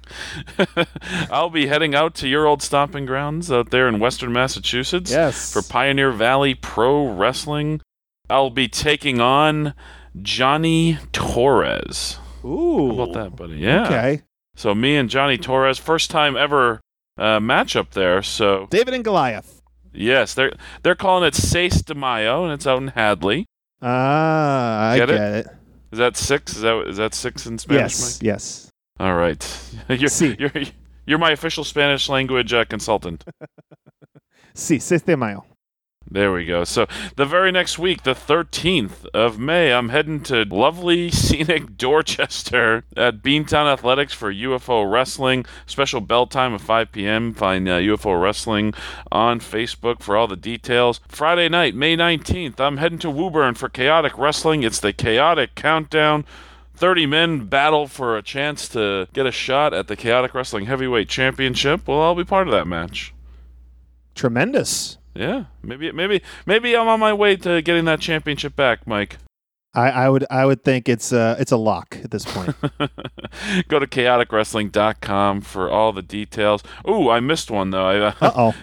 I'll 1.31 1.51
be 1.51 1.67
heading 1.69 1.95
out 1.95 2.15
to 2.17 2.29
your 2.29 2.47
old 2.47 2.63
stomping 2.63 3.07
grounds 3.07 3.51
out 3.51 3.71
there 3.71 3.87
in 3.89 3.99
Western 4.01 4.33
Massachusetts. 4.33 5.11
Yes. 5.11 5.53
For 5.53 5.63
Pioneer 5.63 6.11
Valley 6.13 6.55
Pro 6.55 7.07
Wrestling. 7.09 7.81
I'll 8.29 8.51
be 8.51 8.67
taking 8.67 9.21
on 9.21 9.75
Johnny 10.21 10.99
Torres. 11.13 12.19
Ooh. 12.45 12.89
How 12.97 13.03
about 13.03 13.13
that, 13.15 13.37
buddy? 13.37 13.57
Yeah. 13.59 13.85
Okay. 13.87 14.23
So 14.57 14.75
me 14.75 14.97
and 14.97 15.09
Johnny 15.09 15.39
Torres, 15.39 15.79
first 15.79 16.11
time 16.11 16.37
ever 16.37 16.81
uh, 17.19 17.39
matchup 17.39 17.91
there. 17.91 18.23
So 18.23 18.67
David 18.71 18.95
and 18.95 19.05
Goliath. 19.05 19.63
yes, 19.93 20.35
they're 20.35 20.53
they're 20.83 20.95
calling 20.97 21.25
it 21.29 21.35
Seis 21.35 21.83
de 21.83 21.95
Mayo, 21.95 22.43
and 22.45 22.53
it's 22.53 22.67
out 22.67 22.83
in 22.83 22.89
Hadley. 22.89 23.47
Ah, 23.83 24.91
I 24.91 24.97
Get 24.99 25.09
get, 25.09 25.21
it? 25.21 25.47
it. 25.47 25.56
Is 25.93 25.99
that 25.99 26.17
six? 26.17 26.57
Is 26.57 26.63
that 26.63 26.89
is 26.89 26.97
that 26.97 27.15
six 27.15 27.47
in 27.47 27.59
Spanish, 27.59 27.81
Yes, 27.93 28.19
Mike? 28.21 28.27
yes. 28.27 28.71
All 28.99 29.15
right. 29.15 29.43
You're, 29.89 30.09
Sí. 30.11 30.37
you're, 30.39 30.65
you're 31.07 31.19
my 31.19 31.31
official 31.33 31.65
Spanish 31.65 32.09
language 32.09 32.53
uh, 32.53 32.65
consultant. 32.65 33.25
Sí, 34.55 34.81
6 34.81 35.03
de 35.05 35.17
mayo. 35.19 35.45
There 36.09 36.33
we 36.33 36.45
go. 36.45 36.63
So 36.63 36.87
the 37.17 37.27
very 37.27 37.51
next 37.51 37.79
week, 37.81 38.05
the 38.05 38.15
13th 38.15 39.07
of 39.07 39.41
May, 39.41 39.73
I'm 39.73 39.89
heading 39.89 40.21
to 40.25 40.45
lovely, 40.45 41.11
scenic 41.11 41.77
Dorchester 41.77 42.85
at 42.97 43.23
Beantown 43.23 43.71
Athletics 43.71 44.13
for 44.13 44.33
UFO 44.33 44.91
Wrestling. 44.91 45.45
Special 45.67 46.01
bell 46.01 46.27
time 46.29 46.55
of 46.55 46.63
5 46.63 46.93
p.m. 46.93 47.35
Find 47.35 47.69
uh, 47.69 47.79
UFO 47.79 48.21
Wrestling 48.21 48.73
on 49.11 49.41
Facebook 49.41 50.01
for 50.01 50.17
all 50.17 50.29
the 50.29 50.37
details. 50.37 51.01
Friday 51.09 51.49
night, 51.49 51.75
May 51.75 51.97
19th, 51.97 52.61
I'm 52.61 52.77
heading 52.77 53.01
to 53.01 53.11
Woburn 53.11 53.55
for 53.55 53.69
Chaotic 53.69 54.17
Wrestling. 54.17 54.63
It's 54.63 54.81
the 54.81 54.93
Chaotic 54.93 55.57
Countdown. 55.57 56.25
30 56.77 57.07
men 57.07 57.47
battle 57.47 57.89
for 57.89 58.17
a 58.17 58.23
chance 58.23 58.69
to 58.69 59.09
get 59.13 59.27
a 59.27 59.33
shot 59.33 59.75
at 59.75 59.89
the 59.89 59.97
Chaotic 59.97 60.35
Wrestling 60.35 60.67
Heavyweight 60.67 61.09
Championship. 61.09 61.89
Well, 61.89 62.03
I'll 62.03 62.15
be 62.15 62.25
part 62.25 62.47
of 62.47 62.53
that 62.53 62.67
match. 62.67 63.13
Tremendous. 64.15 64.96
Yeah, 65.17 65.45
maybe, 65.63 65.91
maybe, 65.93 66.23
maybe 66.45 66.77
I'm 66.77 66.89
on 66.89 67.01
my 67.01 67.13
way 67.13 67.37
to 67.37 67.63
getting 67.63 67.85
that 67.87 68.01
championship 68.01 68.55
back, 68.55 68.87
Mike. 68.87 69.19
I, 69.77 69.91
I 69.91 70.09
would 70.09 70.25
I 70.31 70.47
would 70.47 70.65
think 70.65 70.89
it's 70.89 71.13
a 71.13 71.37
it's 71.39 71.53
a 71.53 71.59
lock 71.59 71.99
at 72.03 72.11
this 72.11 72.25
point. 72.25 72.57
Go 73.69 73.79
to 73.79 73.87
chaoticwrestling.com 73.87 75.43
for 75.43 75.69
all 75.69 75.93
the 75.93 76.03
details. 76.03 76.63
Ooh, 76.89 77.11
I 77.11 77.21
missed 77.21 77.51
one 77.51 77.71
though. 77.71 78.07
Uh 78.07 78.13
oh. 78.23 78.55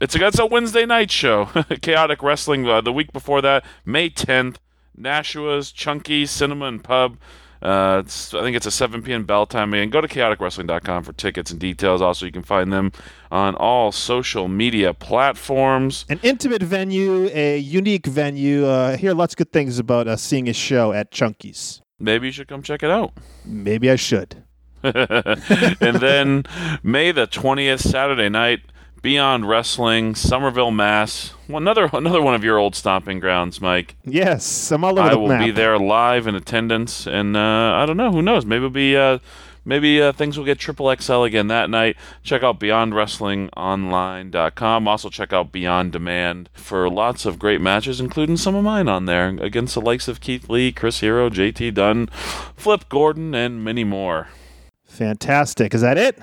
It's 0.00 0.14
a, 0.16 0.26
it's 0.26 0.38
a 0.38 0.46
Wednesday 0.46 0.86
night 0.86 1.10
show. 1.10 1.46
Chaotic 1.82 2.22
Wrestling 2.22 2.66
uh, 2.66 2.80
the 2.80 2.92
week 2.92 3.12
before 3.12 3.42
that, 3.42 3.64
May 3.84 4.08
10th, 4.08 4.56
Nashua's 4.98 5.72
Chunky 5.72 6.24
Cinema 6.24 6.66
and 6.66 6.82
Pub. 6.82 7.18
Uh, 7.62 8.02
I 8.06 8.10
think 8.42 8.56
it's 8.56 8.66
a 8.66 8.70
7 8.70 9.02
p.m. 9.02 9.24
bell 9.24 9.46
time. 9.46 9.74
Again, 9.74 9.90
go 9.90 10.00
to 10.00 10.08
chaoticwrestling.com 10.08 11.02
for 11.02 11.12
tickets 11.12 11.50
and 11.50 11.60
details. 11.60 12.00
Also, 12.00 12.24
you 12.24 12.32
can 12.32 12.42
find 12.42 12.72
them 12.72 12.92
on 13.30 13.54
all 13.56 13.92
social 13.92 14.48
media 14.48 14.94
platforms. 14.94 16.06
An 16.08 16.20
intimate 16.22 16.62
venue, 16.62 17.28
a 17.32 17.58
unique 17.58 18.06
venue. 18.06 18.66
Uh, 18.66 18.92
I 18.94 18.96
hear 18.96 19.12
lots 19.12 19.34
of 19.34 19.38
good 19.38 19.52
things 19.52 19.78
about 19.78 20.08
uh, 20.08 20.16
seeing 20.16 20.48
a 20.48 20.54
show 20.54 20.92
at 20.92 21.10
Chunky's. 21.10 21.82
Maybe 21.98 22.26
you 22.26 22.32
should 22.32 22.48
come 22.48 22.62
check 22.62 22.82
it 22.82 22.90
out. 22.90 23.12
Maybe 23.44 23.90
I 23.90 23.96
should. 23.96 24.42
and 24.82 25.96
then 25.96 26.44
May 26.82 27.12
the 27.12 27.26
20th, 27.26 27.80
Saturday 27.80 28.30
night, 28.30 28.60
Beyond 29.02 29.48
Wrestling, 29.48 30.14
Somerville, 30.14 30.70
Mass. 30.70 31.32
Well, 31.48 31.56
another 31.58 31.88
another 31.92 32.22
one 32.22 32.34
of 32.34 32.44
your 32.44 32.58
old 32.58 32.74
stomping 32.74 33.20
grounds, 33.20 33.60
Mike. 33.60 33.96
Yes, 34.04 34.70
I'm 34.70 34.84
all 34.84 34.98
over 34.98 35.08
I 35.08 35.10
the 35.10 35.18
will 35.18 35.28
map. 35.28 35.44
be 35.44 35.50
there 35.50 35.78
live 35.78 36.26
in 36.26 36.34
attendance, 36.34 37.06
and 37.06 37.36
uh, 37.36 37.74
I 37.76 37.86
don't 37.86 37.96
know. 37.96 38.12
Who 38.12 38.22
knows? 38.22 38.44
Maybe 38.44 38.56
it'll 38.58 38.70
be. 38.70 38.96
Uh, 38.96 39.18
Maybe 39.62 40.00
uh, 40.00 40.12
things 40.12 40.38
will 40.38 40.46
get 40.46 40.58
triple 40.58 40.90
XL 40.98 41.24
again 41.24 41.48
that 41.48 41.68
night. 41.68 41.94
Check 42.22 42.42
out 42.42 42.58
BeyondWrestlingOnline.com. 42.60 44.88
Also 44.88 45.10
check 45.10 45.34
out 45.34 45.52
Beyond 45.52 45.92
Demand 45.92 46.48
for 46.54 46.88
lots 46.88 47.26
of 47.26 47.38
great 47.38 47.60
matches, 47.60 48.00
including 48.00 48.38
some 48.38 48.54
of 48.54 48.64
mine 48.64 48.88
on 48.88 49.04
there 49.04 49.28
against 49.28 49.74
the 49.74 49.82
likes 49.82 50.08
of 50.08 50.22
Keith 50.22 50.48
Lee, 50.48 50.72
Chris 50.72 51.00
Hero, 51.00 51.28
JT 51.28 51.74
Dunn, 51.74 52.06
Flip 52.56 52.88
Gordon, 52.88 53.34
and 53.34 53.62
many 53.62 53.84
more. 53.84 54.28
Fantastic. 54.86 55.74
Is 55.74 55.82
that 55.82 55.98
it? 55.98 56.18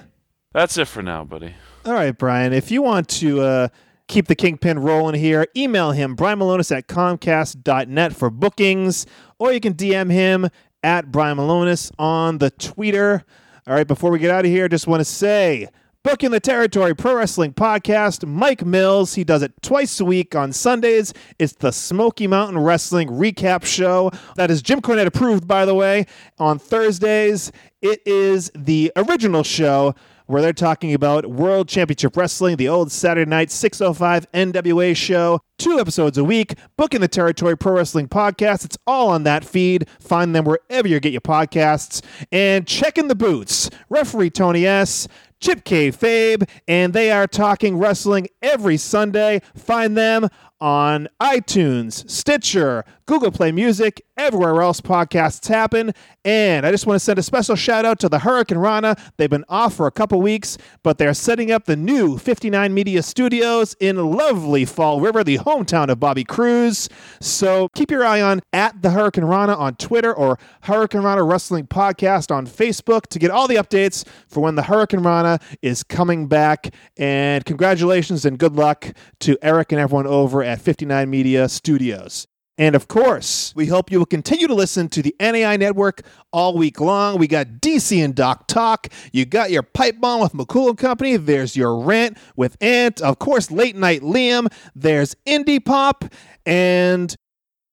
That's 0.51 0.75
it 0.77 0.87
for 0.87 1.03
now, 1.03 1.23
buddy. 1.23 1.53
All 1.87 1.93
right, 1.93 2.11
Brian. 2.11 2.51
If 2.51 2.69
you 2.69 2.81
want 2.81 3.07
to 3.07 3.39
uh, 3.39 3.67
keep 4.09 4.27
the 4.27 4.35
Kingpin 4.35 4.77
rolling 4.77 5.15
here, 5.15 5.47
email 5.55 5.91
him, 5.91 6.15
Brian 6.15 6.37
Milonas 6.37 6.75
at 6.75 6.87
Comcast.net 6.89 8.13
for 8.13 8.29
bookings, 8.29 9.05
or 9.39 9.53
you 9.53 9.61
can 9.61 9.73
DM 9.73 10.11
him 10.11 10.49
at 10.83 11.13
Brian 11.13 11.37
Milonas 11.37 11.89
on 11.97 12.39
the 12.39 12.49
Twitter. 12.49 13.23
All 13.65 13.73
right, 13.73 13.87
before 13.87 14.11
we 14.11 14.19
get 14.19 14.31
out 14.31 14.43
of 14.43 14.51
here, 14.51 14.67
just 14.67 14.85
want 14.85 14.99
to 14.99 15.05
say 15.05 15.69
Booking 16.03 16.31
the 16.31 16.41
Territory 16.41 16.93
Pro 16.93 17.15
Wrestling 17.15 17.53
Podcast, 17.53 18.27
Mike 18.27 18.65
Mills. 18.65 19.15
He 19.15 19.23
does 19.23 19.41
it 19.41 19.53
twice 19.61 19.97
a 20.01 20.05
week 20.05 20.35
on 20.35 20.51
Sundays. 20.51 21.13
It's 21.39 21.53
the 21.53 21.71
Smoky 21.71 22.27
Mountain 22.27 22.59
Wrestling 22.59 23.07
Recap 23.07 23.65
Show. 23.65 24.11
That 24.35 24.51
is 24.51 24.61
Jim 24.61 24.81
Cornette 24.81 25.05
approved, 25.05 25.47
by 25.47 25.63
the 25.63 25.73
way. 25.73 26.05
On 26.37 26.59
Thursdays, 26.59 27.53
it 27.81 28.01
is 28.05 28.51
the 28.55 28.91
original 28.97 29.43
show 29.43 29.95
where 30.27 30.41
they're 30.41 30.53
talking 30.53 30.93
about 30.93 31.25
World 31.25 31.67
Championship 31.67 32.15
Wrestling, 32.15 32.57
the 32.57 32.69
old 32.69 32.91
Saturday 32.91 33.27
night 33.29 33.49
605 33.49 34.31
NWA 34.31 34.95
show. 34.95 35.41
Two 35.57 35.79
episodes 35.79 36.17
a 36.17 36.23
week, 36.23 36.53
booking 36.77 37.01
the 37.01 37.07
Territory 37.07 37.57
Pro 37.57 37.73
Wrestling 37.73 38.07
Podcast. 38.07 38.63
It's 38.63 38.77
all 38.85 39.09
on 39.09 39.23
that 39.23 39.43
feed. 39.43 39.89
Find 39.99 40.35
them 40.35 40.45
wherever 40.45 40.87
you 40.87 40.99
get 40.99 41.11
your 41.11 41.21
podcasts. 41.21 42.03
And 42.31 42.67
checking 42.67 43.07
the 43.07 43.15
boots. 43.15 43.69
Referee 43.89 44.29
Tony 44.29 44.65
S. 44.67 45.07
Chip 45.39 45.63
K. 45.63 45.91
Fabe, 45.91 46.49
and 46.67 46.93
they 46.93 47.11
are 47.11 47.27
talking 47.27 47.77
wrestling 47.77 48.27
every 48.41 48.75
Sunday. 48.77 49.41
Find 49.55 49.95
them 49.95 50.29
on 50.59 51.07
iTunes, 51.21 52.09
Stitcher, 52.09 52.83
Google 53.07 53.31
Play 53.31 53.53
Music, 53.53 54.01
everywhere 54.17 54.61
else 54.61 54.81
podcasts 54.81 55.47
happen. 55.47 55.93
And 56.25 56.65
I 56.65 56.71
just 56.71 56.85
want 56.85 56.95
to 56.95 56.99
send 56.99 57.17
a 57.17 57.23
special 57.23 57.55
shout 57.55 57.85
out 57.85 57.99
to 57.99 58.09
the 58.09 58.19
Hurricane 58.19 58.57
Rana. 58.57 58.97
They've 59.15 59.29
been 59.29 59.45
off 59.47 59.75
for 59.75 59.87
a 59.87 59.91
couple 59.91 60.21
weeks, 60.21 60.57
but 60.83 60.97
they're 60.97 61.13
setting 61.13 61.49
up 61.49 61.63
the 61.63 61.77
new 61.77 62.17
59 62.17 62.73
Media 62.73 63.01
Studios 63.01 63.77
in 63.79 63.95
lovely 63.95 64.65
Fall 64.65 64.99
River, 64.99 65.23
the 65.23 65.37
hometown 65.37 65.87
of 65.87 66.01
Bobby 66.01 66.25
Cruz. 66.25 66.89
So 67.21 67.69
keep 67.69 67.91
your 67.91 68.05
eye 68.05 68.21
on 68.21 68.41
at 68.51 68.81
the 68.81 68.89
Hurricane 68.89 69.23
Rana 69.23 69.55
on 69.55 69.75
Twitter 69.75 70.13
or 70.13 70.37
Hurricane 70.63 71.01
Rana 71.01 71.23
Wrestling 71.23 71.65
Podcast 71.65 72.29
on 72.29 72.45
Facebook 72.45 73.07
to 73.07 73.19
get 73.19 73.31
all 73.31 73.47
the 73.47 73.55
updates 73.55 74.05
for 74.27 74.41
when 74.41 74.55
the 74.55 74.63
Hurricane 74.63 74.99
Rana 74.99 75.39
is 75.61 75.81
coming 75.81 76.27
back. 76.27 76.73
And 76.97 77.45
congratulations 77.45 78.25
and 78.25 78.37
good 78.37 78.57
luck 78.57 78.93
to 79.21 79.37
Eric 79.41 79.71
and 79.71 79.79
everyone 79.79 80.07
over 80.07 80.43
at 80.43 80.59
59 80.59 81.09
Media 81.09 81.47
Studios. 81.47 82.27
And 82.57 82.75
of 82.75 82.87
course, 82.87 83.53
we 83.55 83.67
hope 83.67 83.91
you 83.91 83.99
will 83.99 84.05
continue 84.05 84.47
to 84.47 84.55
listen 84.55 84.89
to 84.89 85.01
the 85.01 85.15
NAI 85.19 85.57
Network 85.57 86.01
all 86.33 86.57
week 86.57 86.81
long. 86.81 87.19
We 87.19 87.27
got 87.27 87.47
DC 87.61 88.03
and 88.03 88.15
Doc 88.15 88.47
Talk. 88.47 88.87
You 89.11 89.25
got 89.25 89.51
your 89.51 89.63
pipe 89.63 89.99
bomb 89.99 90.21
with 90.21 90.33
McCool 90.33 90.69
and 90.69 90.77
Company. 90.77 91.17
There's 91.17 91.55
your 91.55 91.77
rant 91.79 92.17
with 92.35 92.57
Ant. 92.61 92.99
Of 93.01 93.19
course, 93.19 93.51
Late 93.51 93.75
Night 93.75 94.01
Liam. 94.01 94.51
There's 94.75 95.15
Indie 95.27 95.63
Pop. 95.63 96.05
And 96.45 97.15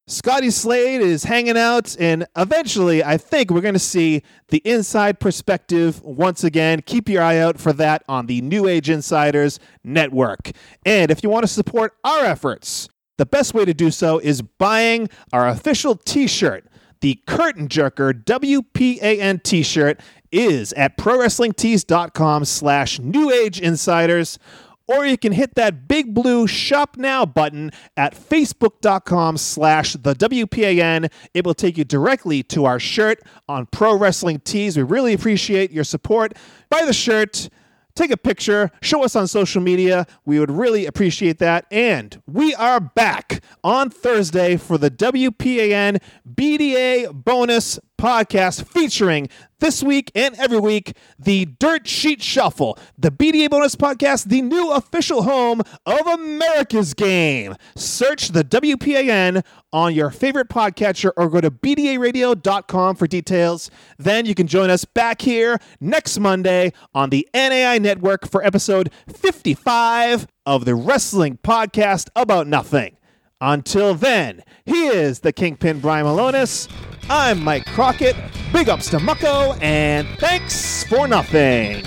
Scotty 0.06 0.50
Slade 0.50 1.00
is 1.00 1.24
hanging 1.24 1.56
out, 1.56 1.96
and 1.98 2.26
eventually, 2.36 3.02
I 3.02 3.16
think 3.16 3.50
we're 3.50 3.62
going 3.62 3.72
to 3.72 3.80
see 3.80 4.22
the 4.48 4.58
inside 4.58 5.18
perspective 5.18 6.02
once 6.02 6.44
again. 6.44 6.82
Keep 6.82 7.08
your 7.08 7.22
eye 7.22 7.38
out 7.38 7.58
for 7.58 7.72
that 7.72 8.04
on 8.06 8.26
the 8.26 8.42
New 8.42 8.68
Age 8.68 8.90
Insiders 8.90 9.58
Network. 9.82 10.50
And 10.84 11.10
if 11.10 11.22
you 11.22 11.30
want 11.30 11.44
to 11.44 11.48
support 11.48 11.94
our 12.04 12.22
efforts, 12.22 12.90
the 13.16 13.26
best 13.26 13.54
way 13.54 13.64
to 13.64 13.74
do 13.74 13.90
so 13.90 14.18
is 14.18 14.42
buying 14.42 15.08
our 15.32 15.48
official 15.48 15.94
t 15.96 16.26
shirt. 16.26 16.66
The 17.00 17.20
Curtain 17.26 17.68
Jerker 17.68 18.12
WPAN 18.24 19.42
t 19.42 19.62
shirt 19.62 20.00
is 20.32 20.72
at 20.72 20.96
prowrestlingtees.com 20.96 22.44
slash 22.44 22.98
New 22.98 23.30
Age 23.30 23.60
Insiders 23.60 24.38
or 24.86 25.06
you 25.06 25.16
can 25.16 25.32
hit 25.32 25.54
that 25.54 25.88
big 25.88 26.14
blue 26.14 26.46
shop 26.46 26.96
now 26.96 27.24
button 27.24 27.70
at 27.96 28.14
facebook.com 28.14 29.36
slash 29.36 29.94
the 29.94 30.14
wpan 30.14 31.10
it 31.32 31.44
will 31.44 31.54
take 31.54 31.78
you 31.78 31.84
directly 31.84 32.42
to 32.42 32.64
our 32.64 32.78
shirt 32.78 33.22
on 33.48 33.66
pro 33.66 33.96
wrestling 33.96 34.40
tees. 34.40 34.76
We 34.76 34.82
really 34.82 35.12
appreciate 35.12 35.70
your 35.70 35.84
support. 35.84 36.34
Buy 36.68 36.84
the 36.84 36.92
shirt 36.92 37.48
take 37.94 38.10
a 38.10 38.16
picture 38.16 38.70
show 38.82 39.04
us 39.04 39.16
on 39.16 39.26
social 39.28 39.62
media. 39.62 40.06
We 40.24 40.38
would 40.38 40.50
really 40.50 40.86
appreciate 40.86 41.38
that. 41.38 41.66
And 41.70 42.20
we 42.26 42.54
are 42.54 42.80
back 42.80 43.42
on 43.62 43.90
thursday 43.90 44.56
for 44.56 44.78
the 44.78 44.90
wpan 44.90 46.00
bda 46.34 47.24
bonus 47.24 47.78
podcast 48.04 48.66
featuring 48.66 49.30
this 49.60 49.82
week 49.82 50.12
and 50.14 50.34
every 50.34 50.58
week 50.58 50.94
the 51.18 51.46
Dirt 51.46 51.88
Sheet 51.88 52.22
Shuffle, 52.22 52.78
the 52.98 53.10
BDA 53.10 53.48
bonus 53.48 53.76
podcast, 53.76 54.26
the 54.26 54.42
new 54.42 54.70
official 54.72 55.22
home 55.22 55.62
of 55.86 56.06
America's 56.06 56.92
Game. 56.92 57.56
Search 57.74 58.28
the 58.28 58.44
WPAN 58.44 59.42
on 59.72 59.94
your 59.94 60.10
favorite 60.10 60.50
podcatcher 60.50 61.12
or 61.16 61.30
go 61.30 61.40
to 61.40 61.50
BDARadio.com 61.50 62.96
for 62.96 63.06
details. 63.06 63.70
Then 63.96 64.26
you 64.26 64.34
can 64.34 64.48
join 64.48 64.68
us 64.68 64.84
back 64.84 65.22
here 65.22 65.58
next 65.80 66.18
Monday 66.18 66.74
on 66.94 67.08
the 67.08 67.26
NAI 67.32 67.78
Network 67.78 68.28
for 68.28 68.44
episode 68.44 68.92
55 69.08 70.26
of 70.44 70.66
the 70.66 70.74
Wrestling 70.74 71.38
Podcast 71.42 72.10
About 72.14 72.46
Nothing. 72.46 72.98
Until 73.46 73.94
then, 73.94 74.42
he 74.64 74.86
is 74.86 75.20
the 75.20 75.30
Kingpin 75.30 75.78
Brian 75.80 76.06
Milonas. 76.06 76.66
I'm 77.10 77.44
Mike 77.44 77.66
Crockett. 77.66 78.16
Big 78.54 78.70
ups 78.70 78.88
to 78.88 78.96
Mucko, 78.96 79.60
and 79.60 80.08
thanks 80.18 80.84
for 80.84 81.06
nothing. 81.06 81.84